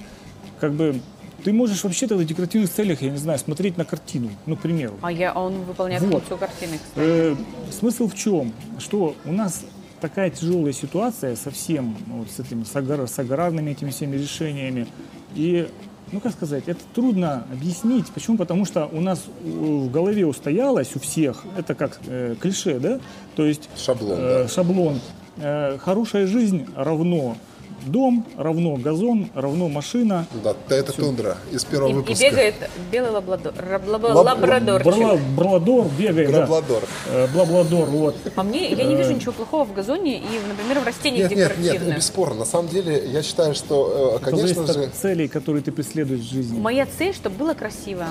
как 0.58 0.72
бы 0.72 0.98
ты 1.44 1.52
можешь 1.52 1.82
вообще-то 1.84 2.16
в 2.16 2.24
декоративных 2.24 2.70
целях, 2.70 3.02
я 3.02 3.10
не 3.10 3.16
знаю, 3.18 3.38
смотреть 3.38 3.76
на 3.78 3.84
картину, 3.84 4.30
ну, 4.46 4.56
к 4.56 4.60
примеру. 4.60 4.94
А 5.02 5.10
я, 5.12 5.32
а 5.32 5.40
он 5.40 5.62
выполняет 5.62 6.02
Вот. 6.02 6.12
функцию 6.12 6.38
картины, 6.38 6.78
кстати. 6.78 6.96
Э, 6.96 7.36
смысл 7.70 8.08
в 8.08 8.14
чем? 8.14 8.52
Что 8.78 9.14
у 9.24 9.32
нас 9.32 9.64
такая 10.00 10.30
тяжелая 10.30 10.72
ситуация 10.72 11.36
со 11.36 11.50
всем, 11.50 11.96
вот 12.08 12.30
с 12.30 12.40
этими 12.40 12.64
с, 12.64 12.74
агар- 12.74 13.06
с 13.06 13.18
аграрными 13.18 13.70
этими 13.70 13.90
всеми 13.90 14.16
решениями. 14.16 14.86
И, 15.34 15.68
ну 16.12 16.20
как 16.20 16.32
сказать, 16.32 16.64
это 16.66 16.80
трудно 16.94 17.46
объяснить. 17.52 18.06
Почему? 18.08 18.36
Потому 18.38 18.64
что 18.64 18.86
у 18.86 19.00
нас 19.00 19.24
в 19.42 19.90
голове 19.90 20.26
устоялось 20.26 20.96
у 20.96 21.00
всех, 21.00 21.44
это 21.56 21.74
как 21.74 22.00
э, 22.06 22.34
клише, 22.40 22.78
да? 22.78 23.00
То 23.36 23.44
есть 23.44 23.68
Шаблон, 23.76 24.18
э, 24.18 24.42
да. 24.42 24.48
шаблон. 24.48 25.00
Э, 25.36 25.78
хорошая 25.78 26.26
жизнь 26.26 26.66
равно 26.74 27.36
дом, 27.86 28.26
равно 28.36 28.76
газон, 28.76 29.30
равно 29.34 29.68
машина. 29.68 30.26
Да, 30.42 30.54
да, 30.68 30.76
это 30.76 30.92
тундра 30.92 31.36
из 31.50 31.64
первого 31.64 31.88
И, 31.88 31.92
и 31.92 31.94
выпуска. 31.94 32.24
бегает 32.24 32.54
белый 32.90 33.10
лабрадор, 33.10 33.52
Лаб- 33.86 34.14
лабрадорчик. 34.14 34.86
Брла- 34.92 35.18
Браладор 35.36 35.86
бегает, 35.98 36.30
да. 36.30 36.38
Грабладор. 36.38 36.82
Э, 37.08 37.26
Блабладор, 37.32 37.86
вот. 37.86 38.16
А 38.36 38.42
мне, 38.42 38.70
я 38.72 38.84
не 38.84 38.96
вижу 38.96 39.12
ничего 39.12 39.32
плохого 39.32 39.64
в 39.64 39.72
газоне 39.74 40.18
и, 40.18 40.24
например, 40.48 40.80
в 40.80 40.86
растениях 40.86 41.30
Нет, 41.30 41.38
нет, 41.38 41.48
декоративных. 41.50 41.86
нет, 41.88 41.96
бесспорно. 41.96 42.34
На 42.40 42.44
самом 42.44 42.68
деле, 42.68 43.02
я 43.10 43.22
считаю, 43.22 43.54
что, 43.54 44.12
э, 44.14 44.16
Это 44.16 44.24
конечно 44.30 44.66
зависит 44.66 44.74
же, 44.94 45.00
целей, 45.00 45.28
которые 45.28 45.62
ты 45.62 45.72
преследуешь 45.72 46.20
в 46.22 46.30
жизни. 46.32 46.58
Моя 46.58 46.86
цель, 46.86 47.14
чтобы 47.14 47.36
было 47.36 47.54
красиво. 47.54 48.06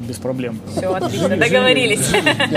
Без 0.00 0.16
проблем. 0.16 0.60
Все, 0.76 0.92
отлично, 0.92 1.36
договорились. 1.36 2.10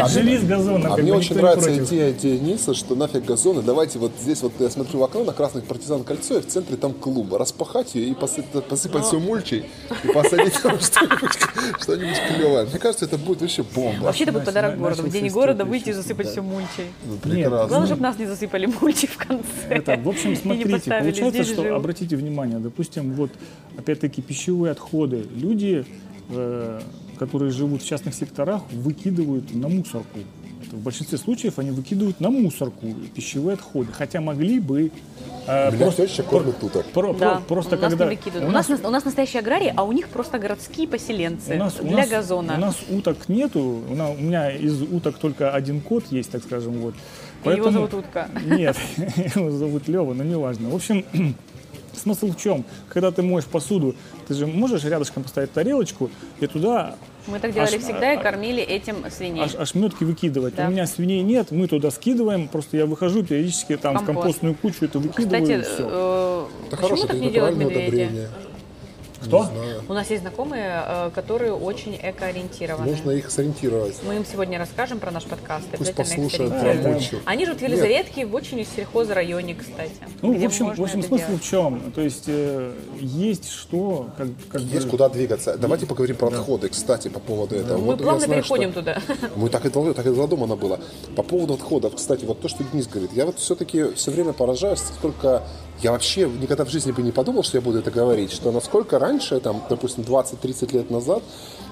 Живи 0.09 0.37
с 0.37 0.43
газоном, 0.43 0.91
А 0.91 0.95
как 0.95 1.03
мне 1.03 1.11
бы 1.11 1.19
очень 1.19 1.35
нравится 1.35 1.77
идея 1.77 2.11
Дениса, 2.11 2.73
что 2.73 2.95
нафиг 2.95 3.25
газоны, 3.25 3.61
давайте 3.61 3.99
вот 3.99 4.13
здесь 4.19 4.41
вот 4.41 4.53
я 4.59 4.69
смотрю 4.69 4.99
в 4.99 5.03
окно 5.03 5.23
на 5.23 5.33
красных 5.33 5.65
партизан 5.65 6.03
кольцо, 6.03 6.37
и 6.37 6.41
в 6.41 6.47
центре 6.47 6.77
там 6.77 6.93
клуба, 6.93 7.37
распахать 7.37 7.95
ее 7.95 8.09
и 8.09 8.13
посыпать, 8.13 8.65
посыпать 8.65 9.05
все 9.05 9.19
мульчей 9.19 9.65
и 10.03 10.07
посадить 10.07 10.53
там 10.61 10.79
что-нибудь, 11.79 12.17
клевое. 12.27 12.65
Мне 12.65 12.79
кажется, 12.79 13.05
это 13.05 13.17
будет 13.17 13.41
вообще 13.41 13.63
бомба. 13.63 14.05
Вообще 14.05 14.23
это 14.23 14.33
будет 14.33 14.45
подарок 14.45 14.77
городу. 14.77 15.03
В 15.03 15.09
день 15.09 15.29
города 15.29 15.65
выйти 15.65 15.89
и 15.89 15.93
засыпать 15.93 16.29
все 16.29 16.41
мульчей. 16.41 16.87
Ну, 17.05 17.17
Прекрасно. 17.17 17.67
Главное, 17.67 17.87
чтобы 17.87 18.01
нас 18.01 18.17
не 18.17 18.25
засыпали 18.25 18.65
мульчей 18.65 19.09
в 19.09 19.17
конце. 19.17 19.97
В 19.97 20.09
общем, 20.09 20.35
смотрите, 20.41 20.89
получается, 20.89 21.43
что, 21.43 21.75
обратите 21.75 22.15
внимание, 22.15 22.59
допустим, 22.59 23.13
вот, 23.13 23.31
опять-таки, 23.77 24.21
пищевые 24.21 24.71
отходы. 24.71 25.25
Люди, 25.35 25.85
э, 26.29 26.81
которые 27.15 27.51
живут 27.51 27.81
в 27.81 27.85
частных 27.87 28.13
секторах, 28.13 28.61
выкидывают 28.71 29.53
на 29.53 29.67
мусорку. 29.67 30.19
Это 30.67 30.75
в 30.75 30.79
большинстве 30.79 31.17
случаев 31.17 31.59
они 31.59 31.71
выкидывают 31.71 32.19
на 32.19 32.29
мусорку 32.29 32.87
пищевые 33.13 33.53
отходы, 33.53 33.91
хотя 33.91 34.19
могли 34.19 34.59
бы... 34.59 34.91
э, 35.47 35.71
Меня 35.75 35.91
теща 35.91 36.23
кормит 36.23 36.61
уток. 36.63 36.85
про- 36.87 37.13
Да, 37.13 37.35
про- 37.35 37.41
просто 37.41 37.75
у 37.75 37.79
нас 37.79 37.89
когда... 37.91 38.05
не 38.05 38.15
выкидывают. 38.15 38.45
у 38.45 38.49
У 38.49 38.51
нас, 38.51 38.67
нас- 38.69 38.79
у 38.83 38.89
нас 38.89 39.05
настоящие 39.05 39.41
аграрии, 39.41 39.71
а 39.75 39.83
у 39.83 39.91
них 39.91 40.07
просто 40.07 40.39
городские 40.39 40.87
поселенцы 40.87 41.53
У 41.55 41.57
нас, 41.59 41.75
у 41.79 41.83
для 41.87 41.97
нас- 41.97 42.09
газона. 42.09 42.53
У 42.55 42.59
нас 42.59 42.75
уток 42.89 43.29
нету. 43.29 43.83
У, 43.89 43.95
на- 43.95 44.09
у 44.09 44.15
меня 44.17 44.49
из 44.51 44.81
уток 44.81 45.17
только 45.19 45.51
один 45.51 45.81
кот 45.81 46.05
есть, 46.11 46.31
так 46.31 46.41
скажем. 46.43 46.73
Вот. 46.79 46.95
И 47.45 47.49
его 47.49 47.69
зовут 47.69 47.93
Утка. 47.93 48.27
Нет, 48.45 48.75
его 49.35 49.51
зовут 49.51 49.87
Лева, 49.87 50.13
но 50.15 50.23
неважно. 50.23 50.69
В 50.69 50.75
общем, 50.75 51.05
смысл 51.99 52.31
в 52.31 52.37
чем? 52.37 52.63
Когда 52.89 53.11
ты 53.11 53.21
моешь 53.21 53.45
посуду, 53.45 53.95
ты 54.27 54.33
же 54.33 54.47
можешь 54.47 54.83
рядышком 54.83 55.23
поставить 55.23 55.51
тарелочку 55.53 56.09
и 56.39 56.47
туда 56.47 56.95
Мы 57.27 57.39
так 57.39 57.53
делали 57.53 57.75
Аж- 57.75 57.81
всегда 57.81 58.13
и 58.13 58.17
а- 58.17 58.21
кормили 58.21 58.61
этим 58.61 58.97
свиней. 59.09 59.43
аж, 59.43 59.55
ошметки 59.55 60.03
выкидывать. 60.03 60.55
Да. 60.55 60.67
У 60.67 60.71
меня 60.71 60.85
свиней 60.85 61.21
нет, 61.23 61.51
мы 61.51 61.67
туда 61.67 61.89
скидываем, 61.91 62.47
просто 62.47 62.77
я 62.77 62.85
выхожу 62.85 63.23
периодически 63.23 63.77
там 63.77 63.95
в 63.95 64.05
Компост. 64.05 64.15
компостную 64.17 64.55
кучу 64.55 64.85
это 64.85 64.99
выкидываю 64.99 65.41
Кстати, 65.43 65.59
и 65.59 65.61
все. 65.63 65.87
э, 65.89 66.45
Это 66.67 66.77
почему 66.77 66.87
хорошее, 66.87 67.07
так 67.07 67.15
это 67.17 67.25
не 67.25 67.31
делают 67.31 67.57
медведи? 67.57 67.77
удобрение. 67.87 68.29
Кто? 69.25 69.39
Не 69.45 69.45
знаю. 69.57 69.81
У 69.89 69.93
нас 69.93 70.09
есть 70.09 70.21
знакомые, 70.21 70.83
э, 70.87 71.11
которые 71.13 71.53
очень 71.53 71.97
экоориентированы. 72.01 72.91
Нужно 72.91 73.11
их 73.11 73.29
сориентировать. 73.31 73.95
Мы 74.07 74.15
им 74.17 74.25
сегодня 74.25 74.57
расскажем 74.59 74.99
про 74.99 75.11
наш 75.11 75.23
подкаст. 75.25 75.65
Пусть 75.77 75.93
послушают 75.95 76.53
мульчу. 76.83 77.17
Они 77.25 77.45
живут 77.45 77.61
в 77.61 77.63
Елизаветке, 77.63 78.25
в 78.25 78.33
очень 78.35 78.65
сельхозрайоне, 78.65 79.55
кстати. 79.55 79.91
Ну, 80.21 80.33
в 80.39 80.45
общем, 80.45 80.67
в 80.73 80.81
общем 80.81 80.99
это 80.99 81.07
смысл 81.07 81.25
делать. 81.27 81.41
в 81.43 81.45
чем? 81.49 81.91
То 81.93 82.01
есть 82.01 82.23
э, 82.27 82.73
есть 82.99 83.49
что, 83.49 84.07
как, 84.17 84.27
как 84.49 84.61
Есть 84.61 84.85
бы- 84.85 84.91
куда 84.91 85.09
двигаться. 85.09 85.57
Давайте 85.57 85.85
поговорим 85.85 86.15
про 86.15 86.27
отходы, 86.27 86.69
кстати, 86.69 87.07
по 87.07 87.19
поводу 87.19 87.55
этого. 87.55 87.77
Мы 87.77 87.85
Вот 87.85 88.01
плавно 88.01 88.19
знаю, 88.25 88.43
что- 88.43 88.55
переходим 88.55 88.73
туда. 88.73 89.01
Мы 89.35 89.49
так 89.49 89.65
и, 89.65 89.69
дол- 89.69 89.93
так 89.93 90.05
и 90.05 90.09
задумано 90.13 90.55
было. 90.55 90.79
По 91.15 91.23
поводу 91.23 91.53
отходов, 91.55 91.95
кстати, 91.95 92.25
вот 92.25 92.41
то, 92.41 92.47
что 92.47 92.63
Денис 92.63 92.87
говорит, 92.87 93.11
я 93.13 93.25
вот 93.25 93.39
все-таки 93.39 93.93
все 93.93 94.11
время 94.11 94.33
поражаюсь, 94.33 94.79
сколько 94.79 95.43
Я 95.81 95.91
вообще 95.91 96.29
никогда 96.29 96.63
в 96.63 96.69
жизни 96.69 96.91
бы 96.91 97.01
не 97.01 97.11
подумал, 97.11 97.43
что 97.43 97.57
я 97.57 97.61
буду 97.61 97.79
это 97.79 97.91
говорить, 97.91 98.31
что 98.31 98.51
насколько 98.51 98.97
раньше, 98.97 99.39
там, 99.39 99.61
допустим, 99.69 100.03
20-30 100.03 100.73
лет 100.73 100.89
назад, 100.89 101.21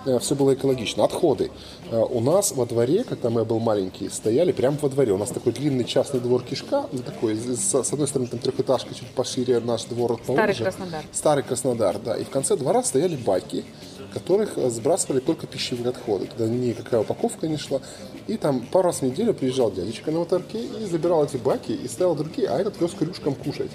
э, 0.06 0.20
все 0.20 0.36
было 0.36 0.54
экологично. 0.54 1.06
Отходы. 1.06 1.52
Э, 1.90 2.02
у 2.02 2.20
нас 2.20 2.52
во 2.52 2.66
дворе, 2.66 3.06
когда 3.06 3.30
я 3.30 3.46
был 3.46 3.60
маленький, 3.60 4.10
стояли 4.10 4.52
прямо 4.52 4.78
во 4.82 4.90
дворе. 4.90 5.14
У 5.14 5.18
нас 5.18 5.30
такой 5.30 5.54
длинный 5.54 5.86
частный 5.86 6.20
двор 6.20 6.44
кишка, 6.44 6.86
ну, 6.92 7.00
такой, 7.00 7.36
с, 7.36 7.74
одной 7.74 8.08
стороны, 8.08 8.28
там 8.28 8.40
трехэтажка 8.40 8.94
чуть 8.94 9.08
пошире 9.12 9.60
наш 9.62 9.86
двор. 9.86 10.20
Старый 10.22 10.56
Краснодар. 10.56 11.06
Старый 11.12 11.44
Краснодар, 11.44 12.00
да. 12.00 12.18
И 12.18 12.26
в 12.26 12.30
конце 12.30 12.58
двора 12.58 12.84
стояли 12.84 13.16
баки, 13.16 13.64
которых 14.14 14.58
э, 14.58 14.70
сбрасывали 14.70 15.22
только 15.22 15.48
пищевые 15.48 15.90
отходы. 15.90 16.28
Туда 16.28 16.48
никакая 16.48 17.02
упаковка 17.02 17.48
не 17.48 17.58
шла. 17.58 17.80
И 18.28 18.38
там 18.38 18.62
пару 18.62 18.88
раз 18.88 19.00
в 19.00 19.02
неделю 19.04 19.34
приезжал 19.34 19.72
дядечка 19.72 20.12
на 20.12 20.20
моторке 20.20 20.60
и 20.60 20.86
забирал 20.86 21.26
эти 21.26 21.38
баки 21.38 21.72
и 21.72 21.88
ставил 21.88 22.16
другие, 22.16 22.48
а 22.50 22.60
этот 22.60 22.80
вез 22.80 22.92
крюшкам 22.92 23.36
кушать. 23.36 23.72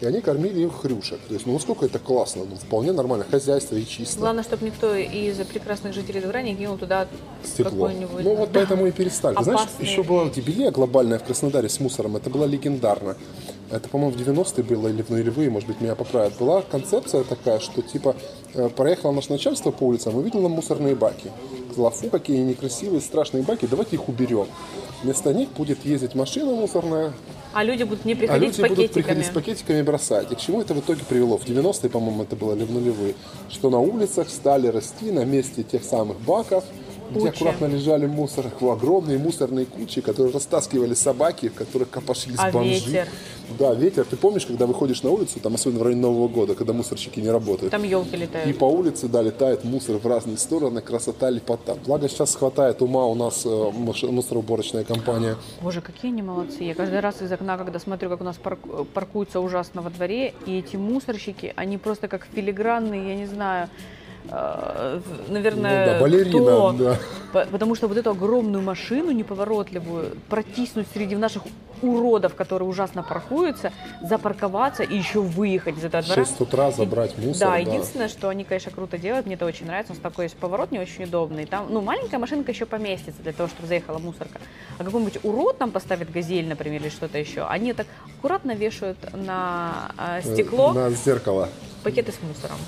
И 0.00 0.06
они 0.06 0.20
кормили 0.20 0.64
их 0.64 0.80
хрюшек. 0.80 1.18
То 1.26 1.34
есть, 1.34 1.46
ну, 1.46 1.54
насколько 1.54 1.84
это 1.86 1.98
классно, 1.98 2.44
ну, 2.48 2.56
вполне 2.56 2.92
нормально, 2.92 3.24
хозяйство 3.28 3.74
и 3.74 3.84
чисто. 3.84 4.20
Главное, 4.20 4.44
чтобы 4.44 4.66
никто 4.66 4.94
из 4.94 5.36
прекрасных 5.46 5.92
жителей 5.92 6.20
двора 6.20 6.42
не 6.42 6.54
кинул 6.54 6.78
туда 6.78 7.08
Стекло. 7.42 7.70
какое-нибудь... 7.70 8.24
Ну, 8.24 8.34
вот 8.36 8.50
поэтому 8.52 8.86
и 8.86 8.92
перестали. 8.92 9.34
Ты 9.36 9.44
Знаешь, 9.44 9.60
Опасные 9.60 9.90
еще 9.90 10.02
была 10.02 10.28
дебилия 10.30 10.70
глобальная 10.70 11.18
в 11.18 11.24
Краснодаре 11.24 11.68
с 11.68 11.80
мусором. 11.80 12.16
Это 12.16 12.30
было 12.30 12.44
легендарно. 12.44 13.16
Это, 13.70 13.88
по-моему, 13.88 14.16
в 14.16 14.20
90-е 14.20 14.64
было 14.64 14.88
или 14.88 15.02
в 15.02 15.10
нулевые, 15.10 15.50
может 15.50 15.68
быть, 15.68 15.80
меня 15.80 15.94
поправят. 15.94 16.32
Была 16.38 16.62
концепция 16.62 17.22
такая, 17.24 17.58
что, 17.58 17.82
типа, 17.82 18.16
э, 18.54 18.68
проехало 18.70 19.12
наше 19.12 19.30
начальство 19.30 19.70
по 19.70 19.84
улицам, 19.84 20.16
увидело 20.16 20.48
мусорные 20.48 20.94
баки. 20.94 21.30
Сказала, 21.72 21.90
фу, 21.90 22.08
какие 22.08 22.38
некрасивые, 22.38 23.00
страшные 23.00 23.42
баки, 23.42 23.66
давайте 23.66 23.96
их 23.96 24.08
уберем. 24.08 24.46
Вместо 25.02 25.34
них 25.34 25.50
будет 25.50 25.84
ездить 25.84 26.14
машина 26.14 26.52
мусорная, 26.52 27.12
А 27.52 27.64
люди 27.64 27.82
будут 27.82 28.04
не 28.04 28.12
а 28.12 28.16
приходить 28.16 28.54
с 28.54 28.58
люди 28.58 28.68
будут 28.68 28.76
пакетиками. 28.76 29.02
приходить 29.02 29.26
с 29.26 29.34
пакетиками 29.34 29.78
и 29.78 29.82
бросать. 29.82 30.32
И 30.32 30.34
к 30.34 30.38
чему 30.38 30.60
это 30.60 30.74
в 30.74 30.80
итоге 30.80 31.02
привело? 31.08 31.38
В 31.38 31.46
90-е, 31.46 31.90
по-моему, 31.90 32.22
это 32.22 32.36
было, 32.36 32.54
или 32.54 32.64
в 32.64 32.72
нулевые. 32.72 33.14
Что 33.48 33.70
на 33.70 33.80
улицах 33.80 34.28
стали 34.28 34.68
расти 34.68 35.10
на 35.10 35.24
месте 35.24 35.62
тех 35.62 35.82
самых 35.82 36.20
баков, 36.20 36.64
где 37.10 37.20
Кучи. 37.20 37.28
аккуратно 37.30 37.66
лежали 37.66 38.06
мусор, 38.06 38.46
огромные 38.60 39.18
мусорные 39.18 39.66
кучи, 39.66 40.00
которые 40.00 40.32
растаскивали 40.32 40.94
собаки, 40.94 41.48
в 41.48 41.54
которых 41.54 41.90
копошились 41.90 42.38
А 42.38 42.50
бомжи. 42.50 42.70
ветер? 42.70 43.08
Да, 43.58 43.72
ветер. 43.72 44.04
Ты 44.04 44.16
помнишь, 44.16 44.44
когда 44.44 44.66
выходишь 44.66 45.02
на 45.02 45.10
улицу, 45.10 45.40
там 45.40 45.54
особенно 45.54 45.78
в 45.80 45.82
районе 45.82 46.02
Нового 46.02 46.28
года, 46.28 46.54
когда 46.54 46.72
мусорщики 46.74 47.18
не 47.20 47.30
работают? 47.30 47.70
Там 47.70 47.82
елки 47.82 48.14
И 48.14 48.18
летают. 48.18 48.58
по 48.58 48.66
улице, 48.66 49.08
да, 49.08 49.22
летает 49.22 49.64
мусор 49.64 49.96
в 49.96 50.06
разные 50.06 50.36
стороны, 50.36 50.82
красота, 50.82 51.30
лепота. 51.30 51.76
Благо 51.86 52.08
сейчас 52.08 52.34
хватает 52.36 52.82
ума 52.82 53.06
у 53.06 53.14
нас 53.14 53.46
э, 53.46 53.48
мусороуборочная 54.12 54.84
компания. 54.84 55.36
Боже, 55.62 55.80
какие 55.80 56.10
они 56.12 56.22
молодцы. 56.22 56.62
Я 56.64 56.74
каждый 56.74 57.00
раз 57.00 57.22
из 57.22 57.32
окна, 57.32 57.56
когда 57.56 57.78
смотрю, 57.78 58.10
как 58.10 58.20
у 58.20 58.24
нас 58.24 58.36
парк- 58.36 58.86
паркуются 58.92 59.40
ужасно 59.40 59.82
во 59.82 59.90
дворе, 59.90 60.34
и 60.46 60.58
эти 60.58 60.76
мусорщики, 60.76 61.52
они 61.56 61.78
просто 61.78 62.08
как 62.08 62.26
филигранные, 62.34 63.08
я 63.08 63.14
не 63.16 63.26
знаю, 63.26 63.68
наверное, 65.28 65.86
Ну 65.86 65.92
да, 65.94 66.00
балерина, 66.00 66.40
кто. 66.40 66.72
да. 66.72 66.96
По- 67.32 67.44
Потому 67.46 67.74
что 67.74 67.88
вот 67.88 67.96
эту 67.96 68.10
огромную 68.10 68.62
машину 68.62 69.10
неповоротливую 69.10 70.16
протиснуть 70.28 70.86
среди 70.92 71.16
наших 71.16 71.42
уродов, 71.80 72.34
которые 72.34 72.68
ужасно 72.68 73.04
паркуются, 73.04 73.70
запарковаться 74.02 74.82
и 74.82 74.96
еще 74.96 75.20
выехать 75.20 75.78
из 75.78 75.84
этого 75.84 76.02
двора. 76.02 76.24
6 76.24 76.40
утра 76.40 76.70
забрать 76.72 77.16
мусор. 77.18 77.48
Да, 77.50 77.56
единственное, 77.56 78.08
что 78.08 78.28
они, 78.30 78.42
конечно, 78.42 78.72
круто 78.72 78.98
делают, 78.98 79.26
мне 79.26 79.36
это 79.36 79.46
очень 79.46 79.66
нравится, 79.66 79.92
у 79.92 79.94
нас 79.94 80.02
такой 80.02 80.24
есть 80.24 80.36
поворот 80.36 80.72
не 80.72 80.80
очень 80.80 81.04
удобный, 81.04 81.46
там, 81.46 81.66
ну, 81.70 81.80
маленькая 81.80 82.18
машинка 82.18 82.50
еще 82.50 82.66
поместится 82.66 83.22
для 83.22 83.32
того, 83.32 83.48
чтобы 83.48 83.68
заехала 83.68 83.98
мусорка, 83.98 84.40
а 84.78 84.82
какой-нибудь 84.84 85.18
урод 85.22 85.58
там 85.58 85.70
поставит 85.70 86.10
газель, 86.10 86.48
например, 86.48 86.82
или 86.82 86.88
что-то 86.88 87.16
еще, 87.18 87.42
они 87.46 87.72
так 87.72 87.86
аккуратно 88.18 88.52
вешают 88.56 88.98
на 89.14 89.92
э, 89.98 90.20
Э, 90.24 90.32
стекло 90.34 90.72
На 90.72 90.90
зеркало. 90.90 91.48
Пакеты 91.82 92.12
с 92.12 92.16
мусором. 92.22 92.58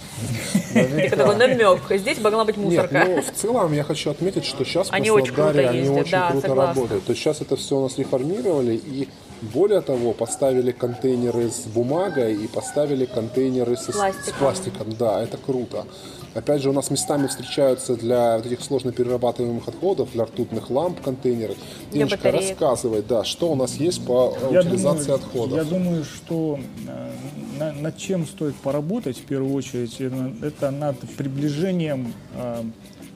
Это 0.98 1.16
такой 1.16 1.36
намек, 1.36 1.80
здесь 1.90 2.18
могла 2.20 2.44
быть 2.44 2.56
Нет, 2.56 2.66
мусорка. 2.66 3.04
ну 3.06 3.22
в 3.22 3.30
целом 3.32 3.72
я 3.72 3.84
хочу 3.84 4.10
отметить, 4.10 4.44
что 4.44 4.64
сейчас 4.64 4.88
в 4.88 4.92
Они 4.92 5.10
очень 5.10 5.34
Краснодаре 5.34 5.68
круто 5.68 5.80
они 5.88 6.00
очень 6.00 6.10
да, 6.12 6.30
круто 6.30 6.48
согласна. 6.48 6.74
работают. 6.74 7.04
То 7.04 7.12
есть 7.12 7.22
сейчас 7.22 7.40
это 7.40 7.56
все 7.56 7.76
у 7.76 7.82
нас 7.82 7.98
реформировали 7.98 8.74
и 8.76 9.08
более 9.42 9.80
того, 9.80 10.12
поставили 10.12 10.70
контейнеры 10.70 11.50
с 11.50 11.60
бумагой 11.66 12.34
и 12.34 12.46
поставили 12.46 13.06
контейнеры 13.06 13.76
с, 13.76 13.88
с 13.88 14.32
пластиком. 14.38 14.94
Да, 14.98 15.22
это 15.22 15.38
круто. 15.38 15.86
Опять 16.32 16.62
же, 16.62 16.70
у 16.70 16.72
нас 16.72 16.90
местами 16.90 17.26
встречаются 17.26 17.96
для 17.96 18.36
вот 18.36 18.46
этих 18.46 18.60
сложно 18.62 18.92
перерабатываемых 18.92 19.66
отходов, 19.66 20.12
для 20.12 20.24
ртутных 20.24 20.70
ламп 20.70 21.00
контейнеры. 21.00 21.56
Батареек. 21.92 22.50
рассказывай, 22.50 23.02
да, 23.02 23.24
что 23.24 23.50
у 23.50 23.56
нас 23.56 23.74
есть 23.74 24.06
по 24.06 24.36
э, 24.40 24.48
Я 24.52 24.60
утилизации 24.60 25.06
думаю, 25.06 25.14
отходов. 25.24 25.58
Я 25.58 25.64
думаю, 25.64 26.04
что 26.04 26.58
э, 26.86 27.10
на- 27.58 27.72
над 27.72 27.96
чем 27.96 28.26
стоит 28.26 28.54
поработать 28.56 29.18
в 29.18 29.24
первую 29.24 29.52
очередь, 29.54 29.96
э, 29.98 30.10
это 30.42 30.70
над 30.70 30.96
приближением 31.16 32.14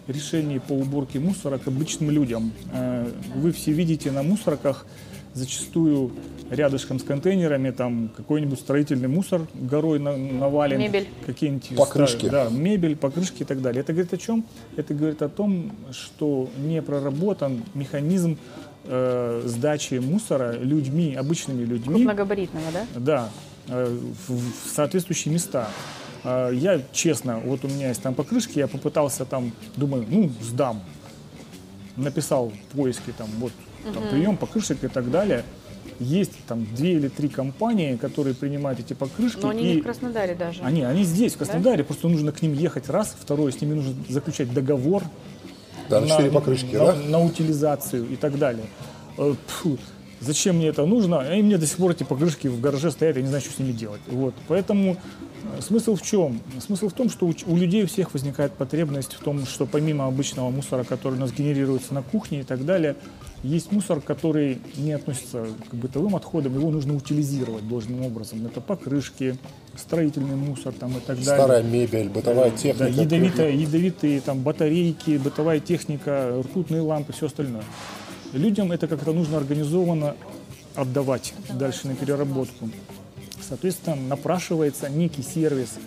решений 0.08 0.58
по 0.58 0.72
уборке 0.72 1.18
мусора 1.20 1.58
к 1.58 1.66
обычным 1.68 2.10
людям. 2.10 2.52
Вы 3.36 3.52
все 3.52 3.70
видите 3.72 4.10
на 4.10 4.22
мусорках 4.22 4.86
зачастую 5.34 6.12
рядышком 6.50 6.98
с 6.98 7.02
контейнерами 7.02 7.70
там 7.70 8.10
какой-нибудь 8.16 8.58
строительный 8.60 9.08
мусор 9.08 9.46
горой 9.54 9.98
на- 9.98 10.16
навален. 10.16 10.78
Мебель. 10.78 11.08
Какие-нибудь 11.26 11.76
Покрышки. 11.76 12.26
ста- 12.26 12.44
Да, 12.44 12.50
мебель, 12.50 12.96
покрышки 12.96 13.42
и 13.42 13.44
так 13.44 13.60
далее. 13.60 13.80
Это 13.80 13.92
говорит 13.92 14.12
о 14.12 14.16
чем? 14.16 14.44
Это 14.76 14.94
говорит 14.94 15.22
о 15.22 15.28
том, 15.28 15.72
что 15.92 16.48
не 16.58 16.80
проработан 16.82 17.62
механизм 17.74 18.38
э, 18.86 19.42
сдачи 19.46 19.94
мусора 19.94 20.52
людьми, 20.52 21.14
обычными 21.14 21.64
людьми, 21.64 21.94
Крупногабаритного, 22.04 22.66
да? 22.72 22.86
да, 23.00 23.28
э, 23.68 23.98
в, 24.28 24.32
в 24.34 24.74
соответствующие 24.74 25.32
места. 25.32 25.68
Э, 26.22 26.50
Я 26.54 26.82
честно, 26.92 27.38
вот 27.38 27.64
у 27.64 27.68
меня 27.68 27.88
есть 27.88 28.02
там 28.02 28.14
покрышки, 28.14 28.58
я 28.58 28.68
попытался 28.68 29.24
там, 29.24 29.52
думаю, 29.76 30.04
ну, 30.08 30.30
сдам. 30.42 30.82
Написал 31.96 32.50
в 32.72 32.76
поиске 32.76 33.12
там, 33.16 33.28
вот, 33.38 33.52
там, 33.92 34.08
прием 34.10 34.36
покрышек 34.36 34.82
и 34.84 34.88
так 34.88 35.10
далее. 35.10 35.44
Есть 36.00 36.32
там 36.48 36.66
две 36.74 36.94
или 36.94 37.08
три 37.08 37.28
компании, 37.28 37.96
которые 37.96 38.34
принимают 38.34 38.80
эти 38.80 38.94
покрышки. 38.94 39.38
Но 39.40 39.50
они 39.50 39.72
и 39.72 39.74
не 39.76 39.80
в 39.80 39.84
Краснодаре 39.84 40.34
даже. 40.34 40.62
они, 40.62 40.82
они 40.82 41.04
здесь, 41.04 41.34
в 41.34 41.38
Краснодаре, 41.38 41.84
просто 41.84 42.08
нужно 42.08 42.32
к 42.32 42.42
ним 42.42 42.52
ехать 42.52 42.88
раз, 42.88 43.14
второе, 43.18 43.52
с 43.52 43.60
ними 43.60 43.74
нужно 43.74 43.94
заключать 44.08 44.52
договор 44.52 45.04
Да, 45.88 46.00
на 46.00 46.08
4 46.08 46.30
покрышки, 46.32 46.74
на, 46.74 46.86
да? 46.86 46.94
на 46.94 47.20
утилизацию 47.20 48.08
и 48.10 48.16
так 48.16 48.38
далее. 48.38 48.66
Э, 49.18 49.34
пфу, 49.46 49.78
зачем 50.20 50.56
мне 50.56 50.68
это 50.68 50.84
нужно? 50.86 51.20
И 51.36 51.42
мне 51.42 51.58
до 51.58 51.66
сих 51.66 51.76
пор 51.76 51.92
эти 51.92 52.02
покрышки 52.04 52.48
в 52.48 52.60
гараже 52.60 52.90
стоят, 52.90 53.16
я 53.16 53.22
не 53.22 53.28
знаю, 53.28 53.42
что 53.42 53.52
с 53.52 53.58
ними 53.58 53.72
делать. 53.72 54.00
Вот. 54.06 54.34
Поэтому 54.48 54.96
э, 55.56 55.60
смысл 55.60 55.96
в 55.96 56.02
чем? 56.02 56.40
Смысл 56.64 56.88
в 56.88 56.92
том, 56.92 57.10
что 57.10 57.26
у, 57.26 57.34
у 57.46 57.56
людей 57.56 57.84
у 57.84 57.86
всех 57.86 58.12
возникает 58.14 58.52
потребность 58.52 59.14
в 59.14 59.20
том, 59.20 59.44
что 59.46 59.66
помимо 59.66 60.06
обычного 60.06 60.50
мусора, 60.50 60.84
который 60.84 61.14
у 61.14 61.20
нас 61.20 61.32
генерируется 61.32 61.94
на 61.94 62.02
кухне 62.02 62.40
и 62.40 62.42
так 62.44 62.64
далее, 62.64 62.96
есть 63.42 63.70
мусор, 63.72 64.00
который 64.00 64.58
не 64.76 64.92
относится 64.92 65.46
к 65.70 65.74
бытовым 65.74 66.16
отходам, 66.16 66.54
его 66.54 66.70
нужно 66.70 66.96
утилизировать 66.96 67.68
должным 67.68 68.00
образом. 68.02 68.46
Это 68.46 68.62
покрышки, 68.62 69.36
строительный 69.76 70.34
мусор 70.34 70.72
там, 70.72 70.92
и 70.96 71.00
так 71.00 71.18
далее. 71.22 71.24
Старая 71.24 71.62
мебель, 71.62 72.08
бытовая 72.08 72.50
Да, 72.50 72.56
техника. 72.56 72.88
ядовитая, 72.88 73.50
ядовитые 73.50 74.20
там 74.22 74.40
батарейки, 74.40 75.18
бытовая 75.18 75.60
техника, 75.60 76.42
ртутные 76.42 76.80
лампы, 76.80 77.12
все 77.12 77.26
остальное. 77.26 77.64
Людям 78.34 78.72
это 78.72 78.88
как-то 78.88 79.12
нужно 79.12 79.36
организованно 79.36 80.16
отдавать 80.74 81.34
дальше 81.52 81.86
на 81.86 81.94
переработку. 81.94 82.68
Соответственно, 83.40 83.94
напрашивается 83.94 84.88
некий 84.88 85.22
сервис, 85.22 85.78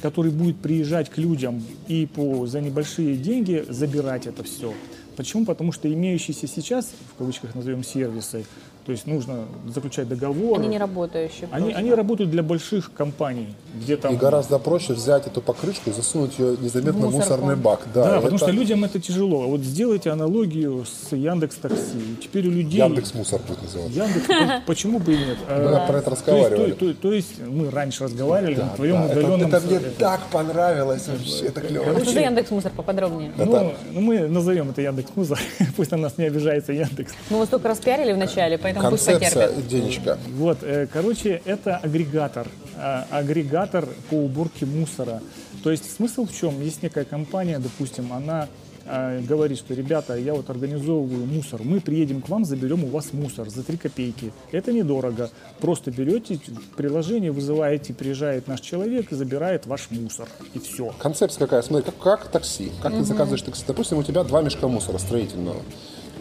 который 0.00 0.32
будет 0.32 0.56
приезжать 0.56 1.10
к 1.10 1.18
людям 1.18 1.62
и 1.86 2.06
по, 2.06 2.44
за 2.48 2.60
небольшие 2.60 3.16
деньги 3.16 3.64
забирать 3.68 4.26
это 4.26 4.42
все. 4.42 4.74
Почему? 5.16 5.44
Потому 5.44 5.70
что 5.70 5.92
имеющиеся 5.92 6.48
сейчас, 6.48 6.92
в 7.14 7.18
кавычках 7.18 7.54
назовем 7.54 7.84
сервисы, 7.84 8.46
то 8.84 8.92
есть 8.92 9.06
нужно 9.06 9.44
заключать 9.72 10.08
договор. 10.08 10.58
Они 10.58 10.68
не 10.68 10.78
работающие. 10.78 11.48
Они, 11.52 11.64
просто. 11.66 11.78
они 11.78 11.94
работают 11.94 12.30
для 12.30 12.42
больших 12.42 12.92
компаний, 12.92 13.54
где 13.74 13.96
там 13.96 14.14
И 14.14 14.16
гораздо 14.16 14.58
проще 14.58 14.92
взять 14.94 15.26
эту 15.26 15.40
покрышку 15.40 15.90
и 15.90 15.92
засунуть 15.92 16.38
ее 16.38 16.56
незаметно 16.60 17.06
в 17.06 17.12
мусорный 17.12 17.56
бак. 17.56 17.80
Да, 17.94 18.04
Да, 18.04 18.14
потому 18.16 18.36
это 18.36 18.38
что 18.38 18.50
людям 18.50 18.84
это 18.84 19.00
тяжело. 19.00 19.48
Вот 19.48 19.60
сделайте 19.60 20.10
аналогию 20.10 20.84
с 20.84 21.12
Яндекс 21.14 21.56
Такси. 21.56 22.16
Теперь 22.22 22.48
у 22.48 22.50
людей 22.50 22.80
Яндекс 22.80 23.14
Мусор 23.14 23.40
будет 23.46 23.62
называться. 23.62 23.98
Яндекс, 24.02 24.26
по- 24.26 24.62
почему 24.66 24.98
бы 24.98 25.14
и 25.14 25.16
нет? 25.18 25.38
Мы 25.48 25.54
А, 25.54 25.86
про 25.86 25.98
это 25.98 26.10
то 26.10 26.10
есть, 26.10 26.26
разговаривали. 26.26 26.72
то, 26.72 26.86
то- 26.86 26.94
то 26.94 27.12
есть 27.12 27.40
мы 27.46 27.70
раньше 27.70 28.04
разговаривали 28.04 28.56
на 28.56 28.68
твоем 28.70 28.96
Да, 28.96 29.04
это, 29.06 29.12
удаленном 29.20 29.48
это 29.54 29.60
мне 29.66 29.76
это- 29.76 29.90
так 29.98 30.20
понравилось 30.32 31.06
вообще, 31.08 31.46
это 31.46 31.60
клево. 31.60 31.84
А 31.96 32.00
что 32.00 32.10
за 32.12 32.20
Яндекс 32.20 32.50
Мусор 32.50 32.72
поподробнее? 32.76 33.32
ну, 33.36 33.72
ну, 33.92 34.00
мы 34.00 34.20
назовем 34.28 34.70
это 34.70 34.82
Яндекс 34.82 35.10
Муза, 35.14 35.36
пусть 35.76 35.90
на 35.92 35.96
нас 35.98 36.18
не 36.18 36.24
обижается 36.24 36.72
Яндекс. 36.72 37.12
Мы 37.30 37.38
вас 37.38 37.48
только 37.48 37.68
распиарили 37.68 38.12
в 38.12 38.16
начале, 38.18 38.58
поэтому 38.72 38.90
пусть 38.90 39.06
Концепция, 39.06 39.48
потерпят. 39.48 39.68
Денечка. 39.68 40.18
Вот, 40.36 40.58
э, 40.62 40.86
короче, 40.92 41.42
это 41.44 41.76
агрегатор, 41.76 42.48
а, 42.76 43.06
агрегатор 43.10 43.88
по 44.10 44.14
уборке 44.14 44.66
мусора. 44.66 45.20
То 45.62 45.70
есть 45.70 45.94
смысл 45.94 46.26
в 46.26 46.34
чем? 46.34 46.60
Есть 46.60 46.82
некая 46.82 47.04
компания, 47.04 47.58
допустим, 47.58 48.12
она 48.12 48.48
э, 48.84 49.20
говорит, 49.20 49.58
что, 49.58 49.74
ребята, 49.74 50.16
я 50.16 50.34
вот 50.34 50.50
организовываю 50.50 51.24
мусор, 51.26 51.60
мы 51.62 51.80
приедем 51.80 52.20
к 52.20 52.28
вам, 52.28 52.44
заберем 52.44 52.84
у 52.84 52.88
вас 52.88 53.12
мусор 53.12 53.48
за 53.48 53.62
3 53.62 53.76
копейки. 53.76 54.32
Это 54.50 54.72
недорого. 54.72 55.30
Просто 55.60 55.90
берете 55.90 56.40
приложение, 56.76 57.30
вызываете, 57.30 57.94
приезжает 57.94 58.48
наш 58.48 58.60
человек 58.60 59.12
и 59.12 59.14
забирает 59.14 59.66
ваш 59.66 59.90
мусор. 59.90 60.28
И 60.54 60.58
все. 60.58 60.92
Концепция 60.98 61.46
какая? 61.46 61.62
Смотри, 61.62 61.84
как, 61.84 61.98
как 61.98 62.28
такси. 62.32 62.72
Как 62.82 62.92
ты 62.92 63.04
заказываешь 63.04 63.42
такси? 63.42 63.64
Допустим, 63.66 63.98
у 63.98 64.02
тебя 64.02 64.24
два 64.24 64.42
мешка 64.42 64.66
мусора 64.68 64.98
строительного. 64.98 65.62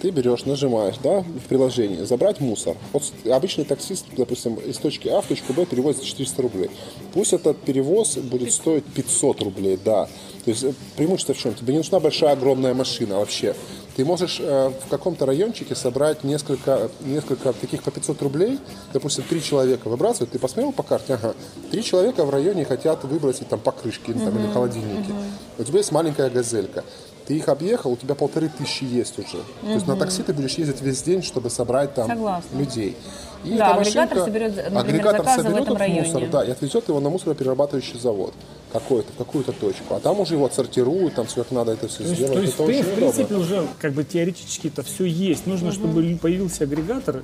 Ты 0.01 0.09
берешь, 0.09 0.45
нажимаешь, 0.45 0.95
да, 1.03 1.21
в 1.21 1.47
приложении, 1.47 2.03
забрать 2.03 2.39
мусор. 2.39 2.75
Вот 2.91 3.03
обычный 3.31 3.65
таксист, 3.65 4.05
допустим, 4.17 4.55
из 4.55 4.77
точки 4.77 5.07
А 5.07 5.21
в 5.21 5.27
точку 5.27 5.53
Б 5.53 5.65
перевозит 5.67 6.01
за 6.01 6.07
400 6.07 6.41
рублей. 6.41 6.71
Пусть 7.13 7.33
этот 7.33 7.57
перевоз 7.57 8.17
будет 8.17 8.51
стоить 8.51 8.83
500 8.83 9.41
рублей, 9.43 9.77
да. 9.83 10.07
То 10.43 10.49
есть 10.49 10.63
э, 10.63 10.73
преимущество 10.97 11.35
в 11.35 11.37
чем? 11.37 11.53
Тебе 11.53 11.73
не 11.73 11.79
нужна 11.79 11.99
большая, 11.99 12.33
огромная 12.33 12.73
машина 12.73 13.19
вообще. 13.19 13.55
Ты 13.95 14.03
можешь 14.03 14.39
э, 14.39 14.71
в 14.85 14.89
каком-то 14.89 15.27
райончике 15.27 15.75
собрать 15.75 16.23
несколько, 16.23 16.89
несколько 17.01 17.53
таких 17.53 17.83
по 17.83 17.91
500 17.91 18.21
рублей. 18.23 18.59
Допустим, 18.93 19.23
три 19.29 19.43
человека 19.43 19.87
выбрасывают. 19.87 20.31
Ты 20.31 20.39
посмотрел 20.39 20.71
по 20.71 20.81
карте? 20.81 21.13
Ага. 21.13 21.35
Три 21.69 21.83
человека 21.83 22.25
в 22.25 22.31
районе 22.31 22.65
хотят 22.65 23.03
выбросить 23.03 23.49
там 23.49 23.59
покрышки 23.59 24.13
там, 24.13 24.35
или 24.39 24.51
холодильники. 24.51 25.13
У 25.59 25.63
тебя 25.63 25.77
есть 25.77 25.91
маленькая 25.91 26.31
газелька. 26.31 26.83
Ты 27.27 27.35
их 27.37 27.47
объехал, 27.49 27.91
у 27.93 27.97
тебя 27.97 28.15
полторы 28.15 28.49
тысячи 28.49 28.83
есть 28.83 29.17
уже. 29.19 29.37
То 29.61 29.67
есть 29.73 29.87
на 29.87 29.95
такси 29.95 30.23
ты 30.23 30.33
будешь 30.33 30.55
ездить 30.55 30.81
весь 30.81 31.01
день, 31.03 31.21
чтобы 31.23 31.49
собрать 31.49 31.93
там 31.93 32.07
Согласна. 32.07 32.57
людей. 32.57 32.97
И 33.43 33.53
Да, 33.57 33.75
агрегатор 33.75 34.17
машинка- 34.17 34.23
соберет, 34.25 34.55
например, 34.55 34.77
агрегатор 34.79 35.25
соберет 35.25 35.39
этом 35.39 35.53
этот 35.53 35.67
мусор, 35.69 35.79
районе. 35.79 36.27
да, 36.31 36.43
и 36.45 36.51
отвезет 36.51 36.87
его 36.89 36.99
на 36.99 37.09
мусороперерабатывающий 37.09 37.99
завод 37.99 38.33
какой-то, 38.71 39.11
в 39.13 39.17
какую-то 39.17 39.51
точку. 39.51 39.95
А 39.95 39.99
там 39.99 40.19
уже 40.19 40.35
его 40.35 40.45
отсортируют, 40.45 41.15
там 41.15 41.25
все 41.25 41.43
как 41.43 41.51
надо 41.51 41.71
это 41.71 41.87
все 41.87 42.03
То 42.03 42.13
сделать. 42.13 42.33
то 42.33 42.39
есть 42.41 42.53
это 42.53 42.63
в, 42.63 42.67
очень 42.67 42.83
в 42.83 42.87
удобно. 42.87 43.11
принципе, 43.13 43.35
уже 43.35 43.67
как 43.79 43.93
бы 43.93 44.03
теоретически 44.03 44.67
это 44.67 44.83
все 44.83 45.05
есть. 45.05 45.47
Нужно, 45.47 45.71
чтобы 45.71 46.17
появился 46.21 46.65
агрегатор, 46.65 47.23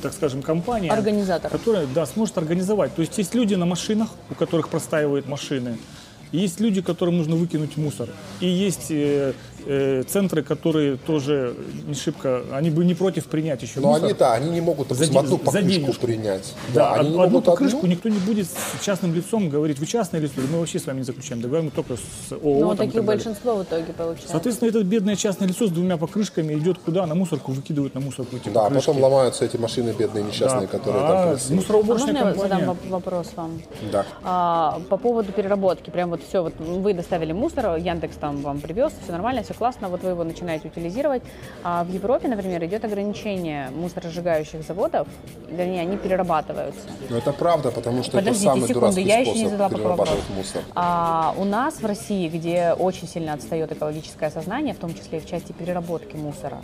так 0.00 0.14
скажем, 0.14 0.40
компания, 0.42 0.90
Организатор. 0.90 1.50
которая 1.50 1.86
да, 1.94 2.06
сможет 2.06 2.38
организовать. 2.38 2.94
То 2.94 3.02
есть 3.02 3.18
есть 3.18 3.34
люди 3.34 3.54
на 3.54 3.66
машинах, 3.66 4.08
у 4.30 4.34
которых 4.34 4.70
простаивают 4.70 5.26
машины. 5.28 5.76
Есть 6.32 6.60
люди, 6.60 6.80
которым 6.80 7.18
нужно 7.18 7.36
выкинуть 7.36 7.76
мусор. 7.76 8.08
И 8.40 8.46
есть 8.46 8.92
э, 9.66 10.02
центры, 10.06 10.42
которые 10.42 10.96
тоже 10.96 11.54
не 11.86 11.94
шибко, 11.94 12.42
они 12.52 12.70
бы 12.70 12.84
не 12.84 12.94
против 12.94 13.26
принять 13.26 13.62
еще 13.62 13.80
Но 13.80 13.88
мусор. 13.88 14.04
они, 14.04 14.14
да, 14.14 14.32
они 14.34 14.50
не 14.50 14.60
могут, 14.60 14.88
За 14.90 15.04
одну 15.04 15.22
за 15.22 15.36
покрышку 15.38 15.68
денежку. 15.68 16.06
принять. 16.06 16.54
Да, 16.74 16.94
они 16.94 17.08
не 17.10 17.14
одну 17.14 17.22
могут 17.24 17.44
покрышку 17.44 17.78
одну. 17.78 17.90
никто 17.90 18.08
не 18.08 18.18
будет 18.18 18.46
с 18.46 18.82
частным 18.84 19.14
лицом 19.14 19.48
говорить, 19.48 19.78
вы 19.78 19.86
частное 19.86 20.20
лицо, 20.20 20.34
мы 20.52 20.58
вообще 20.60 20.78
с 20.78 20.86
вами 20.86 20.98
не 20.98 21.04
заключаем 21.04 21.40
договор, 21.42 21.64
мы 21.64 21.70
только 21.70 21.94
с 21.96 22.32
ООО. 22.32 22.60
Ну, 22.60 22.70
таких 22.76 22.94
так 22.94 23.04
далее. 23.04 23.06
большинство 23.18 23.56
в 23.56 23.62
итоге 23.62 23.92
получается. 23.92 24.28
Соответственно, 24.32 24.68
это 24.70 24.82
бедное 24.84 25.16
частное 25.16 25.48
лицо 25.48 25.66
с 25.66 25.70
двумя 25.70 25.96
покрышками 25.96 26.54
идет 26.54 26.78
куда? 26.78 27.06
На 27.06 27.14
мусорку 27.14 27.52
выкидывают 27.52 27.94
на 27.94 28.00
мусорку 28.00 28.36
эти 28.36 28.48
Да, 28.48 28.60
а 28.60 28.64
покрышки. 28.64 28.86
потом 28.86 29.02
ломаются 29.02 29.44
эти 29.44 29.56
машины 29.56 29.94
бедные, 29.98 30.24
несчастные, 30.24 30.68
Да. 30.70 30.78
которые 30.78 31.04
а 31.04 31.08
там 31.08 31.28
красивые. 31.30 31.52
А 31.56 31.60
мусороуборочная 31.60 32.24
можно 32.24 32.28
я 32.30 32.34
задам 32.58 32.76
вопрос 32.88 33.26
вам? 33.36 33.62
Да. 33.92 34.06
А, 34.22 34.80
по 34.88 34.96
поводу 34.96 35.32
переработки, 35.32 35.90
прям 35.90 36.10
вот 36.10 36.20
все, 36.28 36.42
вот 36.42 36.54
вы 36.58 36.94
доставили 36.94 37.32
мусор, 37.32 37.76
Яндекс 37.76 38.16
там 38.16 38.38
вам 38.42 38.60
привез, 38.60 38.92
все 39.02 39.12
нормально, 39.12 39.42
все 39.50 39.58
классно, 39.58 39.88
вот 39.88 40.02
вы 40.02 40.10
его 40.10 40.24
начинаете 40.24 40.68
утилизировать. 40.68 41.22
А 41.64 41.82
в 41.84 41.92
Европе, 41.92 42.28
например, 42.28 42.64
идет 42.64 42.84
ограничение 42.84 43.70
мусоросжигающих 43.70 44.62
заводов, 44.62 45.08
вернее, 45.50 45.82
они 45.82 45.96
перерабатываются. 45.96 46.80
Но 47.08 47.18
это 47.18 47.32
правда, 47.32 47.70
потому 47.70 48.02
что 48.02 48.18
Подождите 48.18 48.46
это 48.46 48.54
самый 48.54 48.68
секунду, 48.68 48.80
дурацкий 48.80 49.02
я 49.02 49.18
еще 49.18 49.32
не 49.32 49.48
задала 49.48 49.70
перерабатывать 49.70 50.20
вопрос. 50.20 50.36
мусор. 50.36 50.62
А 50.74 51.34
у 51.36 51.44
нас 51.44 51.80
в 51.80 51.86
России, 51.86 52.28
где 52.28 52.74
очень 52.78 53.08
сильно 53.08 53.32
отстает 53.32 53.72
экологическое 53.72 54.30
сознание, 54.30 54.74
в 54.74 54.78
том 54.78 54.94
числе 54.94 55.18
и 55.18 55.20
в 55.20 55.26
части 55.26 55.52
переработки 55.52 56.16
мусора, 56.16 56.58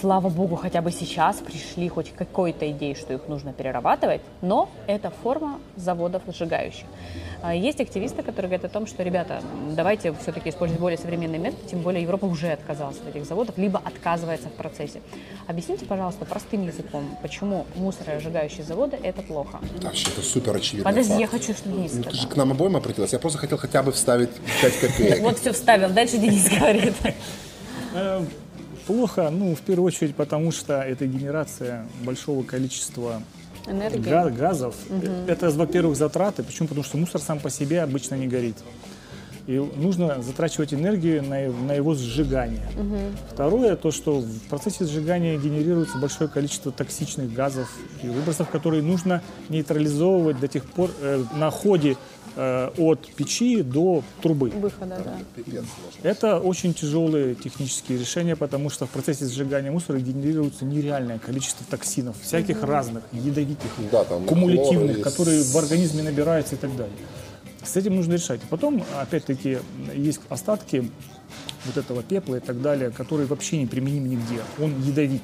слава 0.00 0.28
богу, 0.28 0.56
хотя 0.56 0.80
бы 0.80 0.90
сейчас 0.92 1.36
пришли 1.36 1.88
хоть 1.88 2.12
к 2.12 2.14
какой-то 2.14 2.70
идее, 2.70 2.94
что 2.94 3.14
их 3.14 3.28
нужно 3.28 3.52
перерабатывать, 3.52 4.20
но 4.42 4.68
это 4.86 5.10
форма 5.22 5.60
заводов 5.76 6.22
сжигающих. 6.28 6.86
А 7.42 7.54
Есть 7.54 7.80
активисты, 7.80 8.22
которые 8.22 8.50
говорят 8.50 8.64
о 8.64 8.68
том, 8.68 8.86
что, 8.86 9.02
ребята, 9.02 9.42
давайте 9.76 10.12
все-таки 10.22 10.50
использовать 10.50 10.80
более 10.80 10.98
современный 10.98 11.38
метод, 11.38 11.66
тем 11.66 11.80
более 11.80 12.02
Европа 12.02 12.24
уже 12.24 12.48
отказалась 12.48 12.96
от 12.98 13.14
этих 13.14 13.26
заводов, 13.26 13.56
либо 13.58 13.80
отказывается 13.84 14.48
в 14.48 14.52
процессе. 14.52 15.00
Объясните, 15.46 15.84
пожалуйста, 15.84 16.24
простым 16.24 16.66
языком, 16.66 17.04
почему 17.22 17.66
мусоросжигающие 17.76 18.64
заводы– 18.64 18.98
это 19.02 19.22
плохо? 19.22 19.60
Да, 19.80 19.88
вообще, 19.88 20.08
это 20.10 20.22
супер 20.22 20.56
очевидно. 20.56 20.90
Подожди, 20.90 21.14
я 21.14 21.26
хочу, 21.26 21.54
чтобы 21.54 21.76
Денис 21.76 21.92
Ну, 21.94 22.02
ты 22.02 22.16
же 22.16 22.26
к 22.26 22.36
нам 22.36 22.50
обоим 22.52 22.76
обратилась. 22.76 23.12
Я 23.12 23.18
просто 23.18 23.38
хотел 23.38 23.58
хотя 23.58 23.82
бы 23.82 23.92
вставить 23.92 24.30
5 24.62 24.80
копеек. 24.80 25.20
Вот 25.20 25.38
все 25.38 25.52
вставил. 25.52 25.90
Дальше 25.90 26.18
Денис 26.18 26.48
говорит. 26.50 26.94
Плохо, 28.88 29.28
ну, 29.30 29.54
в 29.54 29.60
первую 29.60 29.86
очередь, 29.86 30.16
потому 30.16 30.50
что 30.50 30.80
это 30.80 31.06
генерация 31.06 31.86
большого 32.04 32.42
количества 32.42 33.22
Энергия. 33.66 34.00
га- 34.00 34.30
газов. 34.30 34.74
Это, 35.26 35.50
во-первых, 35.50 35.94
затраты. 35.94 36.42
Почему? 36.42 36.68
Потому 36.68 36.84
что 36.84 36.96
мусор 36.96 37.20
сам 37.20 37.38
по 37.38 37.50
себе 37.50 37.82
обычно 37.82 38.14
не 38.14 38.26
горит. 38.26 38.56
И 39.46 39.58
нужно 39.76 40.22
затрачивать 40.22 40.72
энергию 40.72 41.22
на, 41.22 41.48
на 41.50 41.72
его 41.72 41.94
сжигание. 41.94 42.66
Второе, 43.30 43.76
то, 43.76 43.90
что 43.90 44.20
в 44.20 44.40
процессе 44.48 44.86
сжигания 44.86 45.36
генерируется 45.38 45.98
большое 45.98 46.30
количество 46.30 46.72
токсичных 46.72 47.30
газов 47.32 47.70
и 48.02 48.08
выбросов, 48.08 48.48
которые 48.48 48.82
нужно 48.82 49.22
нейтрализовывать 49.50 50.40
до 50.40 50.48
тех 50.48 50.64
пор 50.64 50.90
э, 51.02 51.22
на 51.34 51.50
ходе 51.50 51.98
э, 52.36 52.70
от 52.76 53.08
печи 53.14 53.62
до 53.62 54.02
трубы. 54.22 54.50
Выхода, 54.50 55.00
да. 55.04 55.18
Это 56.02 56.38
очень 56.38 56.74
тяжелые 56.74 57.34
технические 57.34 57.98
решения, 57.98 58.36
потому 58.36 58.70
что 58.70 58.86
в 58.86 58.90
процессе 58.90 59.26
сжигания 59.26 59.70
мусора 59.70 59.98
генерируется 59.98 60.64
нереальное 60.64 61.18
количество 61.18 61.64
токсинов, 61.68 62.16
всяких 62.22 62.62
разных, 62.62 63.04
ядовитых, 63.12 63.70
Да, 63.90 64.04
там 64.04 64.24
кумулятивных, 64.24 65.00
которые 65.00 65.42
в 65.42 65.56
организме 65.56 66.02
набираются 66.02 66.54
и 66.54 66.58
так 66.58 66.74
далее. 66.76 66.96
С 67.64 67.76
этим 67.76 67.96
нужно 67.96 68.14
решать. 68.14 68.40
Потом, 68.48 68.84
опять-таки, 68.98 69.58
есть 69.94 70.20
остатки 70.28 70.90
вот 71.66 71.76
этого 71.76 72.02
пепла 72.02 72.36
и 72.36 72.40
так 72.40 72.62
далее, 72.62 72.90
который 72.90 73.26
вообще 73.26 73.58
не 73.58 73.66
применим 73.66 74.08
нигде. 74.08 74.40
Он 74.60 74.80
ядовит. 74.82 75.22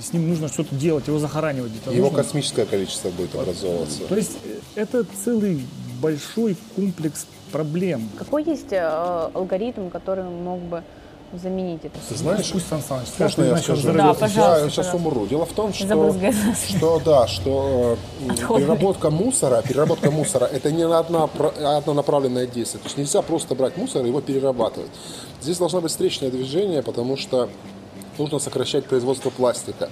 С 0.00 0.12
ним 0.12 0.28
нужно 0.28 0.48
что-то 0.48 0.74
делать, 0.74 1.08
его 1.08 1.18
захоранивать. 1.18 1.72
Его 1.86 2.08
нужно. 2.08 2.22
космическое 2.22 2.64
количество 2.64 3.10
будет 3.10 3.34
образовываться. 3.34 4.04
То 4.08 4.16
есть 4.16 4.38
э, 4.44 4.58
это 4.76 5.04
целый 5.24 5.62
большой 6.00 6.56
комплекс 6.76 7.26
проблем. 7.52 8.08
Какой 8.18 8.44
есть 8.44 8.72
э, 8.72 9.30
алгоритм, 9.34 9.90
который 9.90 10.24
мог 10.24 10.60
бы 10.60 10.82
заменить 11.32 11.84
это? 11.84 11.98
Ты 12.08 12.14
знаешь, 12.16 12.50
Пусть 12.50 12.68
Сан 12.68 12.80
Саныч 12.82 13.08
Можно 13.18 13.44
я 13.44 13.56
скажу? 13.58 13.92
Да, 13.92 14.14
пожалуйста, 14.14 14.64
Я 14.64 14.70
сейчас 14.70 14.94
умру. 14.94 15.26
Дело 15.26 15.46
в 15.46 15.52
том, 15.52 15.72
что, 15.72 16.12
что 16.68 17.02
да, 17.04 17.26
что 17.28 17.96
э, 18.26 18.30
Отходы. 18.32 18.62
переработка 18.62 19.10
мусора, 19.10 19.62
переработка 19.62 20.10
мусора, 20.10 20.46
это 20.46 20.72
не 20.72 20.82
одна, 20.82 21.28
однонаправленное 21.78 22.46
действие. 22.46 22.80
То 22.80 22.86
есть 22.86 22.98
нельзя 22.98 23.22
просто 23.22 23.54
брать 23.54 23.76
мусор 23.76 24.04
и 24.04 24.08
его 24.08 24.20
перерабатывать. 24.20 24.90
Здесь 25.40 25.58
должно 25.58 25.80
быть 25.80 25.90
встречное 25.90 26.30
движение, 26.30 26.82
потому 26.82 27.16
что 27.16 27.48
нужно 28.18 28.38
сокращать 28.38 28.86
производство 28.86 29.30
пластика. 29.30 29.88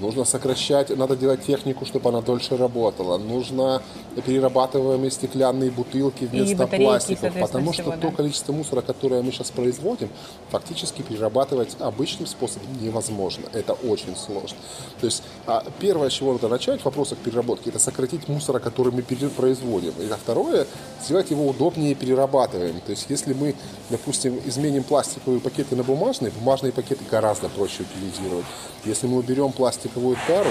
Нужно 0.00 0.24
сокращать, 0.24 0.96
надо 0.96 1.16
делать 1.16 1.44
технику, 1.44 1.84
чтобы 1.84 2.08
она 2.10 2.20
дольше 2.20 2.56
работала. 2.56 3.18
Нужно 3.18 3.82
перерабатываемые 4.24 5.10
стеклянные 5.10 5.70
бутылки 5.70 6.24
вместо 6.24 6.66
пластиков. 6.66 7.34
Потому 7.34 7.72
что 7.72 7.82
всего, 7.82 7.96
то 7.96 8.10
да. 8.10 8.16
количество 8.16 8.52
мусора, 8.52 8.80
которое 8.80 9.22
мы 9.22 9.32
сейчас 9.32 9.50
производим, 9.50 10.08
фактически 10.50 11.02
перерабатывать 11.02 11.76
обычным 11.78 12.26
способом 12.26 12.68
невозможно. 12.80 13.44
Это 13.52 13.72
очень 13.72 14.16
сложно. 14.16 14.58
То 15.00 15.06
есть 15.06 15.22
а, 15.46 15.64
первое, 15.78 16.10
с 16.10 16.12
чего 16.12 16.32
надо 16.32 16.48
начать 16.48 16.80
в 16.80 16.84
вопросах 16.84 17.18
переработки, 17.18 17.68
это 17.68 17.78
сократить 17.78 18.28
мусора, 18.28 18.58
который 18.58 18.92
мы 18.92 19.02
производим. 19.02 19.92
И 20.00 20.06
второе, 20.16 20.66
сделать 21.04 21.30
его 21.30 21.46
удобнее 21.46 21.94
перерабатываем. 21.94 22.80
То 22.80 22.90
есть 22.90 23.06
если 23.08 23.32
мы, 23.34 23.54
допустим, 23.90 24.40
изменим 24.44 24.84
пластиковые 24.84 25.40
пакеты 25.40 25.76
на 25.76 25.82
бумажные, 25.82 26.30
бумажные 26.30 26.72
пакеты 26.72 27.04
гораздо 27.10 27.48
проще 27.48 27.82
утилизировать. 27.82 28.44
Если 28.84 29.06
мы 29.06 29.18
уберем 29.18 29.52
пластиковую 29.88 30.16
тару, 30.26 30.50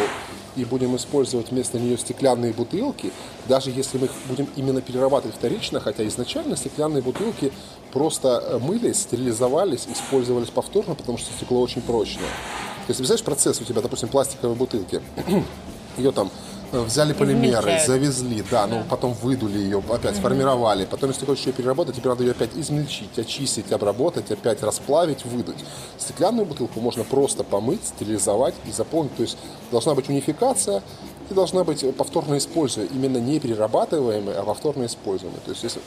и 0.55 0.65
будем 0.65 0.95
использовать 0.95 1.51
вместо 1.51 1.79
нее 1.79 1.99
стеклянные 1.99 2.51
бутылки, 2.51 3.11
даже 3.47 3.69
если 3.69 3.99
мы 3.99 4.05
их 4.05 4.11
будем 4.27 4.47
именно 4.55 4.81
перерабатывать 4.81 5.35
вторично, 5.35 5.79
хотя 5.79 6.07
изначально 6.07 6.57
стеклянные 6.57 7.03
бутылки 7.03 7.51
просто 7.93 8.43
э, 8.43 8.57
мылись, 8.57 9.01
стерилизовались, 9.01 9.87
использовались 9.87 10.49
повторно, 10.49 10.95
потому 10.95 11.19
что 11.19 11.31
стекло 11.31 11.61
очень 11.61 11.81
прочное. 11.83 12.23
То 12.23 12.91
есть, 12.91 12.97
представляешь, 12.97 13.23
процесс 13.23 13.61
у 13.61 13.65
тебя, 13.65 13.81
допустим, 13.81 14.09
пластиковой 14.09 14.55
бутылки, 14.55 14.99
ее 15.97 16.11
там 16.11 16.31
взяли 16.71 17.13
полимеры, 17.13 17.59
Измельчают. 17.59 17.87
завезли, 17.87 18.43
да, 18.49 18.67
ну 18.67 18.83
потом 18.89 19.13
выдули 19.13 19.57
ее, 19.57 19.83
опять 19.89 20.15
сформировали, 20.15 20.85
потом, 20.85 21.11
если 21.11 21.25
хочешь 21.25 21.45
ее 21.45 21.53
переработать, 21.53 21.95
тебе 21.95 22.09
надо 22.09 22.23
ее 22.23 22.31
опять 22.31 22.55
измельчить, 22.55 23.17
очистить, 23.17 23.71
обработать, 23.71 24.31
опять 24.31 24.61
расплавить, 24.63 25.25
выдуть. 25.25 25.63
Стеклянную 25.97 26.45
бутылку 26.45 26.79
можно 26.79 27.03
просто 27.03 27.43
помыть, 27.43 27.85
стерилизовать 27.85 28.55
и 28.65 28.71
заполнить, 28.71 29.15
то 29.15 29.23
есть 29.23 29.37
должна 29.71 29.95
быть 29.95 30.09
унификация, 30.09 30.83
и 31.29 31.33
должна 31.33 31.63
быть 31.63 31.83
повторно 31.95 32.37
используемая, 32.37 32.89
именно 32.93 33.17
не 33.17 33.39
перерабатываемая, 33.39 34.39
а 34.39 34.43
повторно 34.43 34.85
используемая. 34.85 35.39
То 35.41 35.51
есть 35.51 35.63
если, 35.63 35.81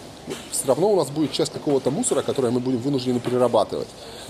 все 0.50 0.66
равно 0.66 0.92
у 0.92 0.96
нас 0.96 1.08
будет 1.08 1.32
часть 1.32 1.52
какого-то 1.52 1.90
мусора, 1.90 2.22
который 2.22 2.50
мы 2.50 2.60
будем 2.60 2.78
вынуждены 2.78 3.20
перерабатывать. 3.20 3.88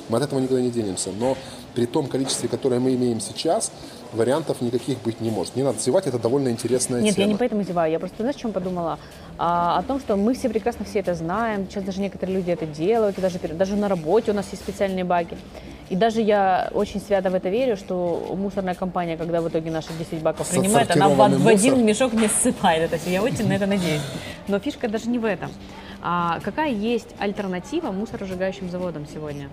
Мы 0.09 0.19
от 0.19 0.25
этого 0.25 0.39
никуда 0.39 0.61
не 0.61 0.71
денемся. 0.71 1.11
Но 1.19 1.37
при 1.75 1.87
том 1.87 2.07
количестве, 2.07 2.49
которое 2.49 2.81
мы 2.81 2.95
имеем 2.95 3.21
сейчас, 3.21 3.73
вариантов 4.13 4.61
никаких 4.61 5.01
быть 5.03 5.21
не 5.21 5.31
может. 5.31 5.57
Не 5.57 5.63
надо 5.63 5.79
зевать, 5.79 6.07
это 6.07 6.19
довольно 6.19 6.49
интересная 6.49 7.01
Нет, 7.01 7.15
тема. 7.15 7.27
я 7.27 7.33
не 7.33 7.39
поэтому 7.39 7.63
зеваю. 7.63 7.93
Я 7.93 7.99
просто, 7.99 8.17
знаешь, 8.19 8.37
о 8.37 8.39
чем 8.39 8.53
подумала? 8.53 8.99
А, 9.39 9.79
о 9.79 9.83
том, 9.83 10.01
что 10.01 10.17
мы 10.17 10.35
все 10.35 10.49
прекрасно 10.49 10.85
все 10.85 11.01
это 11.01 11.15
знаем. 11.15 11.67
Сейчас 11.69 11.85
даже 11.85 12.01
некоторые 12.01 12.37
люди 12.37 12.51
это 12.51 12.67
делают. 12.67 13.19
И 13.19 13.21
даже, 13.21 13.39
даже 13.39 13.77
на 13.77 13.89
работе 13.89 14.33
у 14.33 14.35
нас 14.35 14.47
есть 14.51 14.63
специальные 14.63 15.05
баки. 15.05 15.37
И 15.89 15.97
даже 15.97 16.21
я 16.21 16.71
очень 16.73 17.01
свято 17.01 17.31
в 17.31 17.35
это 17.35 17.49
верю, 17.49 17.77
что 17.77 18.35
мусорная 18.37 18.75
компания, 18.75 19.17
когда 19.17 19.41
в 19.41 19.49
итоге 19.49 19.71
наши 19.71 19.89
10 19.99 20.23
баков 20.23 20.49
принимает, 20.49 20.91
она 20.93 21.09
в, 21.09 21.17
в 21.17 21.49
один 21.49 21.85
мешок 21.85 22.13
не 22.13 22.29
ссыпает 22.29 22.85
это 22.85 22.99
все. 22.99 23.11
Я 23.11 23.23
очень 23.23 23.49
на 23.49 23.55
это 23.55 23.67
надеюсь. 23.67 24.03
Но 24.47 24.61
фишка 24.61 24.89
даже 24.89 25.09
не 25.09 25.19
в 25.19 25.25
этом. 25.25 25.51
А 26.03 26.39
какая 26.41 26.71
есть 26.71 27.09
альтернатива 27.19 27.91
мусоросжигающим 27.91 28.71
заводам 28.71 29.07
сегодня? 29.13 29.51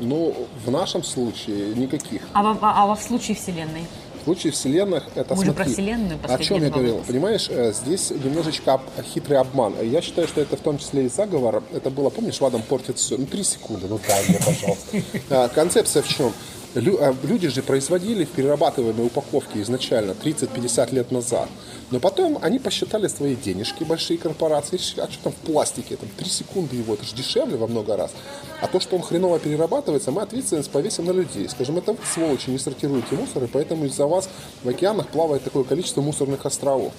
Ну, 0.00 0.34
в 0.64 0.70
нашем 0.70 1.02
случае 1.02 1.74
никаких. 1.74 2.22
А 2.32 2.42
во, 2.42 2.58
а 2.60 2.86
во 2.86 2.94
в 2.94 3.02
случае 3.02 3.36
Вселенной? 3.36 3.82
В 4.20 4.24
случае 4.24 4.52
вселенных 4.52 5.04
это 5.14 5.34
Мы 5.34 5.44
же 5.46 5.52
смотри, 5.52 5.64
про 5.64 5.72
Вселенную 5.72 6.20
О 6.22 6.38
чем 6.38 6.62
я 6.62 6.68
говорил? 6.68 7.02
Понимаешь, 7.06 7.46
э, 7.48 7.72
здесь 7.72 8.10
немножечко 8.10 8.74
об- 8.74 8.82
хитрый 9.02 9.38
обман. 9.38 9.74
Я 9.82 10.02
считаю, 10.02 10.28
что 10.28 10.42
это 10.42 10.56
в 10.58 10.60
том 10.60 10.76
числе 10.78 11.06
и 11.06 11.08
заговор. 11.08 11.62
Это 11.72 11.88
было, 11.88 12.10
помнишь, 12.10 12.38
Вадам 12.40 12.60
портит 12.62 12.98
все. 12.98 13.16
Ну, 13.16 13.24
три 13.24 13.42
секунды, 13.42 13.86
ну 13.88 13.98
дай 14.06 14.22
мне, 14.28 14.38
пожалуйста. 14.38 14.98
А, 15.30 15.48
Концепция 15.48 16.02
в 16.02 16.08
чем? 16.08 16.32
А, 16.74 17.14
Люди 17.24 17.48
же 17.48 17.62
производили 17.62 18.24
в 18.24 18.30
перерабатываемой 18.30 19.06
упаковке 19.06 19.60
изначально 19.62 20.12
30-50 20.12 20.94
лет 20.94 21.10
назад. 21.10 21.48
Но 21.90 21.98
потом 21.98 22.38
они 22.40 22.60
посчитали 22.60 23.08
свои 23.08 23.34
денежки, 23.34 23.82
большие 23.82 24.16
корпорации, 24.18 24.76
а 24.98 25.10
что 25.10 25.24
там 25.24 25.32
в 25.32 25.46
пластике, 25.46 25.96
там 25.96 26.08
3 26.16 26.28
секунды 26.28 26.76
его, 26.76 26.94
это 26.94 27.04
же 27.04 27.16
дешевле 27.16 27.56
во 27.56 27.66
много 27.66 27.96
раз. 27.96 28.12
А 28.60 28.68
то, 28.68 28.78
что 28.78 28.94
он 28.94 29.02
хреново 29.02 29.40
перерабатывается, 29.40 30.12
мы 30.12 30.22
ответственность 30.22 30.70
повесим 30.70 31.06
на 31.06 31.10
людей. 31.10 31.48
Скажем, 31.48 31.78
это 31.78 31.92
вы, 31.92 31.98
сволочи, 32.14 32.50
не 32.50 32.58
сортируете 32.58 33.16
мусор, 33.16 33.42
и 33.44 33.46
поэтому 33.48 33.86
из-за 33.86 34.06
вас 34.06 34.28
в 34.62 34.68
океанах 34.68 35.08
плавает 35.08 35.42
такое 35.42 35.64
количество 35.64 36.02
мусорных 36.02 36.46
островов. 36.46 36.92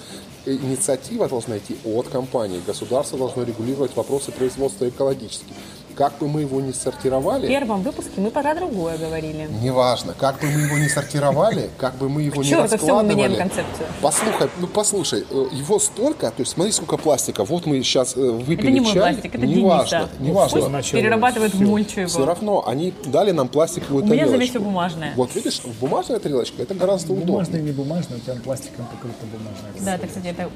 И 0.44 0.52
инициатива 0.52 1.28
должна 1.28 1.56
идти 1.56 1.78
от 1.84 2.08
компании. 2.08 2.60
Государство 2.66 3.16
должно 3.16 3.44
регулировать 3.44 3.96
вопросы 3.96 4.32
производства 4.32 4.86
экологически. 4.86 5.54
Как 5.94 6.16
бы 6.18 6.28
мы 6.28 6.40
его 6.42 6.60
не 6.60 6.72
В 6.72 6.76
сортировали, 6.76 7.46
первом 7.46 7.82
выпуске 7.82 8.12
мы 8.20 8.30
про 8.30 8.54
другое 8.54 8.96
говорили. 8.98 9.48
Неважно, 9.62 10.14
как 10.18 10.40
бы 10.40 10.46
мы 10.46 10.60
его 10.62 10.78
не 10.78 10.88
сортировали, 10.88 11.70
как 11.78 11.96
бы 11.96 12.08
мы 12.08 12.22
его 12.22 12.42
не 12.42 12.48
черту, 12.48 12.76
всё, 12.78 12.96
мы 13.02 13.08
меняем 13.14 13.32
раскладывали. 13.32 13.36
концепцию. 13.38 13.86
Послушай, 14.00 14.50
ну 14.58 14.66
послушай, 14.66 15.24
э, 15.28 15.46
его 15.52 15.78
столько, 15.78 16.28
то 16.30 16.40
есть 16.40 16.52
смотри, 16.52 16.72
сколько 16.72 16.96
пластика. 16.96 17.44
Вот 17.44 17.66
мы 17.66 17.82
сейчас 17.82 18.16
выпили 18.16 18.68
Это 18.68 18.70
не 18.70 18.80
мой 18.80 18.92
пластик, 18.94 19.34
это 19.34 19.46
неважно, 19.46 19.98
Дениса. 19.98 20.10
неважно. 20.20 20.58
В 20.58 21.48
Всё. 21.48 21.64
мульчу 21.66 22.00
его. 22.00 22.08
Все 22.08 22.24
равно 22.24 22.66
они 22.66 22.94
дали 23.06 23.30
нам 23.32 23.48
пластиковую 23.48 24.04
У 24.04 24.06
меня 24.06 24.24
тарелочку. 24.26 24.50
всё 24.50 24.60
бумажное. 24.60 25.12
Вот 25.16 25.34
видишь, 25.34 25.60
бумажная 25.80 26.18
тарелочка, 26.18 26.62
это 26.62 26.74
гораздо 26.74 27.12
удобнее. 27.12 27.62
не 27.62 27.72
бумажный, 27.72 28.16
у 28.16 28.20
тебя 28.20 28.34
пластиком 28.42 28.86
покрыто 28.86 29.24
бумажное. 29.26 29.72
Да, 29.84 29.94
это, 29.96 30.06
кстати, 30.06 30.26
это. 30.26 30.48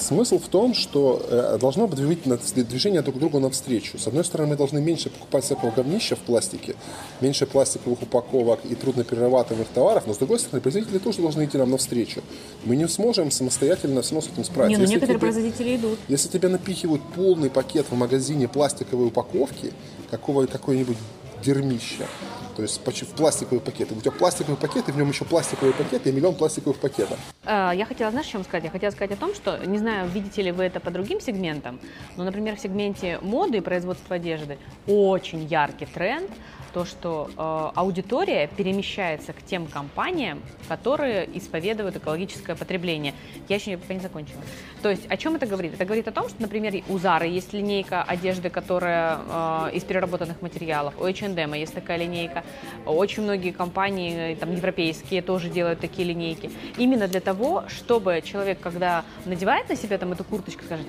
Смысл 0.00 0.38
в 0.38 0.48
том, 0.48 0.74
что 0.74 1.20
э, 1.28 1.58
должно 1.60 1.86
быть 1.86 1.98
движение 1.98 3.02
друг 3.02 3.18
другу 3.18 3.38
навстречу. 3.38 3.98
С 3.98 4.06
одной 4.06 4.24
стороны, 4.24 4.50
мы 4.50 4.56
должны 4.56 4.63
меньше 4.72 5.10
покупать 5.10 5.44
всякого 5.44 5.70
говнища 5.70 6.16
в 6.16 6.20
пластике, 6.20 6.74
меньше 7.20 7.46
пластиковых 7.46 8.02
упаковок 8.02 8.60
и 8.64 8.74
трудноперерабатываемых 8.74 9.68
товаров, 9.68 10.04
но 10.06 10.14
с 10.14 10.18
другой 10.18 10.38
стороны, 10.38 10.60
производители 10.60 10.98
тоже 10.98 11.20
должны 11.22 11.44
идти 11.44 11.58
нам 11.58 11.70
навстречу. 11.70 12.22
Мы 12.64 12.76
не 12.76 12.88
сможем 12.88 13.30
самостоятельно 13.30 14.02
все 14.02 14.20
с 14.20 14.26
этим 14.28 14.44
справиться. 14.44 14.70
Не, 14.70 14.76
ну 14.76 14.82
Если 14.82 14.94
некоторые 14.94 15.18
тебе- 15.18 15.20
производители 15.20 15.76
идут. 15.76 15.98
Если 16.08 16.28
тебе 16.28 16.48
напихивают 16.48 17.02
полный 17.14 17.50
пакет 17.50 17.86
в 17.90 17.94
магазине 17.94 18.48
пластиковой 18.48 19.08
упаковки, 19.08 19.72
какого, 20.10 20.46
какой-нибудь 20.46 20.96
дерьмища, 21.44 22.06
то 22.54 22.62
есть 22.62 22.80
в 22.84 23.14
пластиковый 23.14 23.60
пакет. 23.60 23.92
У 23.92 24.00
тебя 24.00 24.12
пластиковый 24.12 24.56
пакет, 24.56 24.88
и 24.88 24.92
в 24.92 24.96
нем 24.96 25.08
еще 25.08 25.24
пластиковый 25.24 25.74
пакет, 25.74 26.06
и 26.06 26.12
миллион 26.12 26.34
пластиковых 26.34 26.78
пакетов. 26.78 27.18
Э, 27.44 27.72
Я 27.74 27.84
хотела, 27.86 28.10
знаешь, 28.10 28.26
чем 28.26 28.44
сказать? 28.44 28.64
Я 28.64 28.70
хотела 28.70 28.90
сказать 28.90 29.12
о 29.12 29.16
том, 29.16 29.34
что, 29.34 29.58
не 29.66 29.78
знаю, 29.78 30.08
видите 30.08 30.42
ли 30.42 30.52
вы 30.52 30.64
это 30.64 30.80
по 30.80 30.90
другим 30.90 31.20
сегментам, 31.20 31.80
но, 32.16 32.24
например, 32.24 32.56
в 32.56 32.60
сегменте 32.60 33.18
моды 33.22 33.58
и 33.58 33.60
производства 33.60 34.16
одежды 34.16 34.58
очень 34.86 35.44
яркий 35.44 35.86
тренд, 35.86 36.30
то, 36.74 36.84
что 36.84 37.30
э, 37.36 37.78
аудитория 37.78 38.48
перемещается 38.48 39.32
к 39.32 39.42
тем 39.42 39.66
компаниям, 39.66 40.42
которые 40.68 41.28
исповедуют 41.38 41.96
экологическое 41.96 42.56
потребление. 42.56 43.14
Я 43.48 43.56
еще 43.56 43.70
не- 43.70 44.00
закончила. 44.00 44.42
То 44.82 44.90
есть 44.90 45.06
о 45.08 45.16
чем 45.16 45.36
это 45.36 45.46
говорит? 45.46 45.74
Это 45.74 45.84
говорит 45.84 46.08
о 46.08 46.12
том, 46.12 46.28
что, 46.28 46.42
например, 46.42 46.82
у 46.88 46.98
Зары 46.98 47.28
есть 47.28 47.52
линейка 47.52 48.02
одежды, 48.02 48.50
которая 48.50 49.20
э, 49.28 49.70
из 49.74 49.84
переработанных 49.84 50.42
материалов, 50.42 50.94
у 50.98 51.04
H&M 51.04 51.54
есть 51.54 51.74
такая 51.74 51.96
линейка, 51.98 52.42
очень 52.84 53.22
многие 53.22 53.52
компании, 53.52 54.32
э, 54.32 54.36
там, 54.36 54.52
европейские 54.52 55.22
тоже 55.22 55.48
делают 55.48 55.78
такие 55.78 56.08
линейки. 56.08 56.50
Именно 56.76 57.06
для 57.06 57.20
того, 57.20 57.64
чтобы 57.68 58.20
человек, 58.24 58.58
когда 58.60 59.04
надевает 59.26 59.68
на 59.68 59.76
себя 59.76 59.96
там 59.96 60.10
эту 60.12 60.24
курточку, 60.24 60.64
скажет, 60.64 60.86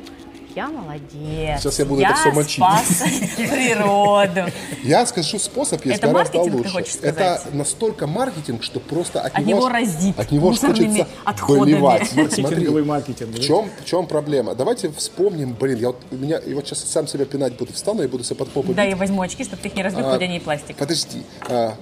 я 0.55 0.67
молодец. 0.69 1.61
Сейчас 1.61 1.79
я 1.79 1.85
буду 1.85 2.01
это 2.01 2.13
всё 2.15 2.31
мочить». 2.31 2.55
спас 2.55 3.03
природу. 3.37 4.51
Я 4.83 5.05
скажу 5.05 5.39
способ, 5.39 5.85
есть 5.85 5.97
Это 5.99 6.07
гораздо 6.11 6.37
маркетинг, 6.37 6.51
ты 6.51 6.57
лучше. 6.57 6.71
хочешь 6.73 6.93
сказать? 6.93 7.15
Это 7.15 7.41
настолько 7.53 8.07
маркетинг, 8.07 8.63
что 8.63 8.79
просто 8.79 9.21
от, 9.21 9.35
От 9.35 9.45
него 9.45 9.69
разит 9.69 10.17
От 10.19 10.31
него 10.31 10.53
хочется 10.53 11.07
отходами. 11.23 11.73
болевать. 11.73 12.07
Смотри, 12.09 12.41
Маркетинговый 12.43 12.83
маркетинг. 12.85 13.35
В 13.35 13.39
чем, 13.43 13.69
в 13.81 13.85
чем 13.85 14.07
проблема? 14.07 14.55
Давайте 14.55 14.89
вспомним, 14.91 15.53
блин, 15.59 15.77
я 15.79 15.87
вот, 15.87 16.01
у 16.11 16.15
меня, 16.15 16.37
и 16.37 16.53
вот 16.53 16.65
сейчас 16.67 16.83
сам 16.85 17.07
себя 17.07 17.25
пинать 17.25 17.57
буду, 17.57 17.73
встану 17.73 18.03
и 18.03 18.07
буду 18.07 18.23
себя 18.23 18.37
под 18.37 18.49
попу 18.51 18.73
Да, 18.73 18.83
бить. 18.83 18.91
я 18.91 18.95
возьму 18.97 19.21
очки, 19.21 19.43
чтобы 19.43 19.61
ты 19.61 19.67
их 19.69 19.75
не 19.75 19.83
разбил, 19.83 20.05
А, 20.07 20.15
они 20.15 20.37
и 20.37 20.39
пластик. 20.39 20.77
Подожди. 20.77 21.23
а, 21.49 21.75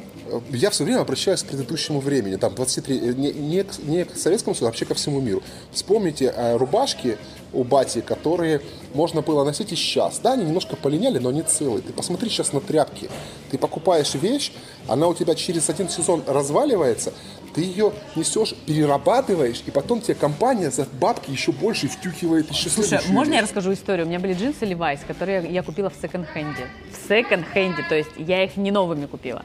Я 0.52 0.70
все 0.72 0.84
время 0.84 1.02
обращаюсь 1.02 1.44
к 1.44 1.48
предыдущему 1.48 2.00
времени, 2.00 2.38
там 2.38 2.56
23, 2.56 2.98
э, 2.98 3.14
не, 3.14 3.32
не, 3.34 3.64
к- 3.64 3.78
не 3.84 4.04
к 4.06 4.16
Советскому 4.18 4.56
Союзу, 4.56 4.66
а 4.66 4.70
вообще 4.70 4.86
ко 4.86 4.96
всему 4.96 5.20
миру. 5.22 5.44
Вспомните 5.72 6.34
а, 6.36 6.58
рубашки 6.58 7.18
у 7.54 7.64
бати, 7.64 8.02
которые 8.02 8.62
можно 8.94 9.22
было 9.22 9.44
носить 9.44 9.72
и 9.72 9.76
сейчас. 9.76 10.20
Да, 10.20 10.34
они 10.34 10.46
немножко 10.46 10.76
полиняли, 10.76 11.20
но 11.20 11.30
они 11.30 11.42
целые. 11.44 11.82
Ты 11.82 11.94
посмотри 11.94 12.30
сейчас 12.30 12.54
на 12.54 12.60
тряпки. 12.62 13.10
Ты 13.52 13.58
покупаешь 13.58 14.14
вещь, 14.16 14.52
она 14.88 15.08
у 15.08 15.14
тебя 15.14 15.36
через 15.36 15.70
один 15.70 15.90
сезон 15.90 16.24
разваливается, 16.28 17.14
ты 17.54 17.62
ее 17.62 17.94
несешь, 18.16 18.56
перерабатываешь, 18.66 19.62
и 19.68 19.72
потом 19.72 20.02
тебе 20.02 20.16
компания 20.16 20.72
за 20.72 20.86
бабки 21.00 21.30
еще 21.30 21.52
больше 21.52 21.88
втюхивает 21.88 22.50
еще 22.50 22.70
Слушай, 22.70 23.00
можно 23.10 23.34
я 23.34 23.42
вещь. 23.42 23.50
расскажу 23.50 23.74
историю? 23.74 24.06
У 24.08 24.10
меня 24.10 24.20
были 24.20 24.34
джинсы 24.34 24.66
Levi's, 24.66 25.00
которые 25.06 25.52
я 25.52 25.62
купила 25.62 25.90
в 25.90 25.96
секонд-хенде. 26.02 26.68
В 26.92 27.08
секонд-хенде, 27.08 27.86
то 27.88 27.96
есть 27.96 28.10
я 28.18 28.44
их 28.44 28.58
не 28.58 28.72
новыми 28.72 29.06
купила. 29.06 29.44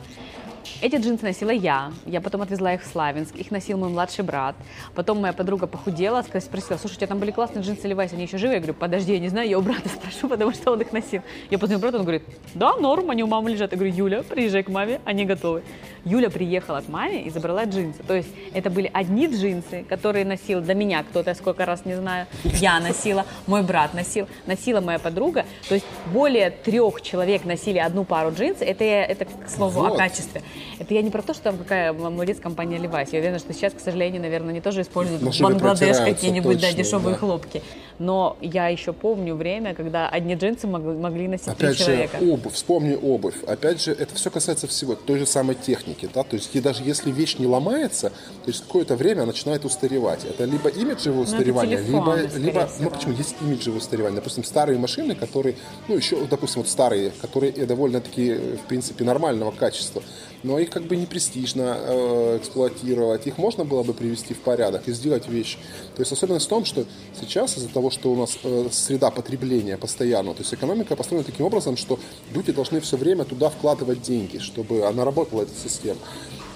Эти 0.81 0.97
джинсы 0.97 1.25
носила 1.25 1.51
я, 1.51 1.93
я 2.07 2.21
потом 2.21 2.43
отвезла 2.43 2.75
их 2.75 2.83
в 2.83 2.87
Славянск, 2.87 3.35
их 3.35 3.51
носил 3.51 3.79
мой 3.79 3.89
младший 3.89 4.25
брат. 4.25 4.55
Потом 4.95 5.21
моя 5.21 5.33
подруга 5.33 5.67
похудела, 5.67 6.23
спросила, 6.23 6.77
слушай, 6.79 6.95
у 6.95 6.97
тебя 6.97 7.07
там 7.09 7.19
были 7.19 7.31
классные 7.33 7.63
джинсы 7.65 7.89
Levi's, 7.89 8.13
они 8.15 8.25
еще 8.25 8.39
живы? 8.39 8.55
Я 8.55 8.59
говорю, 8.61 8.75
подожди, 8.75 9.13
я 9.13 9.19
не 9.19 9.29
знаю, 9.29 9.49
я 9.49 9.59
у 9.59 9.63
брата 9.63 9.89
спрошу, 9.95 10.29
потому 10.29 10.53
что 10.53 10.73
он 10.73 10.81
их 10.81 10.93
носил. 10.93 11.23
Я 11.51 11.59
позвонила 11.59 11.81
брату, 11.83 11.97
он 11.99 12.03
говорит, 12.05 12.23
да, 12.55 12.77
норм, 12.77 13.11
они 13.11 13.23
у 13.25 13.27
мамы 13.27 13.51
лежат. 13.51 13.73
Я 13.73 13.79
говорю, 13.79 13.93
Юля, 13.95 14.23
приезжай 14.23 14.63
к 14.63 14.69
маме, 14.69 15.01
они 15.05 15.25
готовы. 15.25 15.63
Юля 16.05 16.31
приехала 16.31 16.81
к 16.81 16.89
маме 16.89 17.23
и 17.25 17.31
забрала 17.31 17.65
джинсы. 17.65 18.03
То 18.05 18.15
есть 18.15 18.29
это 18.55 18.71
были 18.71 18.91
одни 18.95 19.27
джинсы, 19.27 19.85
которые 19.89 20.25
носил 20.25 20.61
до 20.61 20.75
меня 20.75 21.03
кто-то, 21.03 21.35
сколько 21.35 21.67
раз 21.67 21.85
не 21.85 21.95
знаю, 21.97 22.27
я 22.45 22.79
носила, 22.81 23.27
мой 23.47 23.63
брат 23.63 23.95
носил, 23.95 24.29
носила 24.47 24.81
моя 24.81 24.99
подруга. 24.99 25.45
То 25.69 25.75
есть 25.75 25.87
более 26.13 26.51
трех 26.51 27.03
человек 27.03 27.45
носили 27.45 27.79
одну 27.79 28.05
пару 28.05 28.33
джинс. 28.33 28.59
Это, 28.61 28.85
я- 28.85 29.05
это 29.05 29.25
к 29.25 29.49
слову 29.49 29.81
о 29.85 29.89
Вот. 29.91 29.99
качестве. 29.99 30.43
Это 30.79 30.95
я 30.95 31.03
не 31.03 31.11
про 31.11 31.23
то, 31.23 31.35
что 31.35 31.45
там 31.45 31.59
какая 31.59 31.93
молодец 31.93 32.39
компания 32.41 32.79
Levi's. 32.79 33.09
Я 33.13 33.19
уверена, 33.19 33.39
что 33.39 33.53
сейчас, 33.53 33.73
к 33.73 33.81
сожалению, 33.81 34.23
наверное, 34.23 34.51
они 34.51 34.61
тоже 34.61 34.83
используют 34.83 35.23
шубе 35.35 35.55
Бангладеш 35.55 35.99
какие-нибудь 35.99 36.61
да, 36.61 36.73
дешевые 36.73 37.15
да. 37.15 37.19
хлопки. 37.19 37.63
Но 37.99 38.37
я 38.41 38.69
еще 38.69 38.93
помню 38.93 39.35
время, 39.35 39.75
когда 39.75 40.09
одни 40.09 40.35
джинсы 40.35 40.67
могли, 40.69 41.27
носить 41.27 41.47
три 41.57 41.67
Опять 41.67 41.79
же, 41.79 41.85
человека. 41.85 42.19
обувь, 42.21 42.53
вспомни 42.53 42.95
обувь. 43.01 43.43
Опять 43.45 43.83
же, 43.83 43.91
это 43.93 44.15
все 44.15 44.31
касается 44.31 44.69
всего 44.69 44.95
той 44.95 45.19
же 45.19 45.27
самой 45.27 45.57
техники. 45.57 46.09
Да? 46.15 46.23
То 46.23 46.37
есть 46.37 46.55
и 46.55 46.61
даже 46.61 46.85
если 46.85 47.11
вещь 47.11 47.39
не 47.39 47.47
ломается, 47.47 48.11
то 48.11 48.51
есть 48.51 48.63
какое-то 48.63 48.95
время 48.95 49.23
она 49.23 49.27
начинает 49.27 49.65
устаревать. 49.65 50.25
Это 50.25 50.45
либо 50.45 50.69
имиджевое 50.69 51.23
это 51.23 51.33
устаревание, 51.33 51.81
либо, 51.81 52.17
либо 52.37 52.69
ну 52.79 52.91
почему 52.91 53.15
есть 53.15 53.35
имиджевое 53.41 53.79
устаревание. 53.79 54.17
Допустим, 54.17 54.45
старые 54.45 54.79
машины, 54.79 55.15
которые, 55.17 55.57
ну 55.89 55.97
еще, 55.97 56.25
допустим, 56.27 56.63
вот 56.63 56.71
старые, 56.71 57.11
которые 57.21 57.53
э, 57.53 57.67
довольно-таки, 57.67 58.31
э, 58.31 58.57
в 58.57 58.69
принципе, 58.69 59.05
нормального 59.05 59.51
качества, 59.51 60.03
но 60.43 60.59
их 60.59 60.71
как 60.71 60.85
бы 60.85 60.97
не 60.97 61.07
престижно 61.07 61.77
э, 61.79 62.39
эксплуатировать. 62.39 63.27
Их 63.27 63.39
можно 63.39 63.65
было 63.65 63.83
бы 63.83 63.95
привести 63.95 64.35
в 64.35 64.39
порядок 64.39 64.87
и 64.87 64.93
сделать 64.93 65.29
вещи. 65.29 65.59
То 65.97 66.03
есть 66.03 66.13
особенность 66.13 66.47
в 66.47 66.49
том, 66.49 66.65
что 66.65 66.85
сейчас 67.21 67.57
из-за 67.57 67.69
того, 67.69 67.91
что 67.91 68.13
у 68.13 68.17
нас 68.17 68.39
э, 68.43 68.69
среда 68.71 69.11
потребления 69.11 69.77
постоянно, 69.77 70.35
то 70.35 70.41
есть 70.41 70.55
экономика 70.55 70.97
построена 70.97 71.25
таким 71.25 71.47
образом, 71.47 71.77
что 71.77 71.99
люди 72.33 72.53
должны 72.53 72.81
все 72.81 72.97
время 72.97 73.25
туда 73.25 73.51
вкладывать 73.51 74.03
деньги, 74.03 74.39
чтобы 74.39 74.87
она 74.87 75.05
работала, 75.05 75.43
эта 75.43 75.53
система. 75.63 76.01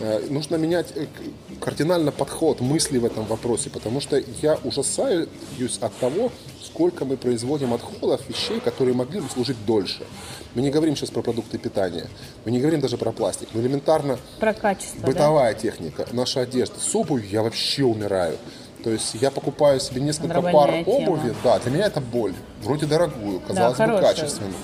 Э, 0.01 0.25
нужно 0.31 0.57
менять 0.57 0.89
кардинально 1.61 2.13
подход, 2.13 2.61
мысли 2.61 2.99
в 2.99 3.05
этом 3.05 3.25
вопросе, 3.27 3.71
потому 3.71 4.01
что 4.01 4.23
я 4.43 4.59
ужасаюсь 4.65 5.29
от 5.81 5.97
того, 5.99 6.33
сколько 6.73 7.05
мы 7.05 7.17
производим 7.17 7.75
отходов, 7.75 8.21
вещей, 8.29 8.61
которые 8.61 8.95
могли 8.95 9.21
бы 9.21 9.29
служить 9.29 9.57
дольше. 9.67 10.05
Мы 10.55 10.63
не 10.63 10.71
говорим 10.71 10.97
сейчас 10.97 11.11
про 11.11 11.23
продукты 11.23 11.59
питания, 11.59 12.07
мы 12.45 12.51
не 12.51 12.61
говорим 12.61 12.81
даже 12.81 12.97
про 12.97 13.13
пластик, 13.13 13.49
но 13.53 13.61
элементарно 13.61 14.19
Про 14.41 14.55
качество, 14.55 15.01
да? 15.01 15.07
бытовая 15.07 15.55
техника, 15.55 16.07
наша 16.13 16.41
одежда. 16.41 16.81
С 16.81 16.95
обувью 16.95 17.29
я 17.29 17.43
вообще 17.43 17.85
умираю. 17.85 18.37
То 18.83 18.91
есть 18.91 19.15
я 19.15 19.31
покупаю 19.31 19.79
себе 19.79 20.01
несколько 20.01 20.41
Нормальная 20.41 20.85
пар 20.85 20.85
тема. 20.85 21.11
обуви, 21.11 21.35
да, 21.45 21.59
для 21.61 21.71
меня 21.71 21.87
это 21.87 22.01
боль. 22.01 22.35
Вроде 22.63 22.87
дорогую, 22.87 23.41
казалось 23.41 23.79
бы, 23.79 23.85
хорошая. 23.85 24.15
качественную. 24.15 24.55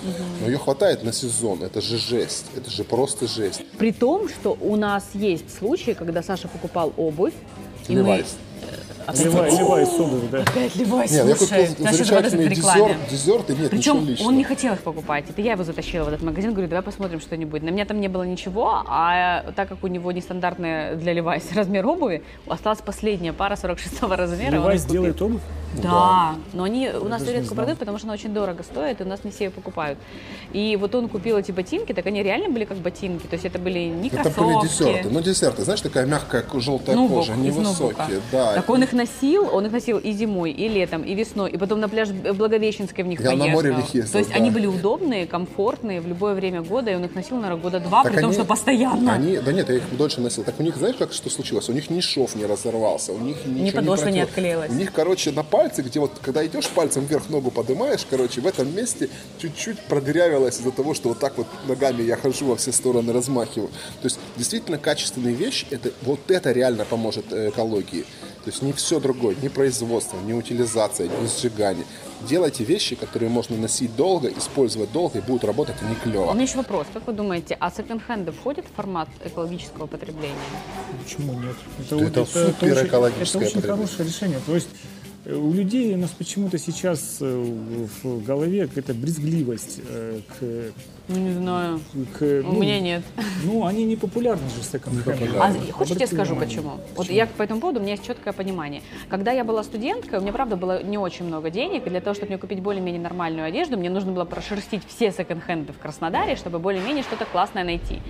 Но 0.41 0.47
ее 0.47 0.59
хватает 0.59 1.05
на 1.05 1.13
сезон. 1.13 1.63
Это 1.63 1.81
же 1.81 1.99
жесть. 1.99 2.47
Это 2.57 2.69
же 2.69 2.83
просто 2.83 3.29
жесть. 3.29 3.63
При 3.79 3.93
том, 3.93 4.29
что 4.29 4.57
у 4.61 4.75
нас 4.75 5.05
есть 5.15 5.57
случаи, 5.57 5.93
когда 5.93 6.23
Саша 6.23 6.49
покупал 6.49 6.93
обувь, 6.97 7.35
и 7.87 7.97
мы... 7.97 8.25
Левайс. 9.13 9.53
Левай, 9.55 9.59
левай 9.59 9.87
с 9.87 10.01
обувь, 10.01 10.31
да. 10.31 10.39
Опять 10.43 10.77
Левайс, 10.77 11.11
Нет, 11.11 11.27
я 11.27 11.37
слушай, 11.37 11.67
купил 11.67 11.93
замечательные 11.93 12.49
дезерт, 12.49 12.97
дезерты, 13.11 13.55
нет, 13.55 13.71
Причем 13.71 13.95
ничего 13.97 14.11
личного. 14.11 14.29
он 14.29 14.37
не 14.37 14.45
хотел 14.45 14.75
их 14.75 14.81
покупать. 14.81 15.25
Это 15.29 15.41
я 15.41 15.53
его 15.53 15.65
затащила 15.65 16.05
в 16.05 16.09
этот 16.09 16.23
магазин. 16.23 16.53
Говорю, 16.53 16.69
давай 16.69 16.83
посмотрим 16.83 17.21
что-нибудь. 17.21 17.63
На 17.63 17.71
меня 17.71 17.85
там 17.85 18.01
не 18.01 18.09
было 18.09 18.23
ничего, 18.25 18.83
а 18.87 19.51
так 19.57 19.69
как 19.69 19.83
у 19.83 19.87
него 19.87 20.13
нестандартный 20.13 20.97
для 20.97 21.13
Левайс 21.13 21.45
размер 21.55 21.87
обуви, 21.87 22.23
осталась 22.47 22.81
последняя 22.81 23.33
пара 23.33 23.57
46 23.57 24.03
размера. 24.03 24.53
Левай 24.53 24.77
купил. 24.79 24.89
сделает 24.89 25.23
обувь? 25.23 25.43
Да, 25.83 26.35
но 26.55 26.65
они 26.65 26.89
у 26.89 27.09
нас 27.09 27.23
редко 27.29 27.55
продают, 27.55 27.79
потому 27.79 27.99
что 27.99 28.07
она 28.07 28.15
очень 28.15 28.33
дорого 28.33 28.63
стоит, 28.63 29.01
и 29.01 29.05
у 29.05 29.07
нас 29.07 29.23
не 29.25 29.31
все 29.31 29.45
ее 29.45 29.51
покупают. 29.51 29.99
И 30.53 30.77
вот 30.81 30.95
он 30.95 31.09
купил 31.09 31.37
эти 31.37 31.53
ботинки, 31.53 31.93
так 31.93 32.07
они 32.07 32.23
реально 32.23 32.49
были 32.49 32.65
как 32.65 32.79
ботинки, 32.79 33.27
то 33.27 33.35
есть 33.35 33.45
это 33.45 33.59
были 33.59 33.81
не 33.81 34.09
Это 34.09 34.23
кроссовки. 34.31 34.41
были 34.41 34.67
десерты. 34.67 35.09
Ну, 35.11 35.21
десерты, 35.21 35.63
знаешь, 35.65 35.81
такая 35.83 36.07
мягкая 36.07 36.45
желтая 36.55 36.97
Нубок, 36.97 37.19
кожа, 37.19 37.35
невысокие. 37.35 38.21
Да. 38.33 38.55
Так 38.55 38.69
он 38.71 38.83
их 38.83 38.93
носил, 38.99 39.49
он 39.55 39.67
их 39.67 39.73
носил 39.73 39.99
и 39.99 40.13
зимой, 40.13 40.51
и 40.51 40.69
летом, 40.69 41.03
и 41.03 41.15
весной, 41.15 41.51
и 41.51 41.57
потом 41.57 41.81
на 41.81 41.89
пляж 41.89 42.09
Благовещенской 42.11 43.05
в 43.05 43.07
них 43.07 43.21
Я 43.21 43.33
на 43.37 43.47
море 43.47 43.73
в 43.73 43.77
них 43.77 43.95
ездил, 43.95 44.13
То 44.13 44.19
есть 44.19 44.31
да. 44.31 44.37
они 44.37 44.51
были 44.51 44.67
удобные, 44.67 45.27
комфортные 45.27 46.01
в 46.01 46.07
любое 46.07 46.35
время 46.35 46.61
года, 46.63 46.91
и 46.91 46.95
он 46.95 47.05
их 47.05 47.15
носил, 47.15 47.37
наверное, 47.37 47.63
года 47.63 47.81
два, 47.81 48.03
Так 48.03 48.13
при 48.13 48.21
том, 48.21 48.31
они- 48.31 48.35
что 48.39 48.45
постоянно. 48.45 49.13
Они, 49.15 49.39
да 49.39 49.53
нет, 49.53 49.69
я 49.71 49.77
их 49.77 49.97
дольше 49.97 50.21
носил. 50.21 50.45
Так 50.45 50.61
у 50.61 50.63
них, 50.63 50.77
знаешь, 50.77 50.97
как 50.99 51.13
что 51.13 51.31
случилось? 51.31 51.69
У 51.69 51.73
них 51.73 51.89
ни 51.91 52.01
шов 52.01 52.35
не 52.37 52.45
разорвался, 52.47 53.13
у 53.13 53.19
них 53.19 53.37
ничего 53.47 53.79
подошва 53.81 54.07
не 54.07 54.21
протерло. 54.21 54.23
отклеилась. 54.25 54.71
У 54.71 54.75
них, 54.75 54.93
короче, 54.93 55.31
на 55.33 55.43
пальце, 55.45 55.83
где 55.83 56.01
вот, 56.01 56.13
когда 56.21 56.45
идешь 56.45 56.69
пальцем 56.69 57.05
вверх 57.07 57.31
ногу 57.31 57.51
поднимаешь, 57.51 58.05
короче, 58.11 58.41
в 58.41 58.47
этом 58.47 58.75
месте 58.77 59.09
чуть-чуть 59.39 59.79
продырявилось 59.89 60.59
из-за 60.61 60.71
того, 60.73 60.95
что 60.95 61.09
вот 61.11 61.19
так 61.19 61.39
вот 61.39 61.47
ногами 61.67 62.03
я 62.03 62.17
хожу 62.17 62.47
во 62.47 62.57
все 62.57 62.73
стороны, 62.73 63.13
размахиваю. 63.13 63.69
То 64.03 64.07
есть, 64.07 64.19
действительно, 64.37 64.79
качественные 64.79 65.35
вещи, 65.35 65.67
это, 65.71 65.91
вот 66.03 66.31
это 66.31 66.53
реально 66.53 66.85
поможет 66.85 67.33
э, 67.33 67.49
экологии. 67.51 68.05
То 68.49 68.53
есть, 68.53 68.63
не 68.63 68.73
все 68.73 68.99
другое, 68.99 69.37
ни 69.43 69.49
производство, 69.49 70.17
ни 70.27 70.33
утилизация, 70.33 71.07
ни 71.09 71.27
сжигание. 71.27 71.85
Делайте 72.27 72.65
вещи, 72.65 72.97
которые 72.97 73.29
можно 73.29 73.59
носить 73.59 73.95
долго, 73.95 74.29
использовать 74.29 74.91
долго 74.91 75.19
и 75.19 75.21
будут 75.21 75.45
работать, 75.45 75.77
а 75.83 75.85
не 75.85 75.93
У 75.93 75.97
клево. 75.97 76.33
меня 76.33 76.45
еще 76.45 76.57
вопрос. 76.57 76.87
Как 76.95 77.07
вы 77.07 77.13
думаете, 77.13 77.59
а 77.61 77.71
секонд-хенды 77.71 78.33
входят 78.33 78.65
в 78.65 78.75
формат 78.75 79.11
экологического 79.23 79.87
потребления? 79.87 80.35
Почему 81.05 81.35
нет? 81.35 81.57
Это 81.91 82.25
супер 82.25 82.73
очень- 82.73 82.87
экологическое 82.87 83.43
Это 83.43 83.59
очень 83.59 83.69
хорошее 83.69 84.09
решение. 84.09 84.41
То 84.47 84.55
есть 84.55 84.69
э, 85.27 85.35
у 85.35 85.53
людей 85.53 85.93
у 85.95 85.99
нас 85.99 86.11
почему-то 86.17 86.57
сейчас 86.59 87.19
э, 87.21 87.55
в 88.03 88.25
голове 88.25 88.67
какая-то 88.67 88.95
брезгливость 88.95 89.81
э, 89.87 90.21
к, 90.41 90.73
не 91.09 91.33
знаю. 91.33 91.81
к 92.19 92.23
У 92.23 92.53
ну, 92.53 92.61
меня 92.61 92.81
нет. 92.81 93.03
Ну, 93.45 93.65
они 93.65 93.85
не 93.85 93.97
популярны 93.97 94.49
же 94.51 94.63
секонд-хенды. 94.63 95.31
А 95.39 95.53
Да. 95.53 95.73
хочете 95.73 96.01
я 96.01 96.07
скажу 96.07 96.35
внимание. 96.35 96.57
почему? 96.57 96.81
Вот 96.97 97.09
я 97.09 97.27
по 97.27 97.43
этому 97.43 97.61
поводу, 97.61 97.81
у 97.81 97.83
меня 97.83 97.93
есть 97.93 98.07
четкое 98.07 98.33
понимание. 98.33 98.83
Когда 99.09 99.33
я 99.33 99.45
была 99.45 99.63
студенткой, 99.63 100.19
у 100.19 100.23
меня, 100.23 100.33
правда, 100.33 100.57
было 100.57 100.83
не 100.83 100.99
очень 100.99 101.25
много 101.25 101.51
денег, 101.51 101.87
и 101.87 101.91
для 101.91 102.01
того, 102.01 102.15
чтобы 102.15 102.29
мне 102.31 102.39
купить 102.39 102.61
более-менее 102.61 103.01
нормальную 103.01 103.47
одежду, 103.47 103.77
мне 103.79 103.91
нужно 103.91 104.13
было 104.13 104.25
прошерстить 104.25 104.83
все 104.87 105.11
секонд-хенды 105.11 105.73
в 105.73 105.79
Краснодаре, 105.79 106.37
чтобы 106.37 106.59
более-менее 106.59 107.03
что-то 107.03 107.25
классное 107.25 107.65
найти. 107.65 108.01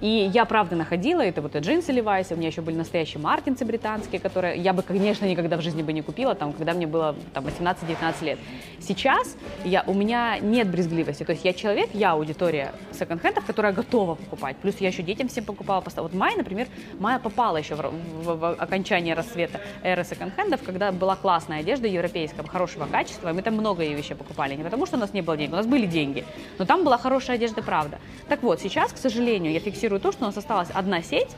И 0.00 0.30
я, 0.32 0.46
правда, 0.46 0.76
находила, 0.76 1.20
это 1.20 1.42
вот 1.42 1.54
и 1.54 1.58
джинсы 1.58 1.92
Levi's, 1.92 2.32
у 2.32 2.36
меня 2.36 2.48
еще 2.48 2.62
были 2.62 2.76
настоящие 2.76 3.20
мартинцы 3.20 3.66
британские, 3.66 4.18
которые 4.18 4.56
я 4.58 4.72
бы, 4.72 4.82
конечно, 4.82 5.26
никогда 5.26 5.58
в 5.58 5.60
жизни 5.60 5.82
бы 5.82 5.92
не 5.92 6.00
купила, 6.00 6.34
там, 6.34 6.54
когда 6.54 6.72
мне 6.72 6.86
было 6.86 7.14
там, 7.34 7.46
18-19 7.46 8.24
лет. 8.24 8.38
Сейчас 8.78 9.36
я, 9.62 9.84
у 9.86 9.92
меня 9.92 10.38
нет 10.38 10.70
брезгливости, 10.70 11.24
то 11.24 11.32
есть 11.32 11.44
я 11.44 11.52
человек, 11.52 11.90
я 11.92 12.12
аудитория 12.12 12.72
секонд-хендов, 12.92 13.44
которая 13.44 13.72
готова 13.74 14.14
покупать. 14.14 14.56
Плюс 14.56 14.76
я 14.80 14.88
еще 14.88 15.02
детям 15.02 15.28
всем 15.28 15.44
покупала. 15.44 15.84
Вот 15.96 16.14
Майя, 16.14 16.38
например, 16.38 16.66
Майя 16.98 17.18
попала 17.18 17.58
еще 17.58 17.74
в, 17.74 17.82
в- 17.82 18.36
в 18.38 18.54
окончание 18.54 19.14
рассвета 19.14 19.60
эры 19.82 20.04
секонд-хендов, 20.04 20.62
когда 20.64 20.92
была 20.92 21.14
классная 21.14 21.60
одежда 21.60 21.88
европейского, 21.88 22.48
хорошего 22.48 22.86
качества, 22.86 23.28
и 23.28 23.32
мы 23.34 23.42
там 23.42 23.54
много 23.54 23.82
ее 23.82 23.94
вещей 23.96 24.14
покупали. 24.14 24.54
Не 24.54 24.64
потому, 24.64 24.86
что 24.86 24.96
у 24.96 25.00
нас 25.00 25.12
не 25.12 25.20
было 25.20 25.36
денег, 25.36 25.52
у 25.52 25.56
нас 25.56 25.66
были 25.66 25.84
деньги, 25.84 26.24
но 26.58 26.64
там 26.64 26.84
была 26.84 26.96
хорошая 26.96 27.36
одежда, 27.36 27.62
правда. 27.62 27.98
Так 28.28 28.42
вот, 28.42 28.60
сейчас, 28.60 28.92
к 28.94 28.96
сожалению, 28.96 29.52
я 29.52 29.60
фиксирую 29.60 29.89
то, 29.98 30.12
что 30.12 30.24
у 30.24 30.26
нас 30.26 30.36
осталась 30.36 30.68
одна 30.72 31.02
сеть, 31.02 31.30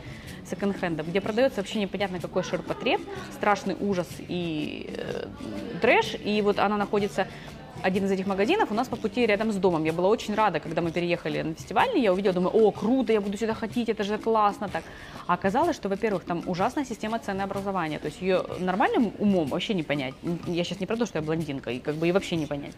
секонд-хендов, 0.48 1.08
где 1.08 1.20
продается 1.20 1.60
вообще 1.60 1.78
непонятно 1.80 2.20
какой 2.20 2.42
ширпотреб, 2.42 3.00
страшный 3.32 3.76
ужас 3.78 4.08
и 4.18 4.92
э, 4.96 5.26
трэш, 5.80 6.16
и 6.22 6.42
вот 6.42 6.58
она 6.58 6.76
находится 6.76 7.28
один 7.82 8.04
из 8.04 8.10
этих 8.10 8.26
магазинов 8.26 8.70
у 8.70 8.74
нас 8.74 8.88
по 8.88 8.96
пути 8.96 9.26
рядом 9.26 9.52
с 9.52 9.56
домом. 9.56 9.84
Я 9.84 9.92
была 9.92 10.08
очень 10.08 10.34
рада, 10.34 10.60
когда 10.60 10.80
мы 10.80 10.90
переехали 10.92 11.42
на 11.42 11.54
фестивальный, 11.54 12.00
я 12.00 12.12
увидела, 12.12 12.34
думаю, 12.34 12.54
о, 12.54 12.70
круто, 12.70 13.12
я 13.12 13.20
буду 13.20 13.36
сюда 13.36 13.54
ходить, 13.54 13.88
это 13.88 14.04
же 14.04 14.18
классно 14.18 14.68
так. 14.68 14.84
А 15.26 15.34
оказалось, 15.34 15.76
что, 15.76 15.88
во-первых, 15.88 16.24
там 16.24 16.42
ужасная 16.46 16.84
система 16.84 17.18
ценообразования, 17.18 17.98
то 17.98 18.06
есть 18.06 18.22
ее 18.22 18.44
нормальным 18.60 19.12
умом 19.18 19.48
вообще 19.48 19.74
не 19.74 19.82
понять. 19.82 20.14
Я 20.46 20.64
сейчас 20.64 20.80
не 20.80 20.86
про 20.86 20.96
то, 20.96 21.06
что 21.06 21.18
я 21.18 21.22
блондинка, 21.22 21.70
и 21.70 21.78
как 21.78 21.96
бы 21.96 22.08
и 22.08 22.12
вообще 22.12 22.36
не 22.36 22.46
понять. 22.46 22.74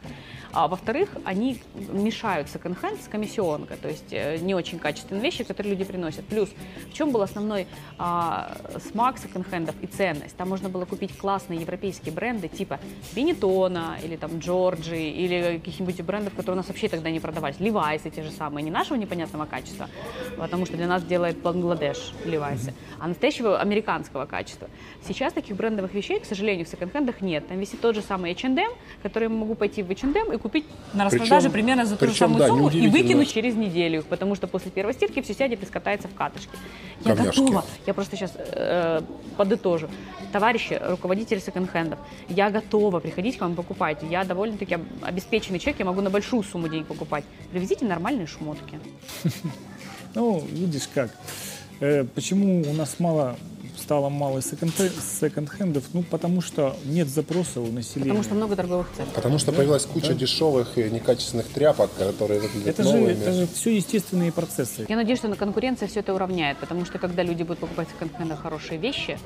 А 0.53 0.69
во-вторых, 0.69 1.11
они 1.25 1.61
мешают 1.93 2.49
секонд-хенд 2.49 3.03
с 3.03 3.09
комиссионкой, 3.09 3.77
то 3.77 3.89
есть 3.89 4.13
э, 4.13 4.39
не 4.39 4.55
очень 4.55 4.79
качественные 4.79 5.23
вещи, 5.23 5.45
которые 5.45 5.75
люди 5.75 5.85
приносят. 5.85 6.25
Плюс, 6.27 6.49
в 6.91 6.93
чем 6.93 7.13
был 7.13 7.23
основной 7.23 7.67
а, 7.99 8.57
смак 8.91 9.19
секонд-хендов 9.19 9.75
и 9.83 9.87
ценность? 9.87 10.37
Там 10.37 10.49
можно 10.49 10.69
было 10.69 10.85
купить 10.85 11.17
классные 11.17 11.61
европейские 11.61 12.13
бренды 12.13 12.49
типа 12.49 12.81
Бенетона 13.15 13.99
или 14.03 14.17
там 14.17 14.39
Джорджи 14.39 14.94
или 14.95 15.59
каких-нибудь 15.59 16.01
брендов, 16.03 16.35
которые 16.35 16.55
у 16.55 16.57
нас 16.57 16.69
вообще 16.69 16.89
тогда 16.89 17.11
не 17.11 17.21
продавались. 17.21 17.59
Левайсы 17.59 18.11
те 18.11 18.23
же 18.23 18.31
самые, 18.31 18.63
не 18.65 18.71
нашего 18.71 18.97
непонятного 18.97 19.45
качества, 19.47 19.89
потому 20.37 20.67
что 20.67 20.77
для 20.77 20.87
нас 20.87 21.03
делает 21.03 21.39
Бангладеш 21.39 22.13
Левайсы, 22.25 22.73
а 22.99 23.09
настоящего 23.09 23.61
американского 23.61 24.27
качества. 24.27 24.69
Сейчас 25.07 25.33
таких 25.33 25.57
брендовых 25.57 25.93
вещей, 25.95 26.21
к 26.21 26.25
сожалению, 26.25 26.67
в 26.67 26.69
секонд-хендах 26.69 27.21
нет. 27.21 27.47
Там 27.49 27.59
висит 27.59 27.81
тот 27.81 27.95
же 27.95 28.03
самый 28.03 28.33
H&M, 28.33 28.73
который 29.03 29.25
я 29.25 29.29
могу 29.29 29.55
пойти 29.55 29.83
в 29.83 29.91
H&M 29.91 30.33
и 30.33 30.39
купить 30.39 30.65
на 30.93 31.05
Причем- 31.09 31.21
распродаже 31.21 31.51
примерно 31.51 31.85
за 31.85 31.97
ту 31.97 32.07
же 32.07 32.13
причем, 32.13 32.27
самую 32.27 32.39
да, 32.39 32.49
сумму 32.49 32.71
и 32.71 32.89
выкинуть 32.89 33.33
через 33.33 33.55
неделю 33.55 34.05
потому 34.09 34.35
что 34.35 34.47
после 34.47 34.71
первой 34.71 34.93
стирки 34.95 35.21
все 35.23 35.35
сядет 35.35 35.63
и 35.63 35.67
скатается 35.67 36.09
в 36.09 36.15
катышке. 36.15 36.51
Я 37.05 37.15
Говняшки. 37.15 37.41
готова. 37.41 37.65
Я 37.87 37.95
просто 37.95 38.17
сейчас 38.17 38.33
э, 38.37 39.01
подытожу. 39.37 39.89
Товарищи, 40.35 40.80
руководители 40.89 41.39
секонд-хендов, 41.39 41.97
я 42.28 42.51
готова 42.51 42.99
приходить 42.99 43.39
к 43.39 43.41
вам 43.41 43.55
покупать. 43.55 43.99
Я 44.11 44.24
довольно-таки 44.24 44.74
об- 44.74 44.82
обеспеченный 45.03 45.61
человек, 45.61 45.78
я 45.78 45.85
могу 45.85 46.01
на 46.01 46.11
большую 46.11 46.43
сумму 46.43 46.66
денег 46.66 46.87
покупать. 46.87 47.22
Привезите 47.53 47.85
нормальные 47.85 48.26
шмотки. 48.26 48.80
Ну, 50.16 50.45
видишь 50.51 50.89
как. 50.93 51.11
Э, 51.80 52.05
почему 52.05 52.62
у 52.68 52.72
нас 52.72 53.01
мало 53.01 53.37
стало 53.76 54.09
мало 54.09 54.39
секонд- 54.41 54.93
секонд-хендов? 55.20 55.85
Ну, 55.93 56.03
потому 56.03 56.41
что 56.41 56.76
нет 56.85 57.09
запроса 57.09 57.61
у 57.61 57.66
населения. 57.66 58.11
Потому 58.11 58.22
что 58.24 58.35
много 58.35 58.57
торговых 58.57 58.89
цен. 58.97 59.07
Потому 59.14 59.39
что 59.39 59.53
появилась 59.53 59.85
куча 59.87 60.14
дешевых 60.14 60.78
и 60.78 60.85
некачественных 60.91 61.47
тряпок, 61.49 61.91
которые 61.95 62.41
выглядят 62.41 62.68
это 62.68 62.82
же, 62.85 62.93
новыми. 62.93 63.12
это 63.12 63.32
же 63.32 63.47
все 63.47 63.76
естественные 63.76 64.30
процессы. 64.32 64.87
Я 64.89 64.97
надеюсь, 64.97 65.18
что 65.18 65.32
конкуренция 65.35 65.87
все 65.89 66.01
это 66.01 66.14
уравняет, 66.14 66.59
потому 66.59 66.85
что 66.85 66.99
когда 66.99 67.22
люди 67.22 67.43
будут 67.43 67.59
покупать 67.59 67.89
в 67.89 67.93
секонд-хендах 67.93 68.41
хорошие 68.41 68.78
вещи, 68.78 69.18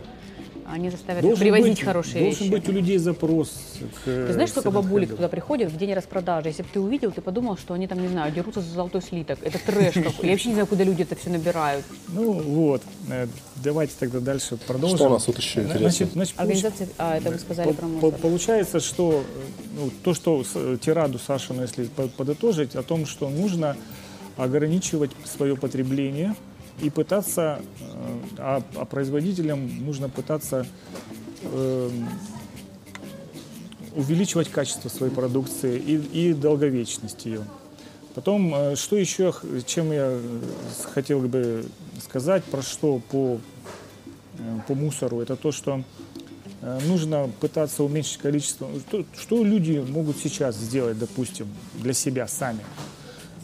они 0.71 0.91
заставят 0.91 1.25
их 1.25 1.39
привозить 1.39 1.69
быть, 1.77 1.83
хорошие 1.83 2.23
должен 2.25 2.41
вещи. 2.41 2.51
быть 2.51 2.69
у 2.69 2.73
людей 2.73 2.99
запрос 2.99 3.51
к 3.81 4.05
Ты 4.05 4.33
знаешь, 4.33 4.51
сколько 4.51 4.71
бабулек 4.71 5.11
туда 5.17 5.29
приходит 5.29 5.71
в 5.71 5.77
день 5.77 5.95
распродажи? 5.95 6.49
Если 6.49 6.63
бы 6.63 6.69
ты 6.73 6.81
увидел, 6.81 7.11
ты 7.11 7.21
подумал, 7.21 7.57
что 7.57 7.75
они 7.75 7.87
там, 7.87 8.01
не 8.01 8.09
знаю, 8.09 8.33
дерутся 8.33 8.61
за 8.61 8.75
золотой 8.75 9.01
слиток. 9.03 9.39
Это 9.43 9.59
трэш 9.59 9.95
какой. 9.95 10.27
Я 10.27 10.31
вообще 10.33 10.49
не 10.49 10.55
знаю, 10.55 10.67
куда 10.67 10.85
люди 10.85 11.03
это 11.03 11.17
все 11.17 11.31
набирают. 11.31 11.85
Ну 12.09 12.33
вот, 12.33 12.83
Э, 13.11 13.27
давайте 13.57 13.95
тогда 13.99 14.21
дальше 14.21 14.57
продолжим. 14.67 14.99
Что 14.99 15.07
у 15.07 15.11
нас 15.11 15.25
тут 15.25 15.39
еще 15.39 15.61
интересного? 15.63 15.91
Значит, 15.91 16.13
значит, 16.13 16.35
получ- 16.37 16.41
Организация, 16.43 16.89
а, 16.99 17.17
это 17.17 17.31
вы 17.31 17.39
сказали 17.39 17.69
по- 17.69 17.75
про 17.75 17.83
по- 17.83 17.89
мусор. 17.89 18.13
Получается, 18.21 18.81
что 18.81 19.23
э, 19.27 19.41
ну, 19.79 19.91
то, 20.05 20.13
что 20.13 20.45
с- 20.45 20.51
э, 20.55 20.77
тираду 20.81 21.19
Сашину, 21.19 21.63
если 21.63 21.85
по- 21.85 22.09
подытожить, 22.09 22.77
о 22.77 22.83
том, 22.83 23.07
что 23.07 23.29
нужно 23.31 23.77
ограничивать 24.37 25.11
свое 25.25 25.57
потребление 25.57 26.35
и 26.81 26.91
пытаться, 26.91 27.61
э, 27.81 28.19
а, 28.39 28.63
а 28.77 28.85
производителям 28.85 29.85
нужно 29.85 30.09
пытаться 30.09 30.67
эм, 31.43 32.09
увеличивать 33.95 34.49
качество 34.49 34.89
своей 34.89 35.13
продукции 35.13 35.79
и, 35.79 36.29
и 36.31 36.33
долговечность 36.33 37.27
ее. 37.27 37.45
Потом, 38.15 38.55
э, 38.55 38.77
что 38.77 38.97
еще, 38.97 39.35
чем 39.67 39.93
я 39.93 40.11
э, 40.11 40.41
хотел 40.93 41.21
бы 41.21 41.67
сказать, 42.03 42.45
про 42.45 42.63
что 42.63 43.01
по, 43.11 43.39
э, 44.39 44.59
по 44.67 44.75
мусору, 44.75 45.21
это 45.21 45.37
то, 45.37 45.53
что 45.53 45.83
э, 46.63 46.79
нужно 46.87 47.31
пытаться 47.41 47.83
уменьшить 47.83 48.19
количество. 48.19 48.69
Что, 48.89 49.05
что 49.17 49.45
люди 49.45 49.85
могут 49.89 50.19
сейчас 50.19 50.57
сделать, 50.57 50.99
допустим, 50.99 51.49
для 51.75 51.93
себя 51.93 52.29
сами? 52.29 52.61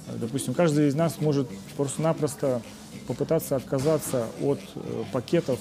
Э, 0.07 0.17
Допустим, 0.17 0.55
каждый 0.55 0.89
из 0.89 0.95
нас 0.95 1.21
может 1.21 1.49
просто-напросто 1.77 2.63
попытаться 3.07 3.57
отказаться 3.57 4.27
от 4.41 4.61
э, 4.77 5.05
пакетов, 5.13 5.59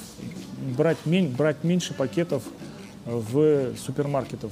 брать, 0.78 0.98
брать 1.06 1.64
меньше 1.64 1.94
пакетов 1.94 2.44
э, 3.06 3.16
в 3.16 3.76
супермаркетах. 3.78 4.52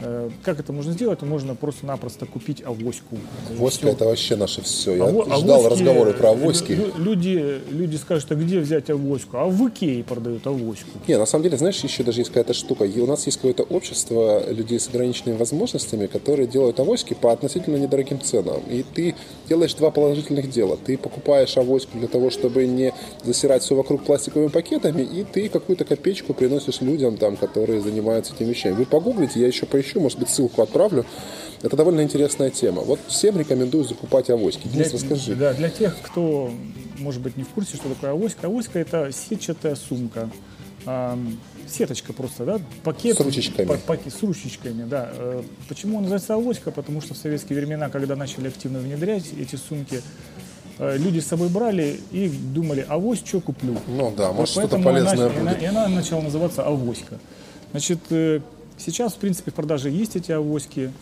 Э, 0.00 0.28
Как 0.42 0.60
это 0.60 0.72
можно 0.72 0.92
сделать? 0.92 1.22
Можно 1.22 1.54
просто-напросто 1.54 2.26
купить 2.26 2.62
авоську. 2.66 3.16
Авоська 3.50 3.88
это 3.88 4.04
вообще 4.04 4.36
наше 4.36 4.60
все. 4.62 4.96
Я 4.96 5.04
Аво- 5.04 5.24
ждал 5.38 5.60
авоськи, 5.66 5.72
разговоры 5.82 6.12
про 6.14 6.30
авоськи. 6.30 6.72
лю- 6.72 6.92
Люди, 6.98 7.60
люди 7.70 7.96
скажут, 7.96 8.30
а 8.32 8.34
где 8.34 8.58
взять 8.60 8.90
авоську? 8.90 9.36
А 9.36 9.44
в 9.46 9.68
Икее 9.68 10.02
продают 10.04 10.46
авоську. 10.46 10.88
Не, 11.08 11.18
на 11.18 11.26
самом 11.26 11.44
деле, 11.44 11.56
знаешь, 11.56 11.78
еще 11.84 12.02
даже 12.02 12.20
есть 12.20 12.30
какая-то 12.30 12.54
штука. 12.54 12.84
И 12.84 13.00
у 13.00 13.06
нас 13.06 13.26
есть 13.26 13.38
какое-то 13.38 13.62
общество 13.64 14.42
людей 14.50 14.78
с 14.80 14.88
ограниченными 14.88 15.36
возможностями, 15.38 16.06
которые 16.06 16.46
делают 16.48 16.80
авоськи 16.80 17.14
по 17.14 17.32
относительно 17.32 17.76
недорогим 17.76 18.20
ценам. 18.20 18.62
И 18.70 18.82
ты 18.94 19.14
делаешь 19.48 19.74
два 19.74 19.90
положительных 19.90 20.50
дела. 20.50 20.76
Ты 20.84 20.98
покупаешь 20.98 21.56
авоську 21.56 21.98
для 21.98 22.08
того, 22.08 22.30
чтобы 22.30 22.66
не 22.66 22.92
засирать 23.24 23.62
все 23.62 23.74
вокруг 23.74 24.02
пластиковыми 24.04 24.48
пакетами, 24.48 25.02
и 25.02 25.24
ты 25.24 25.48
какую-то 25.48 25.84
копеечку 25.84 26.34
приносишь 26.34 26.80
людям, 26.80 27.16
там, 27.16 27.36
которые 27.36 27.80
занимаются 27.80 28.34
этими 28.34 28.50
вещами. 28.50 28.74
Вы 28.74 28.86
погуглите, 28.86 29.40
я 29.40 29.46
еще 29.46 29.66
поищу, 29.66 29.83
может 29.94 30.18
быть, 30.18 30.28
ссылку 30.30 30.62
отправлю. 30.62 31.04
Это 31.62 31.76
довольно 31.76 32.02
интересная 32.02 32.50
тема. 32.50 32.82
Вот 32.82 33.00
всем 33.08 33.38
рекомендую 33.38 33.84
закупать 33.84 34.28
авоськи. 34.30 34.68
Денис, 34.68 34.92
расскажи. 34.92 35.34
Да, 35.34 35.54
для 35.54 35.70
тех, 35.70 35.96
кто, 36.02 36.50
может 36.98 37.22
быть, 37.22 37.36
не 37.36 37.42
в 37.44 37.48
курсе, 37.48 37.76
что 37.76 37.88
такое 37.88 38.10
авоська. 38.10 38.46
Авоська– 38.48 38.78
это 38.80 39.10
сетчатая 39.12 39.74
сумка. 39.74 40.28
Ам, 40.86 41.38
сеточка 41.66 42.12
просто, 42.12 42.44
да? 42.44 42.60
Пакет. 42.82 43.16
С 43.16 43.20
ручечками. 43.20 43.66
па- 43.66 43.94
паки- 43.94 44.10
с 44.10 44.22
ручечками, 44.22 44.84
да. 44.84 45.08
Э, 45.14 45.42
Почему 45.68 46.00
называется 46.00 46.34
авоська? 46.34 46.70
Потому 46.70 47.00
что 47.00 47.14
в 47.14 47.16
советские 47.16 47.58
времена, 47.58 47.88
когда 47.88 48.14
начали 48.16 48.48
активно 48.48 48.80
внедрять 48.80 49.24
эти 49.40 49.56
сумки, 49.56 50.02
э, 50.78 50.98
люди 50.98 51.20
с 51.20 51.26
собой 51.26 51.48
брали 51.48 51.98
и 52.10 52.28
думали, 52.28 52.84
авось, 52.86 53.22
что 53.24 53.40
куплю? 53.40 53.78
Ну 53.88 54.12
да, 54.14 54.32
может, 54.32 54.50
что-то 54.50 54.68
Поэтому 54.68 54.84
полезное 54.84 55.12
она, 55.14 55.24
и 55.34 55.38
она- 55.40 55.50
будет. 55.52 55.62
и 55.62 55.64
она 55.64 55.88
начала 55.88 56.20
называться 56.20 56.62
авоська. 56.62 57.18
Значит, 57.70 58.00
э, 58.10 58.40
сейчас, 58.78 59.14
в 59.14 59.16
принципе, 59.18 59.50
в 59.50 59.54
продаже 59.54 59.90
есть 59.90 60.16
эти 60.16 60.32
авоськи. 60.32 60.92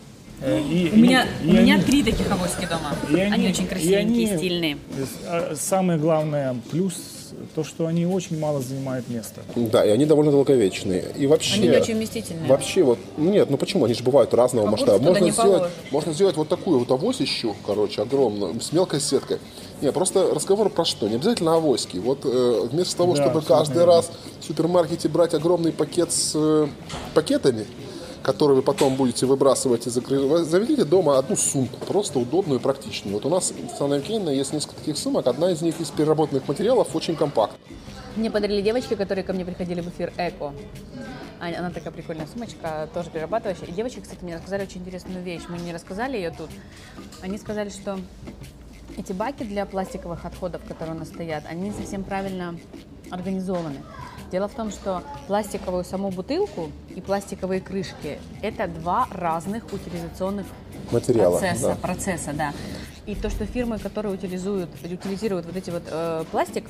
Э, 0.41 0.59
и- 0.59 0.91
У 0.93 0.97
меня, 0.97 1.25
и 1.43 1.49
у 1.49 1.53
меня 1.53 1.75
они- 1.75 1.83
три 1.83 2.03
таких 2.03 2.29
авоськи 2.31 2.65
дома. 2.67 2.95
и 3.09 3.19
Они, 3.21 3.47
очень 3.49 3.63
и 3.63 3.67
красивенькие, 3.67 4.27
они- 4.27 4.37
стильные. 4.37 4.77
а, 5.25 5.53
Самое 5.55 5.97
главное 5.99 6.55
плюс 6.71 6.95
то, 7.55 7.63
что 7.63 7.87
они 7.87 8.05
очень 8.05 8.39
мало 8.39 8.61
занимают 8.61 9.07
места. 9.09 9.41
Да, 9.55 9.85
и 9.85 9.89
они 9.89 10.05
довольно 10.05 10.31
долговечные. 10.31 11.05
И 11.17 11.27
вообще... 11.27 11.55
Они 11.55 11.67
не 11.69 11.77
очень 11.77 11.95
вместительные. 11.95 12.47
Вообще 12.47 12.83
вот, 12.83 12.99
нет, 13.17 13.49
ну 13.49 13.57
почему, 13.57 13.85
они 13.85 13.93
же 13.93 14.03
бывают 14.03 14.33
разного 14.33 14.67
А 14.67 14.71
масштаба. 14.71 15.03
Можно 15.03 15.23
не 15.23 15.31
сделать, 15.31 15.71
можно 15.91 16.13
сделать 16.13 16.37
вот 16.37 16.49
такую 16.49 16.79
вот 16.79 16.91
авось 16.91 17.19
еще, 17.19 17.53
короче, 17.65 18.01
огромную, 18.01 18.59
с 18.61 18.71
мелкой 18.71 19.01
сеткой. 19.01 19.39
Не, 19.81 19.91
просто 19.91 20.33
разговор 20.33 20.69
про 20.69 20.85
что? 20.85 21.07
Не 21.09 21.15
обязательно 21.15 21.55
авоськи. 21.55 21.97
Вот 21.97 22.19
э, 22.23 22.67
вместо 22.71 22.95
того, 22.97 23.15
Да, 23.15 23.23
чтобы 23.23 23.41
каждый 23.41 23.79
верно. 23.79 23.93
раз 23.97 24.11
в 24.39 24.45
супермаркете 24.45 25.09
брать 25.09 25.33
огромный 25.33 25.71
пакет 25.73 26.11
с 26.11 26.31
э, 26.35 26.67
пакетами, 27.13 27.65
которые 28.23 28.55
вы 28.55 28.61
потом 28.61 28.95
будете 28.95 29.25
выбрасывать 29.25 29.85
и 29.85 29.89
закрывать, 29.89 30.45
заведите 30.45 30.85
дома 30.85 31.17
одну 31.17 31.35
сумку, 31.35 31.77
просто 31.85 32.19
удобную 32.19 32.59
и 32.59 32.63
практичную. 32.63 33.13
Вот 33.15 33.25
у 33.25 33.29
нас 33.29 33.51
в 33.51 33.77
Сан 33.77 33.93
есть 33.93 34.53
несколько 34.53 34.75
таких 34.75 34.97
сумок, 34.97 35.27
одна 35.27 35.51
из 35.51 35.61
них 35.61 35.79
из 35.79 35.89
переработанных 35.91 36.47
материалов, 36.47 36.95
очень 36.95 37.15
компактная. 37.15 37.59
Мне 38.15 38.31
подарили 38.31 38.61
девочки, 38.61 38.93
которые 38.95 39.23
ко 39.23 39.33
мне 39.33 39.43
приходили 39.43 39.81
в 39.81 39.89
эфир 39.89 40.13
Эко. 40.17 40.53
Аня- 41.41 41.59
Она 41.59 41.71
такая 41.71 41.91
прикольная 41.91 42.27
сумочка, 42.31 42.87
тоже 42.93 43.09
перерабатывающая. 43.09 43.67
И 43.67 43.71
девочки, 43.71 43.99
кстати, 43.99 44.23
мне 44.23 44.35
рассказали 44.35 44.63
очень 44.63 44.81
интересную 44.81 45.23
вещь. 45.23 45.41
Мы 45.49 45.57
не 45.57 45.73
рассказали 45.73 46.15
ее 46.15 46.29
тут. 46.31 46.49
Они 47.21 47.37
сказали, 47.37 47.69
что 47.69 47.99
эти 48.97 49.11
баки 49.13 49.43
для 49.43 49.65
пластиковых 49.65 50.25
отходов, 50.25 50.61
которые 50.67 50.95
у 50.95 50.99
нас 50.99 51.09
стоят, 51.09 51.43
они 51.49 51.69
не 51.69 51.71
совсем 51.71 52.03
правильно 52.03 52.55
организованы. 53.09 53.81
Дело 54.33 54.47
в 54.47 54.55
том, 54.55 54.71
что 54.71 55.03
пластиковую 55.27 55.83
саму 55.83 56.09
бутылку 56.09 56.71
и 56.89 57.01
пластиковые 57.01 57.61
крышки– 57.61 58.17
это 58.41 58.67
два 58.67 59.07
разных 59.11 59.71
утилизационных 59.71 60.47
Материала, 60.89 61.37
процесса, 61.37 61.67
да. 61.67 61.75
процесса, 61.75 62.33
да. 62.33 62.53
И 63.05 63.13
то, 63.13 63.29
что 63.29 63.45
фирмы, 63.45 63.77
которые 63.77 64.15
утилизуют, 64.15 64.71
утилизируют 64.83 65.45
вот 65.45 65.55
эти 65.55 65.69
вот 65.69 65.83
э, 65.85 66.23
пластик, 66.31 66.65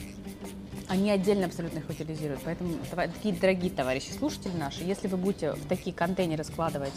они 0.94 1.10
отдельно 1.10 1.48
абсолютно 1.48 1.80
их 1.80 1.90
утилизируют. 1.90 2.42
Поэтому, 2.46 2.76
такие 2.92 3.34
дорогие 3.34 3.72
товарищи 3.72 4.12
слушатели 4.12 4.52
наши, 4.56 4.84
если 4.84 5.08
вы 5.08 5.18
будете 5.18 5.54
в 5.54 5.68
такие 5.68 5.94
контейнеры 5.94 6.44
складывать 6.44 6.94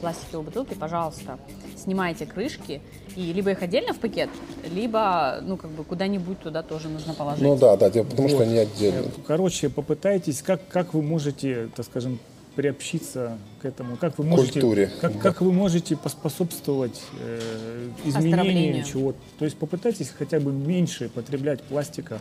пластиковые 0.00 0.44
бутылки, 0.44 0.74
пожалуйста, 0.74 1.36
снимайте 1.76 2.26
крышки 2.26 2.80
и 3.16 3.32
либо 3.32 3.50
их 3.50 3.60
отдельно 3.60 3.92
в 3.92 3.98
пакет, 3.98 4.30
либо, 4.72 5.40
ну, 5.42 5.56
как 5.56 5.72
бы 5.72 5.82
куда-нибудь 5.82 6.38
туда 6.38 6.62
тоже 6.62 6.88
нужно 6.88 7.12
положить. 7.12 7.42
Ну 7.42 7.56
да, 7.56 7.76
да, 7.76 7.90
потому 7.90 8.28
что 8.28 8.38
Вот. 8.38 8.46
они 8.46 8.56
отдельно. 8.56 9.10
Короче, 9.26 9.68
попытайтесь, 9.68 10.42
как, 10.42 10.66
как 10.68 10.94
вы 10.94 11.02
можете, 11.02 11.70
так 11.74 11.86
скажем, 11.86 12.20
приобщиться 12.60 13.38
к 13.62 13.64
этому, 13.64 13.96
как 13.96 14.18
вы 14.18 14.24
можете, 14.24 14.60
Культуре, 14.60 14.90
как, 15.00 15.14
да. 15.14 15.18
как 15.18 15.40
вы 15.40 15.50
можете 15.50 15.96
поспособствовать 15.96 17.00
э, 17.18 17.88
изменению 18.04 18.84
чего-то. 18.84 19.18
То 19.38 19.46
есть 19.46 19.56
попытайтесь 19.56 20.10
хотя 20.10 20.40
бы 20.40 20.52
меньше 20.52 21.08
потреблять 21.08 21.62
пластика, 21.62 22.20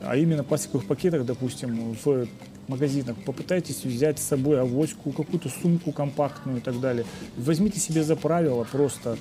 а 0.00 0.16
именно 0.16 0.42
пластиковых 0.42 0.86
пакетах, 0.86 1.26
допустим, 1.26 1.94
в 2.02 2.26
магазинах. 2.66 3.14
Попытайтесь 3.26 3.84
взять 3.84 4.18
с 4.18 4.22
собой 4.22 4.58
авоську, 4.58 5.12
какую-то 5.12 5.50
сумку 5.50 5.92
компактную 5.92 6.58
и 6.58 6.60
так 6.62 6.80
далее. 6.80 7.04
Возьмите 7.36 7.78
себе 7.78 8.02
за 8.02 8.16
правило 8.16 8.64
просто 8.64 9.18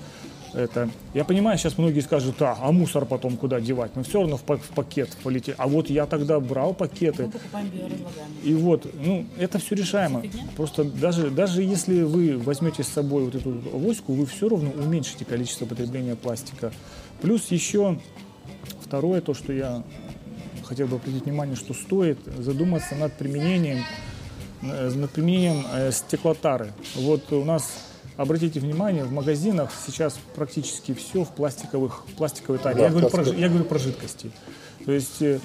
это. 0.54 0.90
Я 1.14 1.26
понимаю, 1.26 1.58
сейчас 1.58 1.78
многие 1.78 2.02
скажут, 2.02 2.42
а, 2.42 2.58
а 2.62 2.72
мусор 2.72 3.06
потом 3.06 3.38
куда 3.38 3.60
девать? 3.60 3.92
Мы 3.96 4.04
все 4.04 4.22
равно 4.22 4.38
в, 4.38 4.44
па- 4.44 4.58
в 4.58 4.70
пакет 4.70 5.16
полетели. 5.24 5.56
А 5.58 5.68
вот 5.68 5.90
я 5.90 6.06
тогда 6.06 6.40
брал 6.40 6.74
пакеты. 6.74 7.30
И 8.44 8.54
вот, 8.54 8.88
ну, 8.94 9.26
это 9.38 9.60
все 9.60 9.76
решаемо. 9.76 10.24
Просто 10.56 10.84
даже, 10.84 11.30
даже 11.30 11.64
если 11.64 12.04
вы 12.04 12.38
возьмете 12.38 12.84
с 12.84 12.88
собой 12.88 13.26
вот 13.26 13.36
эту 13.36 13.50
авоську, 13.74 14.14
вы 14.14 14.26
все 14.26 14.50
равно 14.50 14.72
уменьшите 14.72 15.26
количество 15.26 15.66
потребления 15.66 16.16
пластика. 16.16 16.72
Плюс 17.22 17.52
еще 17.52 18.00
второе, 18.82 19.22
то, 19.22 19.34
что 19.34 19.54
я 19.54 19.84
хотел 20.64 20.88
бы 20.88 20.96
обратить 20.98 21.26
внимание, 21.26 21.56
что 21.56 21.74
стоит 21.74 22.20
задуматься 22.38 22.96
над 22.96 23.14
применением, 23.14 23.84
э, 24.62 24.90
над 24.90 25.12
применением 25.12 25.66
э, 25.74 25.92
стеклотары. 25.92 26.74
Вот 26.96 27.32
у 27.32 27.44
нас, 27.44 27.93
обратите 28.18 28.60
внимание, 28.60 29.04
в 29.04 29.12
магазинах 29.12 29.72
сейчас 29.86 30.18
практически 30.36 30.94
все 30.94 31.24
в 31.24 31.30
пластиковых, 31.30 32.04
пластиковой 32.18 32.60
таре. 32.60 32.76
Да, 32.78 32.84
я, 32.84 32.90
говорю 32.90 33.10
про, 33.10 33.24
я 33.24 33.50
говорю 33.50 33.66
про 33.66 33.80
жидкости. 33.80 34.32
То 34.86 34.92
есть, 34.92 35.22
э, 35.22 35.40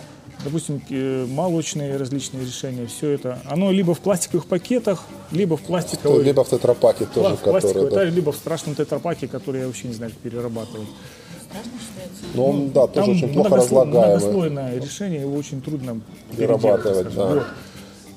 допустим, 0.45 0.83
э, 0.91 1.27
молочные 1.27 1.97
различные 1.97 2.45
решения, 2.45 2.87
все 2.87 3.11
это, 3.11 3.39
оно 3.49 3.71
либо 3.71 3.95
в 3.95 4.01
пластиковых 4.01 4.47
пакетах, 4.47 5.05
либо 5.31 5.57
в 5.57 5.63
пластиковой, 5.63 6.25
Либо 6.25 6.45
в 6.45 6.49
тетрапаке 6.49 7.07
тоже, 7.07 7.37
в 7.37 7.41
пластиковой 7.41 7.87
который... 7.87 7.91
да. 7.91 7.97
таре, 7.97 8.11
либо 8.11 8.33
в 8.33 8.37
страшном 8.37 8.75
тетрапаке, 8.75 9.29
который 9.29 9.61
я 9.61 9.67
вообще 9.67 9.89
не 9.89 9.95
знаю, 9.95 10.13
как 10.13 10.21
перерабатывать. 10.21 10.89
Но 12.35 12.47
он, 12.47 12.71
да, 12.71 12.87
тоже 12.87 13.07
Там 13.07 13.11
очень 13.11 13.33
плохо 13.33 13.57
разлагаемый. 13.57 14.17
многослойное 14.17 14.81
решение, 14.81 15.21
его 15.23 15.35
очень 15.37 15.63
трудно 15.63 16.01
Перерабатывать, 16.37 17.15
да. 17.15 17.27
Вот. 17.27 17.43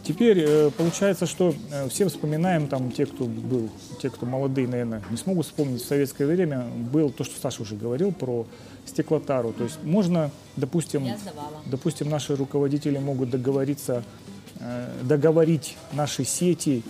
Теперь 0.03 0.39
э, 0.39 0.71
получается, 0.71 1.27
что 1.27 1.53
э, 1.71 1.87
все 1.89 2.07
вспоминаем, 2.07 2.67
там, 2.67 2.91
те, 2.91 3.05
кто 3.05 3.25
был, 3.25 3.69
те, 4.01 4.09
кто 4.09 4.25
молодые, 4.25 4.67
наверное, 4.67 5.03
не 5.11 5.17
смогут 5.17 5.45
вспомнить, 5.45 5.81
в 5.81 5.85
советское 5.85 6.25
время 6.25 6.65
был 6.91 7.11
то, 7.11 7.23
что 7.23 7.39
Саша 7.39 7.61
уже 7.61 7.75
говорил 7.75 8.11
про 8.11 8.47
стеклотару. 8.85 9.53
То 9.53 9.63
есть 9.63 9.77
можно, 9.83 10.31
допустим, 10.55 11.03
допустим, 11.67 12.09
наши 12.09 12.35
руководители 12.35 12.97
могут 12.97 13.29
договориться, 13.29 14.03
э, 14.59 14.89
договорить 15.03 15.77
наши 15.93 16.25
сети 16.25 16.83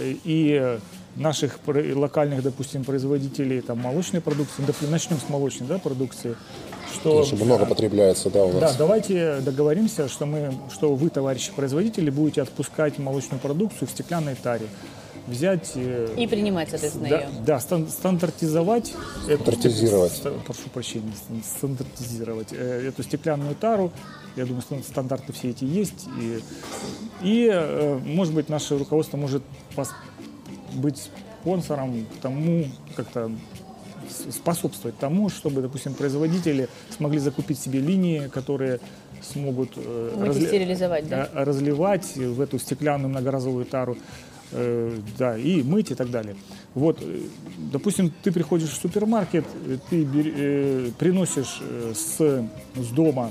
и 0.00 0.78
наших 1.16 1.58
локальных, 1.66 2.42
допустим, 2.42 2.84
производителей 2.84 3.60
там, 3.60 3.78
молочной 3.80 4.22
продукции, 4.22 4.62
Доп- 4.64 4.88
начнем 4.88 5.18
с 5.18 5.28
молочной 5.28 5.68
да, 5.68 5.78
продукции, 5.78 6.36
что 6.92 7.10
Потому 7.20 7.24
что 7.36 7.44
много 7.44 7.66
потребляется, 7.66 8.30
да, 8.30 8.44
у 8.44 8.52
да, 8.52 8.60
нас. 8.60 8.76
давайте 8.76 9.40
договоримся, 9.40 10.08
что 10.08 10.26
мы, 10.26 10.52
что 10.72 10.94
вы, 10.94 11.10
товарищи 11.10 11.50
производители, 11.54 12.10
будете 12.10 12.42
отпускать 12.42 12.98
молочную 12.98 13.40
продукцию 13.40 13.88
в 13.88 13.90
стеклянной 13.90 14.34
таре. 14.34 14.66
Взять, 15.28 15.70
э, 15.76 16.14
И 16.18 16.26
принимать, 16.26 16.70
соответственно, 16.70 17.08
да, 17.08 17.20
ее. 17.20 17.28
да, 17.46 17.60
стан- 17.60 17.88
стандартизовать, 17.88 18.92
эту 19.28 19.42
Стандартизировать. 19.42 20.12
ста- 20.12 20.32
прошу 20.44 20.68
прощения, 20.72 21.12
стан- 21.16 21.42
стандартизировать 21.44 22.48
э, 22.52 22.88
эту 22.88 23.04
стеклянную 23.04 23.54
тару. 23.54 23.92
Я 24.34 24.46
думаю, 24.46 24.62
стан- 24.62 24.82
стандарты 24.82 25.32
все 25.32 25.50
эти 25.50 25.62
есть. 25.64 26.06
И, 26.20 26.40
и 27.22 27.48
э, 27.52 27.98
может 28.04 28.34
быть, 28.34 28.48
наше 28.48 28.76
руководство 28.76 29.16
может 29.16 29.42
быть 30.74 31.08
спонсором 31.42 32.06
к 32.06 32.20
тому, 32.20 32.66
как-то 32.96 33.30
способствовать 34.30 34.98
тому, 34.98 35.28
чтобы, 35.28 35.62
допустим, 35.62 35.94
производители 35.94 36.68
смогли 36.96 37.18
закупить 37.18 37.58
себе 37.58 37.80
линии, 37.80 38.28
которые 38.28 38.80
смогут 39.22 39.70
э, 39.76 40.14
разли- 40.18 40.46
стерилизовать, 40.48 41.08
да? 41.08 41.28
э, 41.32 41.44
разливать 41.44 42.16
в 42.16 42.40
эту 42.40 42.58
стеклянную 42.58 43.08
многоразовую 43.10 43.64
тару, 43.64 43.96
э, 44.50 44.96
да, 45.18 45.38
и 45.38 45.62
мыть 45.62 45.90
и 45.90 45.94
так 45.94 46.10
далее. 46.10 46.34
Вот, 46.74 46.98
э, 47.00 47.20
допустим, 47.72 48.12
ты 48.22 48.32
приходишь 48.32 48.70
в 48.70 48.80
супермаркет, 48.80 49.44
ты 49.90 50.02
бер- 50.04 50.34
э, 50.36 50.90
приносишь 50.98 51.60
с, 51.94 52.16
с 52.74 52.88
дома 52.92 53.30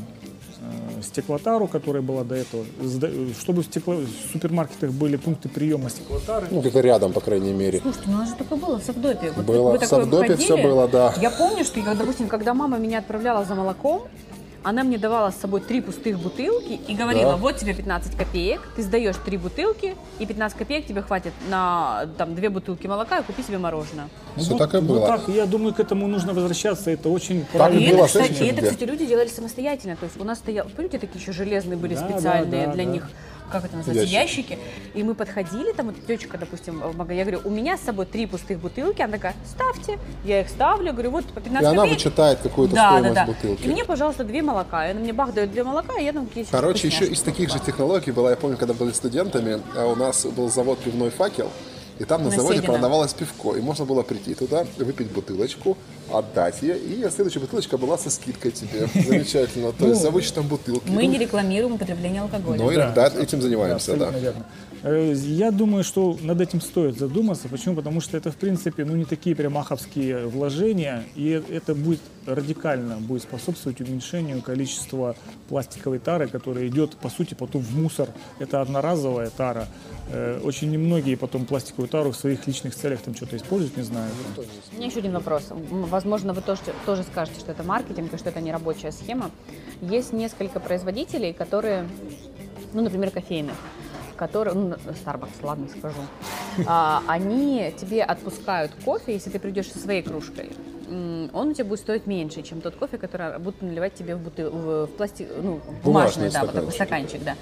стеклотару, 1.01 1.67
которая 1.67 2.01
была 2.01 2.23
до 2.23 2.35
этого, 2.35 2.63
э, 2.79 3.29
чтобы 3.39 3.63
в, 3.63 3.67
стекло- 3.67 4.05
в 4.05 4.31
супермаркетах 4.31 4.91
были 4.91 5.15
пункты 5.15 5.49
приема 5.49 5.89
стеклотары. 5.89 6.47
Ну, 6.51 6.61
где-то 6.61 6.79
рядом, 6.81 7.13
по 7.13 7.21
крайней 7.21 7.53
мере. 7.53 7.79
Слушайте, 7.81 8.07
ну 8.09 8.13
у 8.13 8.17
нас 8.19 8.29
же 8.29 8.35
такое 8.35 8.59
было 8.59 8.79
в 8.79 8.83
Савдопе. 8.83 9.31
Вот 9.35 9.45
Было. 9.45 9.77
В 9.77 9.85
Савдопе 9.85 10.35
всё 10.35 10.57
было, 10.57 10.87
да. 10.87 11.13
Я 11.21 11.31
помню, 11.31 11.63
что, 11.65 11.79
я, 11.79 11.95
допустим, 11.95 12.27
когда 12.27 12.53
мама 12.53 12.77
меня 12.77 12.99
отправляла 12.99 13.45
за 13.45 13.55
молоком, 13.55 14.03
она 14.63 14.83
мне 14.83 14.97
давала 14.97 15.31
с 15.31 15.37
собой 15.37 15.61
три 15.61 15.81
пустых 15.81 16.19
бутылки 16.19 16.79
и 16.87 16.93
говорила, 16.95 17.31
Да. 17.31 17.37
вот 17.37 17.57
тебе 17.57 17.73
15 17.73 18.15
копеек, 18.15 18.61
ты 18.75 18.83
сдаешь 18.83 19.15
три 19.25 19.37
бутылки, 19.37 19.95
и 20.19 20.25
15 20.25 20.57
копеек 20.57 20.85
тебе 20.85 21.01
хватит 21.01 21.33
на 21.49 22.07
там, 22.17 22.35
две 22.35 22.49
бутылки 22.49 22.85
молока 22.87 23.19
и 23.19 23.23
купи 23.23 23.41
себе 23.43 23.57
мороженое. 23.57 24.09
Все 24.37 24.51
Вот- 24.51 24.59
так 24.59 24.73
и 24.75 24.77
вот 24.77 24.85
было. 24.85 25.07
так, 25.07 25.27
я 25.29 25.45
думаю, 25.45 25.73
к 25.73 25.79
этому 25.79 26.07
нужно 26.07 26.33
возвращаться, 26.33 26.91
это 26.91 27.09
очень 27.09 27.41
Так 27.41 27.49
и 27.51 27.55
И 27.55 27.57
правильно. 27.57 27.87
это, 27.87 27.97
было, 27.97 28.05
кстати, 28.07 28.43
и 28.43 28.47
это, 28.47 28.61
кстати, 28.61 28.83
люди 28.83 29.05
делали 29.05 29.27
самостоятельно. 29.27 29.95
То 29.95 30.05
есть 30.05 30.19
у 30.19 30.23
нас 30.23 30.37
стоял, 30.37 30.67
помните, 30.75 30.99
такие 30.99 31.19
еще 31.19 31.31
железные 31.31 31.77
были 31.77 31.95
Да, 31.95 32.07
специальные 32.07 32.61
да, 32.61 32.67
да, 32.67 32.73
для 32.73 32.85
да. 32.85 32.91
них, 32.91 33.09
как 33.51 33.65
это 33.65 33.77
называется, 33.77 34.11
Ящики. 34.11 34.51
ящики. 34.51 34.59
И 34.93 35.03
мы 35.03 35.13
подходили, 35.15 35.71
там 35.73 35.87
вот 35.87 35.95
тетечка, 36.07 36.37
допустим, 36.37 36.79
в 36.79 36.95
магазин, 36.97 37.19
я 37.19 37.25
говорю, 37.25 37.41
у 37.45 37.49
меня 37.51 37.77
с 37.77 37.81
собой 37.81 38.05
три 38.05 38.25
пустых 38.25 38.59
бутылки, 38.59 39.01
она 39.01 39.13
такая, 39.13 39.35
ставьте, 39.45 39.99
я 40.25 40.41
их 40.41 40.49
ставлю, 40.49 40.93
говорю, 40.93 41.11
вот 41.11 41.25
по 41.25 41.41
15 41.41 41.61
И 41.61 41.65
она 41.65 41.83
копеек. 41.83 41.97
вычитает 41.97 42.39
какую-то 42.39 42.75
да, 42.75 42.81
да, 42.83 42.97
стоимость 42.97 43.15
да. 43.15 43.25
бутылки. 43.25 43.63
И 43.63 43.67
мне, 43.67 43.85
пожалуйста, 43.85 44.23
две 44.23 44.41
молока. 44.41 44.87
И 44.87 44.91
она 44.91 44.99
мне 44.99 45.13
бах 45.13 45.33
дает 45.33 45.51
две 45.51 45.63
молока, 45.63 45.99
и 45.99 46.03
я 46.05 46.13
там 46.13 46.25
какие-то 46.27 46.51
Короче, 46.51 46.87
еще 46.87 47.05
из 47.05 47.21
таких 47.21 47.49
же 47.51 47.59
технологий 47.59 48.11
была, 48.11 48.31
я 48.31 48.35
помню, 48.35 48.57
когда 48.57 48.73
были 48.73 48.91
студентами, 48.91 49.61
а 49.75 49.85
у 49.87 49.95
нас 49.95 50.25
был 50.25 50.49
завод 50.49 50.79
«Пивной 50.79 51.09
факел», 51.09 51.49
и 51.99 52.03
там 52.03 52.23
на 52.23 52.29
На 52.29 52.35
заводе 52.35 52.57
Седина. 52.57 52.73
продавалось 52.73 53.13
пивко, 53.13 53.53
и 53.55 53.61
можно 53.61 53.85
было 53.85 54.01
прийти 54.01 54.33
туда, 54.33 54.65
выпить 54.77 55.11
бутылочку, 55.11 55.77
отдать 56.17 56.61
ее, 56.61 56.77
и 56.77 57.07
следующая 57.09 57.39
бутылочка 57.39 57.77
была 57.77 57.97
со 57.97 58.09
скидкой 58.09 58.51
тебе. 58.51 58.87
Замечательно, 58.93 59.71
то 59.71 59.87
есть 59.87 60.01
за 60.01 60.11
вычетом 60.11 60.47
бутылки. 60.47 60.87
Мы 60.87 61.03
Ну, 61.03 61.09
не 61.11 61.17
рекламируем 61.17 61.75
употребление 61.75 62.21
алкоголя. 62.21 62.59
Но 62.59 62.73
иногда 62.73 63.07
этим 63.07 63.41
занимаемся, 63.41 63.95
да. 63.95 64.13
Э, 64.83 65.13
Я 65.15 65.51
думаю, 65.51 65.83
что 65.83 66.17
над 66.21 66.41
этим 66.41 66.59
стоит 66.61 66.97
задуматься. 66.97 67.47
Почему? 67.49 67.75
Потому 67.75 68.01
что 68.01 68.17
это, 68.17 68.31
в 68.31 68.35
принципе, 68.35 68.83
ну, 68.85 68.95
не 68.95 69.05
такие 69.05 69.35
прям 69.35 69.53
маховские 69.53 70.25
вложения, 70.27 71.03
и 71.15 71.29
это 71.49 71.75
будет 71.75 71.99
радикально 72.25 72.97
будет 72.97 73.23
способствовать 73.23 73.81
уменьшению 73.81 74.41
количества 74.43 75.15
пластиковой 75.49 75.97
тары, 75.99 76.27
которая 76.27 76.67
идет, 76.67 76.95
по 76.97 77.09
сути, 77.09 77.33
потом 77.33 77.61
в 77.61 77.75
мусор. 77.77 78.09
Это 78.39 78.61
одноразовая 78.61 79.29
тара. 79.29 79.67
Э, 80.09 80.39
Очень 80.43 80.71
немногие 80.71 81.15
потом 81.17 81.45
пластиковую 81.45 81.87
тару 81.87 82.11
в 82.11 82.15
своих 82.15 82.45
личных 82.47 82.75
целях 82.75 83.01
там 83.01 83.15
что-то 83.15 83.37
используют, 83.37 83.77
не 83.77 83.83
знаю. 83.83 84.09
У 84.73 84.77
меня 84.77 84.87
еще 84.87 84.99
один 84.99 85.13
вопрос. 85.13 85.49
Возможно, 85.69 86.33
вы 86.33 86.41
тоже, 86.41 86.61
тоже 86.85 87.03
скажете, 87.03 87.39
что 87.39 87.51
это 87.51 87.63
маркетинг 87.63 88.13
и 88.13 88.17
что 88.17 88.29
это 88.29 88.41
не 88.41 88.51
рабочая 88.51 88.91
схема. 88.91 89.29
Есть 89.81 90.13
несколько 90.13 90.59
производителей, 90.59 91.33
которые, 91.33 91.87
ну, 92.73 92.81
например, 92.81 93.09
кофейных, 93.11 93.55
которые, 94.21 94.53
ну, 94.53 94.75
Starbucks, 94.75 95.41
ладно, 95.41 95.67
скажу, 95.67 95.97
А, 96.67 97.01
они 97.07 97.73
тебе 97.75 98.03
отпускают 98.03 98.71
кофе, 98.85 99.13
если 99.13 99.31
ты 99.31 99.39
придешь 99.39 99.71
со 99.71 99.79
своей 99.79 100.03
кружкой. 100.03 100.51
Он 100.91 101.49
у 101.49 101.53
тебя 101.53 101.65
будет 101.65 101.79
стоить 101.79 102.05
меньше, 102.05 102.41
чем 102.41 102.59
тот 102.59 102.75
кофе, 102.75 102.97
который 102.97 103.39
будут 103.39 103.61
наливать 103.61 103.93
тебе 103.93 104.15
в, 104.15 104.19
бутыл, 104.19 104.49
в, 104.49 104.85
в 104.87 104.91
пластик, 104.97 105.27
ну, 105.41 105.59
бумажный, 105.83 106.29
Бумажный 106.29 106.29
да, 106.31 106.41
вот 106.41 106.53
такой 106.53 106.71
стаканчик. 106.73 107.23
да. 107.23 107.35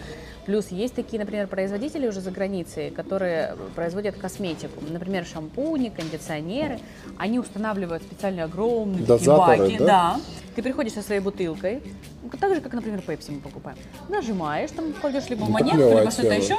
Плюс 0.46 0.70
есть 0.70 0.96
такие, 0.96 1.20
например, 1.20 1.48
производители 1.48 2.08
уже 2.08 2.22
за 2.22 2.32
границей, 2.32 2.90
которые 2.92 3.56
производят 3.76 4.16
косметику. 4.18 4.82
Например, 4.90 5.26
шампуни, 5.26 5.90
кондиционеры. 5.90 6.80
Они 7.18 7.40
устанавливают 7.40 8.04
специальные 8.04 8.46
огромные 8.46 9.06
такие 9.06 9.08
Дозаторы, 9.18 9.58
баки. 9.64 9.78
да? 9.80 10.20
Ты 10.56 10.64
приходишь 10.64 10.94
со 10.94 11.02
своей 11.02 11.22
бутылкой, 11.22 11.82
ну, 12.24 12.30
так 12.40 12.54
же, 12.56 12.62
как, 12.62 12.74
например, 12.74 13.02
пепси 13.02 13.32
мы 13.32 13.40
покупаем. 13.42 13.78
Нажимаешь, 14.10 14.72
там 14.72 14.92
кладешь 14.94 15.30
либо 15.30 15.46
Ну, 15.46 15.52
монетку, 15.52 15.78
либо 15.78 16.12
что-то 16.12 16.34
еще. 16.34 16.58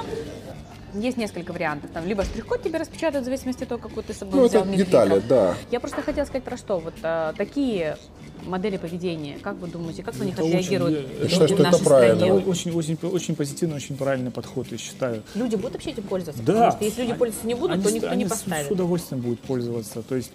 Есть 0.94 1.16
несколько 1.16 1.52
вариантов. 1.52 1.90
Там 1.92 2.06
либо 2.06 2.24
штрих-код 2.24 2.62
тебе 2.62 2.78
распечатают, 2.78 3.22
в 3.22 3.24
зависимости 3.26 3.62
от 3.62 3.68
того, 3.68 3.80
какой 3.80 4.02
ты 4.02 4.12
с 4.12 4.18
собой 4.18 4.40
Ну, 4.40 4.48
взял 4.48 4.64
это 4.64 4.76
детали, 4.76 5.22
да. 5.28 5.54
Я 5.70 5.80
просто 5.80 6.02
хотела 6.02 6.24
сказать 6.24 6.42
про 6.44 6.56
что. 6.56 6.78
Вот 6.78 6.94
а, 7.02 7.32
такие 7.34 7.96
модели 8.44 8.76
поведения, 8.78 9.38
как 9.42 9.56
вы 9.56 9.68
думаете, 9.68 10.02
как 10.02 10.16
на 10.18 10.24
них 10.24 10.34
Это 10.34 10.44
очень- 10.44 10.56
отреагируют 10.56 10.94
я- 10.94 11.00
Я 11.02 11.08
люди 11.18 11.28
считаю, 11.30 11.48
что 11.48 11.62
это 11.62 11.78
правильно. 11.84 12.16
стране? 12.16 12.40
Это 12.40 12.50
очень, 12.50 12.70
очень, 12.72 12.98
очень 13.02 13.36
позитивный, 13.36 13.76
очень 13.76 13.96
правильный 13.96 14.30
подход, 14.30 14.66
я 14.70 14.78
считаю. 14.78 15.22
Люди 15.34 15.56
будут 15.56 15.72
вообще 15.74 15.90
этим 15.90 16.04
пользоваться? 16.04 16.42
Да. 16.42 16.52
Потому 16.54 16.72
что 16.72 16.84
если 16.84 17.00
люди 17.02 17.10
Они- 17.12 17.18
пользоваться 17.18 17.46
не 17.46 17.54
будут, 17.54 17.72
они 17.72 17.82
то 17.84 17.90
никто 17.90 18.08
они 18.08 18.24
не 18.24 18.28
поставит. 18.30 18.66
С 18.68 18.70
удовольствием 18.70 19.22
будут 19.22 19.40
пользоваться. 19.40 20.02
То 20.02 20.16
есть 20.16 20.32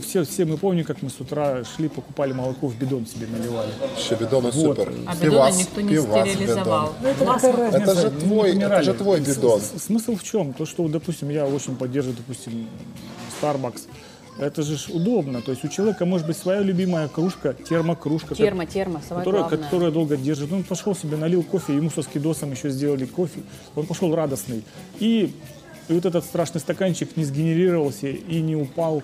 все, 0.00 0.24
все 0.24 0.44
мы 0.44 0.56
помним, 0.58 0.84
как 0.84 1.02
мы 1.02 1.10
с 1.10 1.20
утра 1.20 1.64
шли, 1.64 1.88
покупали 1.88 2.32
молоко 2.32 2.68
в 2.68 2.76
бидон 2.76 3.06
себе 3.06 3.26
наливали. 3.26 3.70
Еще 3.98 4.14
бидоны 4.14 4.50
Вот. 4.50 4.54
супер. 4.54 4.92
А 5.06 5.16
Пивас, 5.16 5.56
бидоны 5.56 5.58
никто 5.60 5.80
не 5.80 5.88
пивас, 5.94 6.28
стерилизовал. 6.28 6.94
бидон. 7.00 7.14
Классно. 7.26 7.48
Это 7.48 7.94
же 7.94 8.10
Мы 8.10 8.20
твой- 8.20 8.56
это 8.58 8.82
же 8.82 8.94
твой 8.94 9.20
бидон. 9.20 9.60
с- 9.60 9.82
Смысл 9.82 10.16
в 10.16 10.22
чем? 10.22 10.52
То, 10.52 10.66
что, 10.66 10.86
допустим, 10.88 11.30
я 11.30 11.46
очень 11.46 11.74
поддерживаю, 11.76 12.16
допустим, 12.16 12.68
Starbucks. 13.40 13.82
Это 14.38 14.62
же 14.62 14.76
ж 14.78 14.88
удобно. 14.88 15.42
То 15.42 15.50
есть 15.50 15.62
у 15.64 15.68
человека 15.68 16.06
может 16.06 16.26
быть 16.26 16.36
своя 16.38 16.60
любимая 16.62 17.06
кружка, 17.08 17.52
термокружка. 17.52 18.34
Термо, 18.34 18.64
термо, 18.64 19.00
самое 19.06 19.24
которая, 19.26 19.42
главное. 19.48 19.58
которая 19.64 19.90
долго 19.90 20.16
держит. 20.16 20.50
Он 20.52 20.62
пошел 20.62 20.94
себе, 20.96 21.16
налил 21.18 21.42
кофе, 21.42 21.76
ему 21.76 21.90
со 21.90 22.02
скидосом 22.02 22.50
еще 22.52 22.70
сделали 22.70 23.04
кофе. 23.04 23.40
Он 23.76 23.84
пошел 23.86 24.14
радостный. 24.14 24.64
И, 25.00 25.34
и 25.88 25.92
вот 25.92 26.06
этот 26.06 26.24
страшный 26.24 26.60
стаканчик 26.62 27.14
не 27.16 27.24
сгенерировался 27.24 28.06
и 28.08 28.40
не 28.40 28.56
упал 28.56 29.02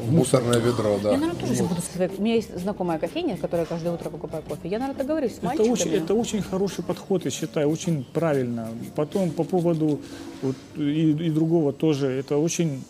в 0.00 0.12
мусор. 0.12 0.42
Мусорное 0.42 0.60
ведро, 0.60 0.98
да. 1.02 1.12
Я, 1.12 1.18
наверное, 1.18 1.40
тоже 1.40 1.54
сейчас 1.54 1.66
буду... 1.68 1.80
своей- 1.82 2.10
У 2.18 2.22
меня 2.22 2.34
есть 2.34 2.58
знакомая 2.58 2.98
кофейня, 2.98 3.36
в 3.36 3.40
которой 3.40 3.60
я 3.60 3.66
каждое 3.66 3.92
утро 3.92 4.10
покупаю 4.10 4.42
кофе. 4.48 4.68
Я, 4.68 4.78
наверное, 4.78 5.02
договорюсь 5.02 5.32
с 5.32 5.38
Это 5.38 5.46
мальчиками. 5.46 5.72
очень, 5.72 5.92
это 5.94 6.14
очень 6.14 6.42
хороший 6.42 6.84
подход, 6.84 7.24
я 7.24 7.30
считаю, 7.30 7.68
очень 7.68 8.04
правильно. 8.12 8.68
Потом 8.96 9.30
по 9.30 9.44
поводу 9.44 10.00
вот, 10.42 10.56
и, 10.76 11.10
и 11.10 11.30
другого 11.30 11.72
тоже, 11.72 12.08
это 12.08 12.36
очень 12.38 12.82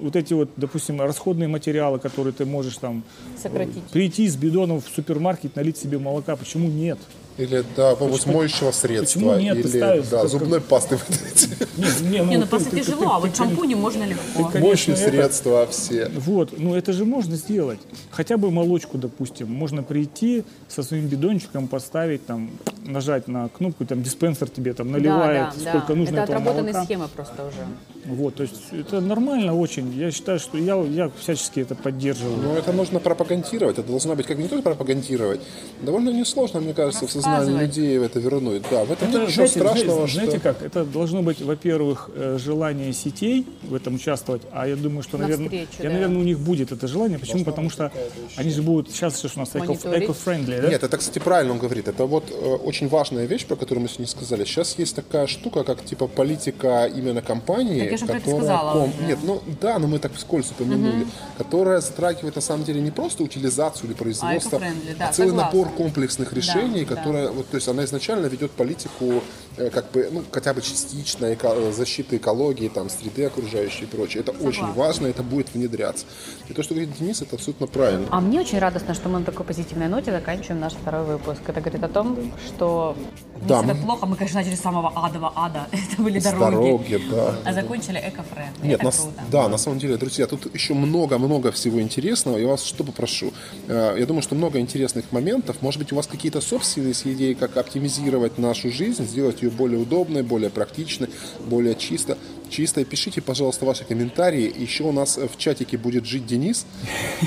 вот 0.00 0.16
эти 0.16 0.34
вот, 0.34 0.50
допустим, 0.56 1.00
расходные 1.00 1.48
материалы, 1.48 1.98
которые 1.98 2.32
ты 2.32 2.44
можешь 2.44 2.76
там 2.76 3.02
Сократить. 3.40 3.82
прийти 3.84 4.28
с 4.28 4.36
бидоном 4.36 4.80
в 4.80 4.88
супермаркет, 4.88 5.56
налить 5.56 5.78
себе 5.78 5.98
молока, 5.98 6.36
почему 6.36 6.68
нет? 6.68 6.98
Или, 7.36 7.64
да, 7.76 7.96
по-моему, 7.96 8.32
моющего 8.32 8.70
средства. 8.70 9.38
нет? 9.40 9.56
Или, 9.58 9.66
ставишь 9.66 10.06
да, 10.06 10.20
как- 10.20 10.28
зубной 10.30 10.60
пасты. 10.60 10.96
вот 10.96 11.18
эти. 11.32 11.48
Не, 11.76 12.10
не, 12.10 12.18
ну, 12.22 12.30
Не, 12.30 12.36
ну 12.36 12.42
ты- 12.44 12.48
просто 12.48 12.70
ты- 12.70 12.76
ты- 12.76 12.84
тяжело, 12.84 13.14
а 13.16 13.20
ты- 13.20 13.26
вот 13.26 13.36
шампуни 13.36 13.74
можно 13.74 14.04
легко. 14.04 14.22
Конечно, 14.44 14.60
Моющие 14.60 14.94
это- 14.96 15.10
средства 15.10 15.66
все. 15.66 16.08
Вот, 16.16 16.56
ну 16.56 16.76
это 16.76 16.92
же 16.92 17.04
можно 17.04 17.34
сделать. 17.36 17.80
Хотя 18.12 18.36
бы 18.36 18.52
молочку, 18.52 18.98
допустим. 18.98 19.50
Можно 19.52 19.82
прийти 19.82 20.44
со 20.68 20.84
своим 20.84 21.08
бидончиком, 21.08 21.66
поставить, 21.66 22.24
там, 22.24 22.50
нажать 22.84 23.26
на 23.26 23.48
кнопку, 23.48 23.84
там 23.84 24.02
диспенсер 24.02 24.48
тебе 24.48 24.72
там 24.72 24.92
наливает, 24.92 25.48
да, 25.58 25.64
да, 25.64 25.70
сколько 25.70 25.88
да. 25.88 25.98
нужно 25.98 26.16
Это 26.20 26.38
молока. 26.38 26.84
схемы 26.84 27.08
просто 27.08 27.42
уже. 27.46 27.66
Вот, 28.04 28.34
то 28.34 28.42
есть 28.42 28.54
это 28.72 29.00
нормально 29.00 29.54
очень. 29.54 29.92
Я 29.94 30.10
считаю, 30.10 30.38
что 30.38 30.58
я, 30.58 30.76
я 30.76 31.10
всячески 31.18 31.60
это 31.60 31.74
поддерживаю. 31.74 32.36
Но 32.36 32.56
это 32.56 32.72
нужно 32.72 33.00
пропагандировать. 33.00 33.78
Это 33.78 33.88
должно 33.88 34.14
быть 34.14 34.26
как 34.26 34.38
не 34.38 34.48
только 34.48 34.62
пропагандировать. 34.62 35.40
Довольно 35.82 36.10
несложно, 36.10 36.60
мне 36.60 36.74
кажется, 36.74 37.06
в 37.06 37.10
сознании 37.10 37.58
людей 37.58 37.98
это 37.98 38.20
вернуть. 38.20 38.62
Да, 38.70 38.84
в 38.84 38.92
этом 38.92 39.08
Это, 39.08 39.18
нет 39.18 39.28
ничего 39.28 39.46
знаете, 39.46 39.60
страшного, 39.60 40.06
знаете, 40.06 40.08
что... 40.08 40.20
знаете 40.20 40.40
как? 40.40 40.62
Это 40.62 40.84
должно 40.84 41.22
быть, 41.22 41.40
во-первых, 41.40 42.10
э, 42.14 42.38
желание 42.38 42.92
сетей 42.92 43.46
в 43.62 43.74
этом 43.74 43.94
участвовать, 43.94 44.42
а 44.52 44.68
я 44.68 44.76
думаю, 44.76 45.02
что, 45.02 45.18
наверное, 45.18 45.48
Навстречу, 45.48 45.82
я, 45.82 45.88
да. 45.88 45.94
наверное, 45.94 46.18
у 46.18 46.24
них 46.24 46.38
будет 46.38 46.72
это 46.72 46.86
желание. 46.86 47.18
Почему? 47.18 47.44
Потому 47.44 47.70
что 47.70 47.90
они 48.36 48.50
же 48.50 48.62
будут 48.62 48.90
сейчас 48.90 49.20
же 49.22 49.28
у 49.34 49.38
нас 49.38 49.50
эко-френдли, 49.54 50.60
да? 50.60 50.68
Нет, 50.68 50.82
это, 50.82 50.96
кстати, 50.96 51.18
правильно 51.18 51.52
он 51.52 51.58
говорит. 51.58 51.88
Это 51.88 52.04
вот 52.04 52.30
э, 52.30 52.34
очень 52.34 52.88
важная 52.88 53.24
вещь, 53.24 53.46
про 53.46 53.56
которую 53.56 53.82
мы 53.82 53.88
сегодня 53.88 54.06
сказали. 54.06 54.44
Сейчас 54.44 54.78
есть 54.78 54.94
такая 54.94 55.26
штука, 55.26 55.64
как 55.64 55.84
типа 55.84 56.06
политика 56.06 56.86
именно 56.86 57.22
компании, 57.22 57.93
я 57.94 57.98
же 57.98 58.06
про 58.06 58.16
это 58.16 58.24
которая... 58.24 58.44
сказала 58.44 58.72
ком-. 58.72 59.06
Нет, 59.06 59.18
ну 59.22 59.42
да, 59.60 59.78
но 59.78 59.86
мы 59.86 59.98
так 59.98 60.12
вскользь 60.14 60.50
упомянули. 60.50 61.06
Которая 61.38 61.80
затрагивает 61.80 62.36
на 62.36 62.42
самом 62.42 62.64
деле 62.64 62.80
не 62.80 62.90
просто 62.90 63.22
утилизацию 63.22 63.88
или 63.90 63.94
производство, 63.94 64.56
эко-френдли, 64.56 64.94
да, 64.98 65.08
а 65.08 65.12
целый 65.12 65.30
согласна. 65.30 65.52
набор 65.52 65.68
комплексных 65.74 66.32
решений, 66.32 66.84
да. 66.84 66.94
которые, 66.94 67.30
вот, 67.30 67.48
то 67.48 67.56
есть 67.56 67.68
она 67.68 67.84
изначально 67.84 68.26
ведет 68.26 68.50
политику 68.52 69.22
как 69.56 69.90
бы, 69.92 70.08
ну, 70.12 70.22
хотя 70.30 70.52
бы 70.54 70.60
частично 70.62 71.32
эко- 71.32 71.72
защиты 71.72 72.16
экологии, 72.16 72.68
там, 72.68 72.88
среды 72.90 73.24
окружающей 73.26 73.84
и 73.84 73.86
прочее. 73.86 74.22
Это 74.22 74.32
очень 74.32 74.66
важно, 74.72 75.06
это 75.06 75.22
будет 75.22 75.54
внедряться. 75.54 76.06
И 76.48 76.52
то, 76.54 76.62
что 76.62 76.74
говорит 76.74 76.94
Денис, 76.98 77.22
это 77.22 77.36
абсолютно 77.36 77.66
правильно. 77.66 78.06
А 78.10 78.20
мне 78.20 78.40
очень 78.40 78.58
радостно, 78.58 78.94
что 78.94 79.08
мы 79.08 79.18
на 79.20 79.24
такой 79.24 79.46
позитивной 79.46 79.88
ноте 79.88 80.10
заканчиваем 80.10 80.60
наш 80.60 80.72
второй 80.72 81.04
выпуск. 81.04 81.40
Это 81.46 81.60
говорит 81.60 81.82
о 81.84 81.88
том, 81.88 82.32
что 82.46 82.96
не 83.40 83.48
Да, 83.48 83.62
мы- 83.62 83.74
плохо. 83.74 84.06
Мы, 84.06 84.16
конечно, 84.16 84.40
начали 84.40 84.54
с 84.56 84.60
самого 84.60 84.88
адового 84.94 85.32
ада. 85.36 85.66
Это 85.72 86.02
были 86.02 86.18
дороги. 86.18 86.54
Дороги, 86.54 87.00
да. 87.10 87.34
А 87.44 87.52
закончили 87.52 87.98
эко-френд. 87.98 88.62
Нет, 88.62 88.74
Это 88.74 88.84
нас- 88.84 89.00
круто. 89.00 89.20
да, 89.30 89.48
на 89.48 89.58
самом 89.58 89.78
деле, 89.78 89.96
друзья, 89.96 90.26
тут 90.26 90.52
еще 90.54 90.74
много-много 90.74 91.52
всего 91.52 91.80
интересного. 91.80 92.38
Я 92.38 92.48
вас 92.48 92.64
что 92.64 92.84
попрошу. 92.84 93.32
Э, 93.68 93.94
Я 93.98 94.06
думаю, 94.06 94.22
что 94.22 94.34
много 94.34 94.58
интересных 94.58 95.12
моментов. 95.12 95.56
Может 95.60 95.78
быть, 95.80 95.92
у 95.92 95.96
вас 95.96 96.06
какие-то 96.06 96.40
собственные 96.40 96.92
идеи, 96.92 97.34
как 97.34 97.56
оптимизировать 97.56 98.38
нашу 98.38 98.70
жизнь, 98.70 99.04
сделать 99.04 99.42
ее 99.44 99.50
более 99.50 99.78
удобной, 99.78 100.22
более 100.22 100.50
практичной, 100.50 101.08
более 101.46 101.74
чисто. 101.74 102.18
Чисто 102.50 102.84
пишите, 102.84 103.20
пожалуйста, 103.20 103.64
ваши 103.64 103.84
комментарии. 103.84 104.52
Еще 104.56 104.84
у 104.84 104.92
нас 104.92 105.16
в 105.16 105.36
чатике 105.38 105.76
будет 105.76 106.04
жить 106.06 106.26
Денис. 106.26 106.66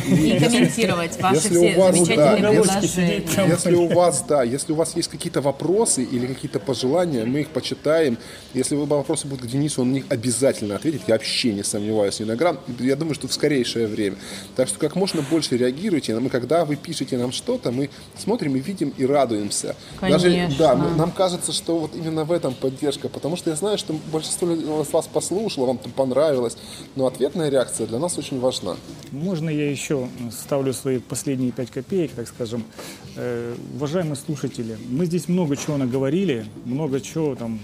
И 0.07 0.39
комментировать 0.39 1.19
ваши 1.21 1.35
если 1.35 1.49
все 1.49 1.75
у 1.75 1.79
вас, 1.79 1.95
замечательные 1.95 2.15
да, 2.17 2.35
предложения. 2.35 3.23
Там 3.35 3.49
Если 3.49 3.75
у 3.75 3.87
вас, 3.87 4.23
да, 4.27 4.43
если 4.43 4.71
у 4.71 4.75
вас 4.75 4.95
есть 4.95 5.09
какие-то 5.09 5.41
вопросы 5.41 6.03
или 6.03 6.27
какие-то 6.27 6.59
пожелания, 6.59 7.25
мы 7.25 7.41
их 7.41 7.49
почитаем. 7.49 8.17
Если 8.53 8.75
вопросы 8.75 9.27
будут 9.27 9.45
к 9.45 9.47
Денису, 9.49 9.81
он 9.81 9.89
на 9.89 9.93
них 9.95 10.05
обязательно 10.09 10.75
ответит. 10.75 11.01
Я 11.07 11.15
вообще 11.15 11.53
не 11.53 11.63
сомневаюсь 11.63 12.19
ни 12.19 12.23
на 12.25 12.35
грамм. 12.35 12.59
Я 12.79 12.95
думаю, 12.95 13.15
что 13.15 13.27
в 13.27 13.33
скорейшее 13.33 13.87
время. 13.87 14.17
Так 14.55 14.67
что 14.67 14.79
как 14.79 14.95
можно 14.95 15.21
больше 15.21 15.57
реагируйте. 15.57 16.17
Мы, 16.17 16.29
когда 16.29 16.65
вы 16.65 16.75
пишете 16.75 17.17
нам 17.17 17.31
что-то, 17.31 17.71
мы 17.71 17.89
смотрим 18.17 18.55
и 18.55 18.59
видим 18.59 18.93
и 18.97 19.05
радуемся. 19.05 19.75
Даже, 20.01 20.29
Конечно. 20.29 20.57
да, 20.57 20.75
мы- 20.75 20.95
нам 20.95 21.11
кажется, 21.11 21.51
что 21.51 21.79
вот 21.79 21.95
именно 21.95 22.23
в 22.23 22.31
этом 22.31 22.53
поддержка. 22.53 23.09
Потому 23.09 23.35
что 23.35 23.49
я 23.49 23.55
знаю, 23.55 23.77
что 23.77 23.93
большинство 24.11 24.51
из 24.51 24.89
вас 24.91 25.06
послушало, 25.07 25.65
вам 25.65 25.77
там 25.77 25.91
понравилось. 25.91 26.57
Но 26.95 27.07
ответная 27.07 27.49
реакция 27.49 27.87
для 27.87 27.99
нас 27.99 28.17
очень 28.17 28.39
важна. 28.39 28.75
Можно 29.11 29.49
я 29.49 29.69
еще 29.69 30.07
ставлю 30.31 30.73
свои 30.73 30.99
последние 30.99 31.51
пять 31.51 31.71
копеек, 31.71 32.11
так 32.11 32.27
скажем. 32.27 32.63
Э, 33.15 33.55
уважаемые 33.75 34.15
слушатели, 34.15 34.77
мы 34.89 35.05
здесь 35.05 35.27
много 35.27 35.55
чего 35.57 35.77
наговорили, 35.77 36.45
много 36.65 37.01
чего 37.01 37.35
там 37.35 37.59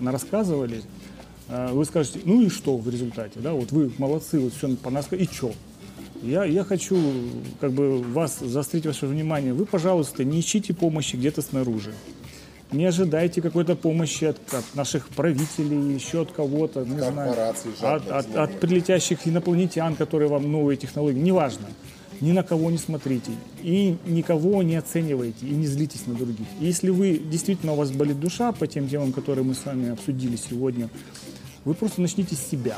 нарассказывали. 0.00 0.82
Э, 1.48 1.70
вы 1.72 1.84
скажете, 1.84 2.20
ну 2.24 2.42
и 2.42 2.48
что 2.48 2.76
в 2.76 2.88
результате, 2.88 3.40
да, 3.40 3.52
вот 3.52 3.72
вы 3.72 3.90
молодцы, 3.98 4.38
вот 4.38 4.52
все 4.52 4.74
понаска, 4.76 5.16
и 5.16 5.24
что? 5.24 5.52
Я, 6.22 6.44
я 6.44 6.64
хочу 6.64 6.98
как 7.60 7.72
бы 7.72 8.02
вас 8.02 8.40
заострить 8.40 8.86
ваше 8.86 9.06
внимание. 9.06 9.52
Вы, 9.52 9.66
пожалуйста, 9.66 10.24
не 10.24 10.40
ищите 10.40 10.74
помощи 10.74 11.14
где-то 11.14 11.42
снаружи. 11.42 11.92
Не 12.72 12.84
ожидайте 12.84 13.40
какой-то 13.40 13.76
помощи 13.76 14.24
от, 14.24 14.36
от 14.52 14.64
наших 14.74 15.08
правителей, 15.08 15.94
еще 15.94 16.22
от 16.22 16.32
кого-то, 16.32 16.84
не 16.84 16.98
знаю, 16.98 17.34
от, 17.80 18.10
от, 18.10 18.36
от 18.36 18.60
прилетящих 18.60 19.26
инопланетян, 19.26 19.96
которые 19.96 20.28
вам 20.28 20.50
новые 20.50 20.76
технологии, 20.76 21.18
неважно. 21.18 21.66
Ни 22.20 22.32
на 22.32 22.42
кого 22.42 22.70
не 22.70 22.78
смотрите 22.78 23.30
и 23.62 23.96
никого 24.04 24.62
не 24.64 24.74
оценивайте 24.74 25.46
и 25.46 25.50
не 25.50 25.66
злитесь 25.66 26.06
на 26.06 26.14
других. 26.14 26.46
И 26.60 26.66
Если 26.66 26.90
вы 26.90 27.16
действительно 27.16 27.72
у 27.72 27.76
вас 27.76 27.92
болит 27.92 28.18
душа 28.18 28.50
по 28.52 28.66
тем 28.66 28.88
темам, 28.88 29.12
которые 29.12 29.44
мы 29.44 29.54
с 29.54 29.64
вами 29.64 29.90
обсудили 29.90 30.36
сегодня, 30.36 30.90
вы 31.64 31.74
просто 31.74 32.00
начните 32.00 32.34
с 32.34 32.40
себя. 32.40 32.76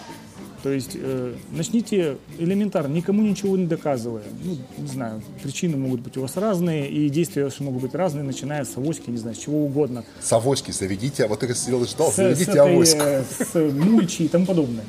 То 0.63 0.71
есть 0.71 0.91
э, 0.95 1.35
начните 1.53 2.19
элементарно, 2.39 2.93
никому 2.93 3.23
ничего 3.23 3.57
не 3.57 3.67
доказывая. 3.67 4.25
Ну, 4.45 4.57
не 4.77 4.87
знаю, 4.89 5.23
причины 5.43 5.77
могут 5.77 6.01
быть 6.01 6.17
у 6.19 6.21
вас 6.21 6.37
разные, 6.37 6.91
и 6.91 7.09
действия 7.09 7.45
ваши 7.45 7.63
могут 7.63 7.81
быть 7.83 7.95
разные, 7.95 8.25
начиная 8.25 8.65
с 8.65 8.77
авоськи, 8.77 9.09
не 9.11 9.17
знаю, 9.17 9.37
с 9.37 9.39
чего 9.39 9.65
угодно. 9.65 10.05
С 10.21 10.31
авоськи 10.33 10.71
заведите, 10.71 11.25
а 11.25 11.29
вот 11.29 11.43
я 11.43 11.55
сидел 11.55 11.83
и 11.83 11.87
ждал, 11.87 12.11
С, 12.11 12.15
с 12.15 12.17
заведите 12.17 12.51
этой, 12.51 12.73
авоську. 12.75 13.01
э, 13.01 13.23
с 13.25 13.55
мульчи 13.73 14.23
и 14.25 14.29
тому 14.29 14.45
подобное. 14.47 14.85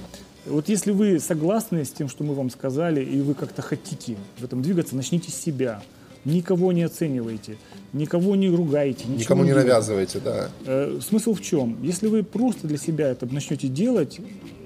Вот 0.45 0.67
если 0.69 0.91
вы 0.91 1.19
согласны 1.19 1.85
с 1.85 1.91
тем, 1.91 2.09
что 2.09 2.23
мы 2.23 2.33
вам 2.33 2.49
сказали, 2.49 3.01
и 3.03 3.21
вы 3.21 3.33
как-то 3.33 3.61
хотите 3.61 4.17
в 4.39 4.43
этом 4.43 4.61
двигаться, 4.61 4.95
начните 4.95 5.31
с 5.31 5.35
себя. 5.35 5.81
Никого 6.23 6.71
не 6.71 6.83
оценивайте, 6.83 7.57
никого 7.93 8.35
не 8.35 8.47
ругайте, 8.47 9.05
Никому 9.07 9.41
не 9.41 9.49
делайте. 9.49 9.69
навязывайте, 9.69 10.19
да. 10.19 10.49
Э, 10.67 10.99
Смысл 11.01 11.33
в 11.33 11.41
чем? 11.41 11.77
Если 11.81 12.05
вы 12.05 12.21
просто 12.21 12.67
для 12.67 12.77
себя 12.77 13.07
это 13.09 13.25
начнете 13.25 13.67
делать, 13.67 14.19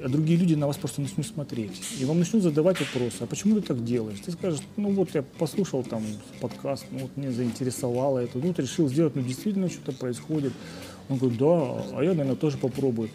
а 0.05 0.07
другие 0.07 0.37
люди 0.37 0.53
на 0.53 0.67
вас 0.67 0.77
просто 0.77 1.01
начнут 1.01 1.25
смотреть, 1.25 1.81
и 1.99 2.05
вам 2.05 2.19
начнут 2.19 2.43
задавать 2.43 2.79
вопросы, 2.79 3.15
а 3.21 3.25
почему 3.25 3.55
ты 3.55 3.61
так 3.61 3.83
делаешь? 3.83 4.19
Ты 4.23 4.33
скажешь, 4.33 4.59
ну 4.77 4.91
вот 4.91 5.09
я 5.15 5.23
послушал 5.23 5.83
там 5.83 6.03
подкаст, 6.39 6.85
ну 6.91 6.99
вот 6.99 7.17
мне 7.17 7.31
заинтересовало 7.31 8.19
это, 8.19 8.37
ну 8.37 8.49
вот 8.49 8.59
решил 8.59 8.87
сделать, 8.87 9.15
ну 9.15 9.23
действительно 9.23 9.67
что-то 9.67 9.93
происходит. 9.93 10.53
Он 11.09 11.17
говорит, 11.17 11.39
да, 11.39 11.47
а 11.97 12.03
я, 12.03 12.11
наверное, 12.11 12.35
тоже 12.35 12.57
попробую. 12.57 13.09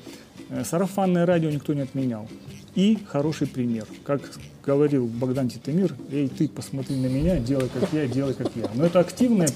Э, 0.49 0.65
Сарафанное 0.65 1.27
радио 1.27 1.51
никто 1.51 1.75
не 1.75 1.83
отменял. 1.83 2.29
И 2.75 2.99
хороший 3.07 3.47
пример. 3.47 3.87
Как 4.05 4.23
говорил 4.65 5.07
Богдан 5.07 5.49
Титамир, 5.49 5.95
эй, 6.11 6.29
ты 6.29 6.49
посмотри 6.49 6.97
на 6.97 7.07
меня, 7.07 7.39
делай 7.39 7.69
как 7.69 7.93
я, 7.93 8.09
делай 8.09 8.35
как 8.35 8.51
я. 8.57 8.69
Но 8.75 8.87
это 8.87 8.99
активное 8.99 9.49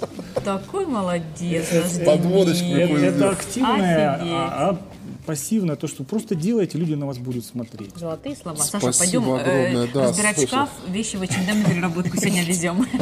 Такой 0.45 0.87
молодец. 0.87 1.66
Подводочку 2.05 2.74
это, 2.74 3.30
активное, 3.30 4.14
Офигеть. 4.14 4.93
Пассивное, 5.25 5.77
то, 5.77 5.87
что 5.87 6.05
просто 6.05 6.35
делаете, 6.35 6.79
люди 6.79 6.95
на 6.95 7.07
вас 7.07 7.18
будут 7.18 7.45
смотреть. 7.45 7.91
Золотые 7.97 8.37
слова. 8.37 8.57
Саша, 8.59 8.93
Спасибо 8.93 9.22
пойдем 9.22 9.35
э, 9.35 9.66
огромное, 9.68 9.93
да, 9.93 10.09
разбирать 10.09 10.35
слушай. 10.37 10.49
шкаф, 10.49 10.70
вещи 10.89 11.16
в 11.16 11.22
H&M 11.22 11.62
на 11.62 11.68
переработку 11.68 12.16
сегодня 12.16 12.45
везем. 12.45 12.87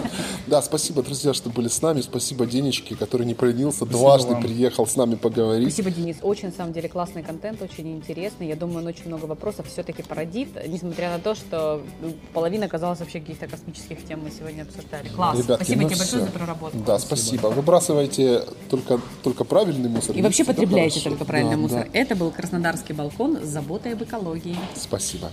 Да, 0.48 0.60
спасибо, 0.60 1.02
друзья, 1.02 1.32
что 1.34 1.50
были 1.50 1.68
с 1.68 1.80
нами. 1.80 2.00
Спасибо 2.00 2.46
Денечке, 2.46 2.96
который 2.96 3.24
не 3.24 3.32
поленился, 3.34 3.86
дважды 3.86 4.32
вам. 4.32 4.42
приехал 4.42 4.86
с 4.86 4.96
нами 4.96 5.14
поговорить. 5.14 5.72
Спасибо, 5.72 5.90
Денис. 5.90 6.16
Очень, 6.20 6.48
на 6.48 6.54
самом 6.54 6.72
деле, 6.72 6.88
классный 6.88 7.22
контент, 7.22 7.62
очень 7.62 7.90
интересный. 7.92 8.48
Я 8.48 8.56
думаю, 8.56 8.78
он 8.80 8.86
очень 8.88 9.06
много 9.06 9.26
вопросов 9.26 9.66
все-таки 9.68 10.02
породит, 10.02 10.48
несмотря 10.68 11.10
на 11.12 11.20
то, 11.20 11.34
что 11.36 11.80
ну, 12.02 12.12
половина 12.34 12.66
оказалась 12.66 12.98
вообще 12.98 13.20
каких-то 13.20 13.46
космических 13.46 14.04
тем 14.04 14.24
мы 14.24 14.30
сегодня 14.30 14.62
обсуждали. 14.62 15.08
Класс. 15.08 15.38
Ребятки, 15.38 15.64
спасибо 15.64 15.82
ну 15.82 15.88
тебе 15.88 15.96
большое 15.98 16.22
всё. 16.22 16.26
за 16.26 16.38
проработку. 16.38 16.78
Да, 16.84 16.98
спасибо. 16.98 17.46
Выбрасывайте 17.46 18.42
только, 18.68 19.00
только 19.22 19.44
правильный 19.44 19.88
мусор. 19.88 20.16
И 20.16 20.22
вообще 20.22 20.42
Всегда 20.42 20.52
потребляйте 20.60 21.00
только 21.00 21.24
правильный 21.24 21.54
Да, 21.56 21.62
мусор. 21.62 21.88
да. 21.92 21.98
Это 22.12 22.20
был 22.20 22.30
Краснодарский 22.30 22.92
балкон 22.92 23.38
с 23.42 23.46
заботой 23.46 23.94
об 23.94 24.02
экологии. 24.02 24.58
Спасибо. 24.76 25.30